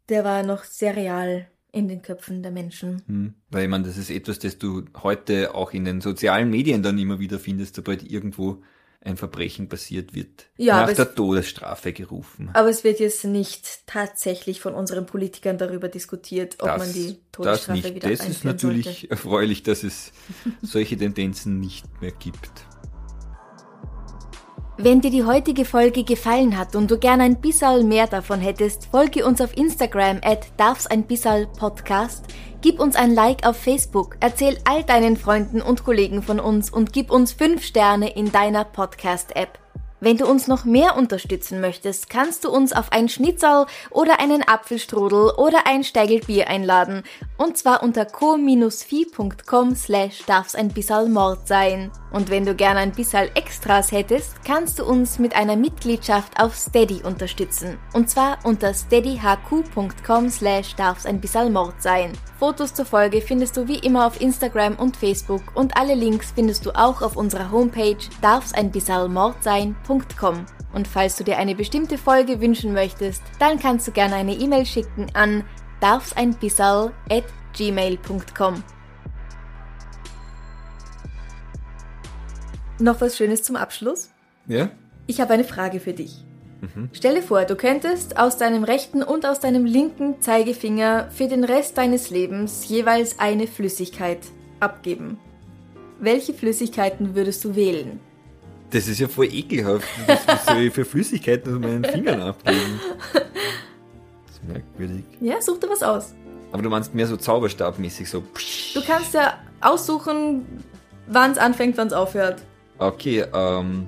Der 0.10 0.24
war 0.24 0.44
noch 0.44 0.64
sehr 0.64 0.96
real 0.96 1.48
in 1.72 1.88
den 1.90 2.02
Köpfen 2.02 2.42
der 2.42 2.52
Menschen. 2.52 3.02
Hm. 3.08 3.34
Weil 3.50 3.64
ich 3.64 3.70
meine, 3.70 3.84
das 3.84 3.98
ist 3.98 4.10
etwas, 4.10 4.40
das 4.40 4.58
du 4.58 4.86
heute 5.04 5.54
auch 5.54 5.74
in 5.74 5.84
den 5.84 6.00
sozialen 6.00 6.50
Medien 6.50 6.82
dann 6.84 6.98
immer 6.98 7.20
wieder 7.20 7.38
findest, 7.38 7.76
sobald 7.76 8.10
irgendwo 8.10 8.64
ein 9.06 9.18
Verbrechen 9.18 9.70
passiert 9.70 10.14
wird. 10.16 10.48
Ja, 10.58 10.82
nach 10.82 10.90
es- 10.90 10.96
der 10.98 11.14
Todesstrafe 11.16 11.94
gerufen. 11.94 12.50
Aber 12.54 12.70
es 12.70 12.84
wird 12.84 13.00
jetzt 13.00 13.24
nicht 13.24 13.86
tatsächlich 13.86 14.60
von 14.62 14.74
unseren 14.74 15.06
Politikern 15.06 15.58
darüber 15.58 15.88
diskutiert, 15.90 16.56
ob 16.60 16.78
man 16.78 16.92
die 16.92 17.08
das 17.14 17.18
Todesstrafe 17.32 17.72
nicht. 17.74 17.96
wieder 17.96 18.10
Das 18.10 18.28
ist 18.28 18.44
natürlich 18.44 18.86
sollte. 18.86 19.10
erfreulich, 19.12 19.64
dass 19.64 19.84
es 19.84 20.12
solche 20.62 20.98
Tendenzen 20.98 21.60
nicht 21.60 21.86
mehr 22.02 22.12
gibt. 22.12 22.50
Wenn 24.78 25.00
dir 25.00 25.10
die 25.10 25.24
heutige 25.24 25.64
Folge 25.64 26.04
gefallen 26.04 26.58
hat 26.58 26.76
und 26.76 26.92
du 26.92 26.98
gern 26.98 27.22
ein 27.22 27.40
bisschen 27.40 27.88
mehr 27.88 28.08
davon 28.08 28.42
hättest, 28.42 28.88
folge 28.88 29.26
uns 29.26 29.40
auf 29.40 29.56
Instagram 29.56 30.20
at 30.22 30.48
darfs 30.58 30.86
ein 30.86 31.04
bissal 31.04 31.48
Podcast, 31.58 32.26
gib 32.62 32.82
uns 32.82 32.98
ein 32.98 33.16
Like 33.16 33.48
auf 33.48 33.56
Facebook, 33.56 34.18
erzähl 34.20 34.58
all 34.66 34.84
deinen 34.84 35.16
Freunden 35.16 35.62
und 35.62 35.86
Kollegen 35.86 36.22
von 36.22 36.42
uns 36.42 36.70
und 36.70 36.92
gib 36.92 37.10
uns 37.10 37.32
5 37.32 37.64
Sterne 37.64 38.18
in 38.18 38.34
deiner 38.34 38.66
Podcast-App. 38.66 39.65
Wenn 40.06 40.18
du 40.18 40.28
uns 40.28 40.46
noch 40.46 40.66
mehr 40.66 40.98
unterstützen 40.98 41.62
möchtest, 41.62 42.12
kannst 42.12 42.44
du 42.44 42.52
uns 42.52 42.74
auf 42.74 42.92
ein 42.92 43.10
Schnitzel 43.10 43.66
oder 43.90 44.20
einen 44.20 44.48
Apfelstrudel 44.48 45.32
oder 45.36 45.66
ein 45.66 45.84
Steigel 45.84 46.20
Bier 46.20 46.48
einladen. 46.48 47.02
Und 47.40 47.58
zwar 47.58 47.82
unter 47.82 48.06
co-fi.com 48.06 49.76
slash 49.76 50.24
darf's 50.28 50.54
ein 50.54 50.68
bissal 50.68 51.10
Mord 51.10 51.48
sein. 51.48 51.90
Und 52.12 52.30
wenn 52.30 52.46
du 52.46 52.54
gern 52.54 52.78
ein 52.78 52.92
bissal 52.92 53.32
Extras 53.34 53.92
hättest, 53.92 54.46
kannst 54.46 54.78
du 54.78 54.86
uns 54.86 55.18
mit 55.18 55.36
einer 55.36 55.56
Mitgliedschaft 55.56 56.40
auf 56.40 56.56
Steady 56.56 57.02
unterstützen. 57.04 57.80
Und 57.94 58.08
zwar 58.08 58.38
unter 58.44 58.76
steadyhq.com 58.76 60.30
slash 60.30 60.76
darf's 60.76 61.08
ein 61.08 61.20
bissal 61.20 61.50
Mord 61.50 61.82
sein. 61.82 62.14
Fotos 62.40 62.74
zur 62.74 62.86
Folge 62.86 63.22
findest 63.22 63.58
du 63.58 63.68
wie 63.68 63.80
immer 63.80 64.06
auf 64.06 64.22
Instagram 64.22 64.76
und 64.76 64.98
Facebook 64.98 65.42
und 65.56 65.76
alle 65.78 65.96
Links 65.96 66.32
findest 66.36 66.66
du 66.66 66.72
auch 66.72 67.02
auf 67.02 67.16
unserer 67.16 67.50
Homepage 67.50 67.98
darfseinbissalmordsein.com. 70.00 70.46
Und 70.74 70.88
falls 70.88 71.16
du 71.16 71.24
dir 71.24 71.38
eine 71.38 71.56
bestimmte 71.56 71.98
Folge 71.98 72.42
wünschen 72.42 72.74
möchtest, 72.74 73.24
dann 73.40 73.60
kannst 73.60 73.88
du 73.88 73.92
gerne 73.92 74.16
eine 74.16 74.34
E-Mail 74.34 74.66
schicken 74.66 75.08
an 75.14 75.44
darfseinbissal 75.80 76.92
at 77.10 77.24
gmail.com. 77.54 78.64
Noch 82.80 83.00
was 83.00 83.16
Schönes 83.16 83.44
zum 83.44 83.56
Abschluss? 83.56 84.12
Ja? 84.48 84.70
Ich 85.08 85.22
habe 85.22 85.34
eine 85.34 85.46
Frage 85.46 85.80
für 85.80 85.94
dich. 85.94 86.26
Stelle 86.94 87.22
vor, 87.22 87.46
du 87.46 87.56
könntest 87.56 88.18
aus 88.18 88.38
deinem 88.38 88.64
rechten 88.64 89.04
und 89.04 89.26
aus 89.26 89.40
deinem 89.40 89.66
linken 89.66 90.20
Zeigefinger 90.20 91.10
für 91.12 91.28
den 91.28 91.44
Rest 91.44 91.78
deines 91.78 92.10
Lebens 92.10 92.68
jeweils 92.68 93.20
eine 93.20 93.46
Flüssigkeit 93.46 94.20
abgeben. 94.60 95.20
Welche 96.00 96.34
Flüssigkeiten 96.34 97.14
würdest 97.16 97.46
du 97.46 97.56
wählen? 97.56 98.00
Das 98.72 98.88
ist 98.88 99.00
ja 99.00 99.08
voll 99.08 99.28
ekelhaft. 99.32 99.88
Was 100.08 100.28
was 100.28 100.46
soll 100.46 100.58
ich 100.58 100.74
für 100.74 100.86
Flüssigkeiten 100.86 101.54
aus 101.54 101.60
meinen 101.60 101.84
Fingern 101.84 102.22
abgeben? 102.22 102.80
Das 103.14 104.36
ist 104.36 104.44
merkwürdig. 104.48 105.04
Ja, 105.22 105.42
such 105.42 105.60
dir 105.60 105.70
was 105.70 105.84
aus. 105.84 106.14
Aber 106.52 106.62
du 106.62 106.70
meinst 106.70 106.94
mehr 106.94 107.08
so 107.08 107.18
zauberstabmäßig, 107.18 108.10
so. 108.10 108.24
Du 108.74 108.82
kannst 108.86 109.14
ja 109.14 109.40
aussuchen, 109.62 110.46
wann 111.08 111.32
es 111.32 111.38
anfängt, 111.38 111.78
wann 111.78 111.88
es 111.88 111.94
aufhört. 111.94 112.42
Okay, 112.78 113.26
ähm, 113.34 113.88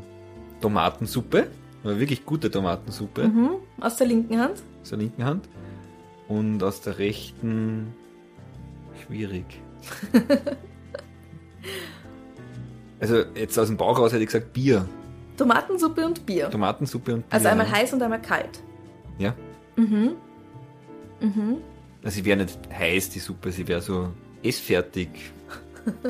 Tomatensuppe. 0.62 1.48
Aber 1.84 2.00
wirklich 2.00 2.26
gute 2.26 2.50
Tomatensuppe. 2.52 3.28
Mhm. 3.28 3.50
Aus 3.80 3.98
der 3.98 4.08
linken 4.08 4.40
Hand. 4.40 4.64
Aus 4.82 4.90
der 4.90 4.98
linken 4.98 5.24
Hand. 5.24 5.48
Und 6.28 6.62
aus 6.64 6.82
der 6.82 6.98
rechten. 6.98 7.94
Schwierig. 9.06 9.46
also, 13.00 13.24
jetzt 13.36 13.58
aus 13.60 13.68
dem 13.68 13.78
Bauch 13.78 13.98
raus 14.00 14.12
hätte 14.12 14.24
ich 14.24 14.30
gesagt 14.30 14.54
Bier. 14.54 14.88
Tomatensuppe 15.38 16.06
und 16.06 16.26
Bier. 16.26 16.50
Tomatensuppe 16.50 17.14
und 17.14 17.30
Bier. 17.30 17.34
Also 17.34 17.48
einmal 17.48 17.72
heiß 17.72 17.94
und 17.94 18.02
einmal 18.02 18.22
kalt. 18.22 18.60
Ja. 19.20 19.36
Mhm. 19.76 20.16
Mhm. 21.20 21.58
Also, 22.04 22.16
sie 22.16 22.26
wäre 22.26 22.38
nicht 22.38 22.58
heiß, 22.72 23.10
die 23.12 23.20
Suppe, 23.20 23.52
sie 23.52 23.68
wäre 23.68 23.82
so 23.82 24.10
essfertig. 24.44 25.10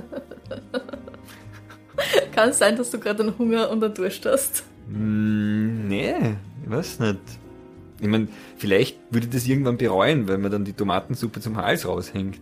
Kann 2.34 2.50
es 2.50 2.60
sein, 2.60 2.76
dass 2.78 2.92
du 2.92 3.00
gerade 3.00 3.24
einen 3.24 3.38
Hunger 3.38 3.70
und 3.70 3.84
einen 3.84 3.94
Durst 3.94 4.26
hast? 4.26 4.64
Mm, 4.88 5.88
nee, 5.88 6.14
ich 6.64 6.70
weiß 6.70 7.00
nicht. 7.00 7.20
Ich 8.00 8.08
meine, 8.08 8.28
vielleicht 8.58 8.98
würde 9.10 9.26
ich 9.26 9.34
das 9.34 9.48
irgendwann 9.48 9.78
bereuen, 9.78 10.28
weil 10.28 10.38
mir 10.38 10.50
dann 10.50 10.64
die 10.64 10.74
Tomatensuppe 10.74 11.42
zum 11.42 11.58
Hals 11.58 11.88
raushängt. 11.88 12.40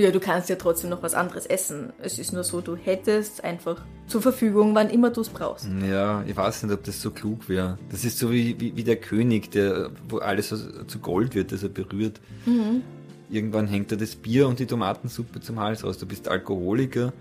Ja, 0.00 0.10
du 0.10 0.18
kannst 0.18 0.48
ja 0.48 0.56
trotzdem 0.56 0.88
noch 0.88 1.02
was 1.02 1.12
anderes 1.12 1.44
essen. 1.44 1.92
Es 1.98 2.18
ist 2.18 2.32
nur 2.32 2.42
so, 2.42 2.62
du 2.62 2.74
hättest 2.74 3.44
einfach 3.44 3.82
zur 4.06 4.22
Verfügung, 4.22 4.74
wann 4.74 4.88
immer 4.88 5.10
du 5.10 5.20
es 5.20 5.28
brauchst. 5.28 5.68
Ja, 5.86 6.24
ich 6.26 6.34
weiß 6.34 6.62
nicht, 6.62 6.72
ob 6.72 6.82
das 6.84 7.02
so 7.02 7.10
klug 7.10 7.50
wäre. 7.50 7.78
Das 7.90 8.06
ist 8.06 8.18
so 8.18 8.32
wie, 8.32 8.58
wie, 8.58 8.74
wie, 8.76 8.82
der 8.82 8.96
König, 8.96 9.50
der, 9.50 9.90
wo 10.08 10.16
alles 10.16 10.48
so, 10.48 10.56
zu 10.84 11.00
Gold 11.00 11.34
wird, 11.34 11.52
das 11.52 11.62
er 11.62 11.68
berührt. 11.68 12.18
Mhm. 12.46 12.80
Irgendwann 13.28 13.66
hängt 13.66 13.92
er 13.92 13.98
das 13.98 14.16
Bier 14.16 14.48
und 14.48 14.58
die 14.58 14.64
Tomatensuppe 14.64 15.42
zum 15.42 15.60
Hals 15.60 15.84
raus. 15.84 15.98
Du 15.98 16.06
bist 16.06 16.28
Alkoholiker. 16.28 17.12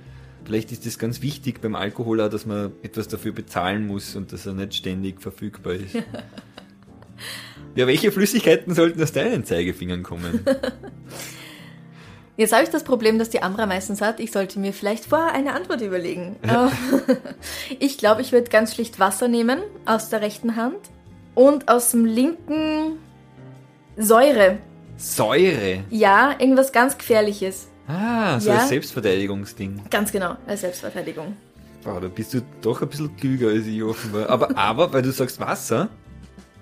Vielleicht 0.45 0.71
ist 0.71 0.85
es 0.85 0.97
ganz 0.97 1.21
wichtig 1.21 1.59
beim 1.59 1.75
Alkohol 1.75 2.21
auch, 2.21 2.29
dass 2.29 2.45
man 2.45 2.71
etwas 2.81 3.09
dafür 3.09 3.33
bezahlen 3.33 3.87
muss 3.87 4.15
und 4.15 4.31
dass 4.31 4.45
er 4.45 4.53
nicht 4.53 4.73
ständig 4.73 5.21
verfügbar 5.21 5.73
ist. 5.73 5.95
ja, 7.75 7.87
welche 7.87 8.13
Flüssigkeiten 8.13 8.73
sollten 8.73 9.03
aus 9.03 9.11
deinen 9.11 9.43
Zeigefingern 9.43 10.01
kommen? 10.01 10.39
Jetzt 12.39 12.53
habe 12.53 12.63
ich 12.63 12.69
das 12.69 12.85
Problem, 12.85 13.19
dass 13.19 13.29
die 13.29 13.41
Amra 13.41 13.65
meistens 13.65 13.99
hat. 13.99 14.21
Ich 14.21 14.31
sollte 14.31 14.59
mir 14.59 14.71
vielleicht 14.71 15.03
vorher 15.03 15.33
eine 15.33 15.51
Antwort 15.51 15.81
überlegen. 15.81 16.37
ich 17.79 17.97
glaube, 17.97 18.21
ich 18.21 18.31
würde 18.31 18.49
ganz 18.49 18.73
schlicht 18.73 18.97
Wasser 18.97 19.27
nehmen 19.27 19.59
aus 19.85 20.07
der 20.07 20.21
rechten 20.21 20.55
Hand 20.55 20.79
und 21.35 21.67
aus 21.67 21.91
dem 21.91 22.05
linken 22.05 22.97
Säure. 23.97 24.59
Säure? 24.95 25.83
Ja, 25.89 26.33
irgendwas 26.39 26.71
ganz 26.71 26.97
Gefährliches. 26.97 27.67
Ah, 27.89 28.39
so 28.39 28.51
ja? 28.51 28.59
als 28.59 28.69
Selbstverteidigungsding. 28.69 29.81
Ganz 29.89 30.09
genau, 30.09 30.37
als 30.47 30.61
Selbstverteidigung. 30.61 31.35
Wow, 31.83 31.99
da 31.99 32.07
bist 32.07 32.33
du 32.33 32.41
doch 32.61 32.81
ein 32.81 32.87
bisschen 32.87 33.17
klüger 33.17 33.49
als 33.49 33.65
ich 33.65 33.83
offenbar. 33.83 34.29
Aber, 34.29 34.57
aber 34.57 34.93
weil 34.93 35.01
du 35.01 35.11
sagst 35.11 35.41
Wasser, 35.41 35.89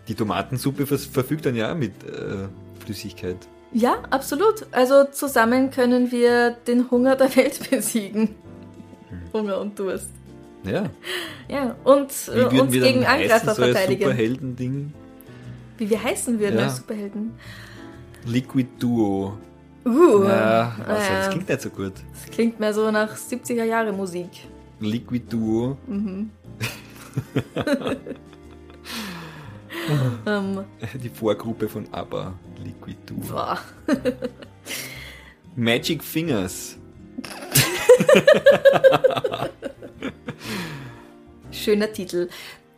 die 0.07 0.15
Tomatensuppe 0.15 0.87
verfügt 0.87 1.45
dann 1.45 1.53
ja 1.53 1.75
mit 1.75 2.03
äh, 2.03 2.47
Flüssigkeit. 2.83 3.37
Ja, 3.71 4.03
absolut. 4.09 4.65
Also 4.71 5.05
zusammen 5.05 5.71
können 5.71 6.11
wir 6.11 6.51
den 6.51 6.89
Hunger 6.89 7.15
der 7.15 7.35
Welt 7.35 7.69
besiegen. 7.69 8.35
Hm. 9.09 9.33
Hunger 9.33 9.59
und 9.59 9.77
Durst. 9.77 10.09
Ja. 10.63 10.89
Ja, 11.47 11.75
und 11.83 12.09
Wie 12.51 12.59
uns 12.59 12.71
gegen 12.71 13.05
Angreifer 13.05 13.55
so 13.55 13.61
verteidigen. 13.61 14.03
Superhelden-Ding. 14.03 14.93
Wie 15.77 15.89
wir 15.89 16.03
heißen 16.03 16.39
würden 16.39 16.59
ja. 16.59 16.65
als 16.65 16.77
Superhelden. 16.77 17.33
Liquid 18.25 18.67
Duo. 18.79 19.37
Uh, 19.85 20.25
ja, 20.25 20.75
also, 20.85 21.13
das 21.13 21.29
klingt 21.29 21.47
nicht 21.47 21.61
so 21.61 21.69
gut. 21.69 21.93
Das 22.11 22.31
klingt 22.31 22.59
mehr 22.59 22.73
so 22.73 22.91
nach 22.91 23.15
70er 23.15 23.63
Jahre 23.63 23.93
Musik. 23.93 24.27
Liquid 24.81 25.25
Duo. 25.29 25.77
Mhm. 25.87 26.29
um, 30.25 30.65
Die 31.01 31.09
Vorgruppe 31.09 31.69
von 31.69 31.85
ABBA. 31.91 32.33
Liquid 32.63 32.97
Duo. 33.05 33.57
Magic 35.55 36.03
Fingers. 36.03 36.77
Schöner 41.51 41.91
Titel. 41.91 42.29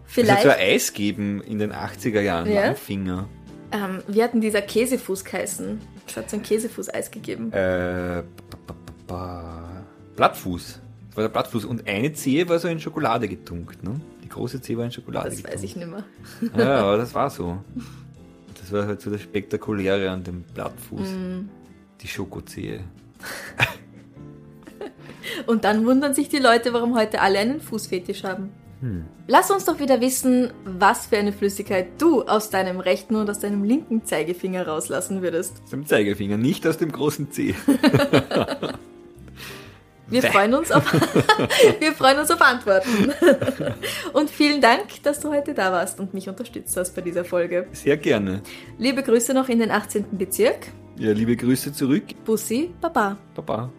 Vielleicht. 0.05 0.45
Es 0.45 0.51
hat 0.51 0.57
so 0.57 0.63
Eis 0.63 0.93
geben 0.93 1.41
in 1.41 1.59
den 1.59 1.73
80er 1.73 2.21
Jahren. 2.21 2.49
Ja? 2.51 2.67
Langfinger. 2.67 3.27
Ähm, 3.71 4.01
wie 4.07 4.23
hat 4.23 4.33
denn 4.33 4.41
dieser 4.41 4.61
Käsefuß 4.61 5.25
geheißen? 5.25 5.79
Es 6.07 6.17
hat 6.17 6.29
so 6.29 6.37
ein 6.37 6.43
Käsefuß-Eis 6.43 7.11
gegeben. 7.11 7.51
Äh, 7.53 8.23
Blattfuß. 10.15 10.79
Das 11.09 11.17
war 11.17 11.23
der 11.23 11.29
Blattfuß. 11.29 11.65
Und 11.65 11.87
eine 11.87 12.13
Zehe 12.13 12.49
war 12.49 12.57
so 12.57 12.67
in 12.67 12.79
Schokolade 12.79 13.27
getunkt. 13.27 13.83
Ne? 13.83 14.01
Die 14.23 14.29
große 14.29 14.61
Zehe 14.61 14.77
war 14.77 14.85
in 14.85 14.91
Schokolade 14.91 15.29
das 15.29 15.37
getunkt. 15.37 15.53
Das 15.53 15.61
weiß 15.61 15.69
ich 15.69 15.75
nicht 15.75 15.89
mehr. 15.89 16.03
ja, 16.57 16.79
aber 16.79 16.97
das 16.97 17.13
war 17.13 17.29
so. 17.29 17.59
Das 18.69 18.79
war 18.81 18.87
halt 18.87 19.01
so 19.01 19.09
das 19.09 19.21
Spektakuläre 19.21 20.11
an 20.11 20.23
dem 20.23 20.43
Blattfuß. 20.43 21.09
Mm. 21.09 21.49
Die 22.01 22.07
Schokozehe. 22.07 22.81
Und 25.47 25.63
dann 25.63 25.87
wundern 25.87 26.13
sich 26.13 26.29
die 26.29 26.37
Leute, 26.37 26.71
warum 26.71 26.95
heute 26.95 27.19
alle 27.21 27.39
einen 27.39 27.61
Fußfetisch 27.61 28.23
haben. 28.23 28.51
Hm. 28.81 29.05
Lass 29.27 29.49
uns 29.49 29.65
doch 29.65 29.79
wieder 29.79 30.01
wissen, 30.01 30.51
was 30.65 31.07
für 31.07 31.17
eine 31.17 31.33
Flüssigkeit 31.33 31.87
du 31.97 32.21
aus 32.21 32.51
deinem 32.51 32.79
rechten 32.79 33.15
und 33.15 33.27
aus 33.27 33.39
deinem 33.39 33.63
linken 33.63 34.05
Zeigefinger 34.05 34.67
rauslassen 34.67 35.23
würdest. 35.23 35.61
Aus 35.63 35.71
dem 35.71 35.87
Zeigefinger, 35.87 36.37
nicht 36.37 36.67
aus 36.67 36.77
dem 36.77 36.91
großen 36.91 37.31
Zeh. 37.31 37.55
Wir 40.09 40.23
freuen, 40.23 40.53
uns 40.55 40.71
auf, 40.71 40.91
wir 41.79 41.93
freuen 41.93 42.19
uns 42.19 42.31
auf 42.31 42.41
Antworten. 42.41 43.13
Und 44.13 44.29
vielen 44.29 44.59
Dank, 44.59 45.03
dass 45.03 45.19
du 45.19 45.29
heute 45.29 45.53
da 45.53 45.71
warst 45.71 45.99
und 45.99 46.13
mich 46.13 46.27
unterstützt 46.27 46.75
hast 46.77 46.95
bei 46.95 47.01
dieser 47.01 47.23
Folge. 47.23 47.67
Sehr 47.71 47.97
gerne. 47.97 48.41
Liebe 48.77 49.03
Grüße 49.03 49.33
noch 49.33 49.49
in 49.49 49.59
den 49.59 49.71
18. 49.71 50.17
Bezirk. 50.17 50.67
Ja, 50.97 51.11
liebe 51.13 51.35
Grüße 51.35 51.73
zurück. 51.73 52.03
Bussi, 52.25 52.71
Baba. 52.81 53.17
Baba. 53.35 53.71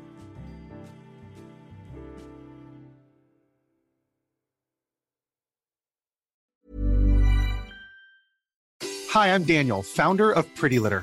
Hi, 9.12 9.34
I'm 9.34 9.44
Daniel, 9.44 9.82
Founder 9.82 10.36
of 10.36 10.46
Pretty 10.54 10.78
Litter. 10.78 11.02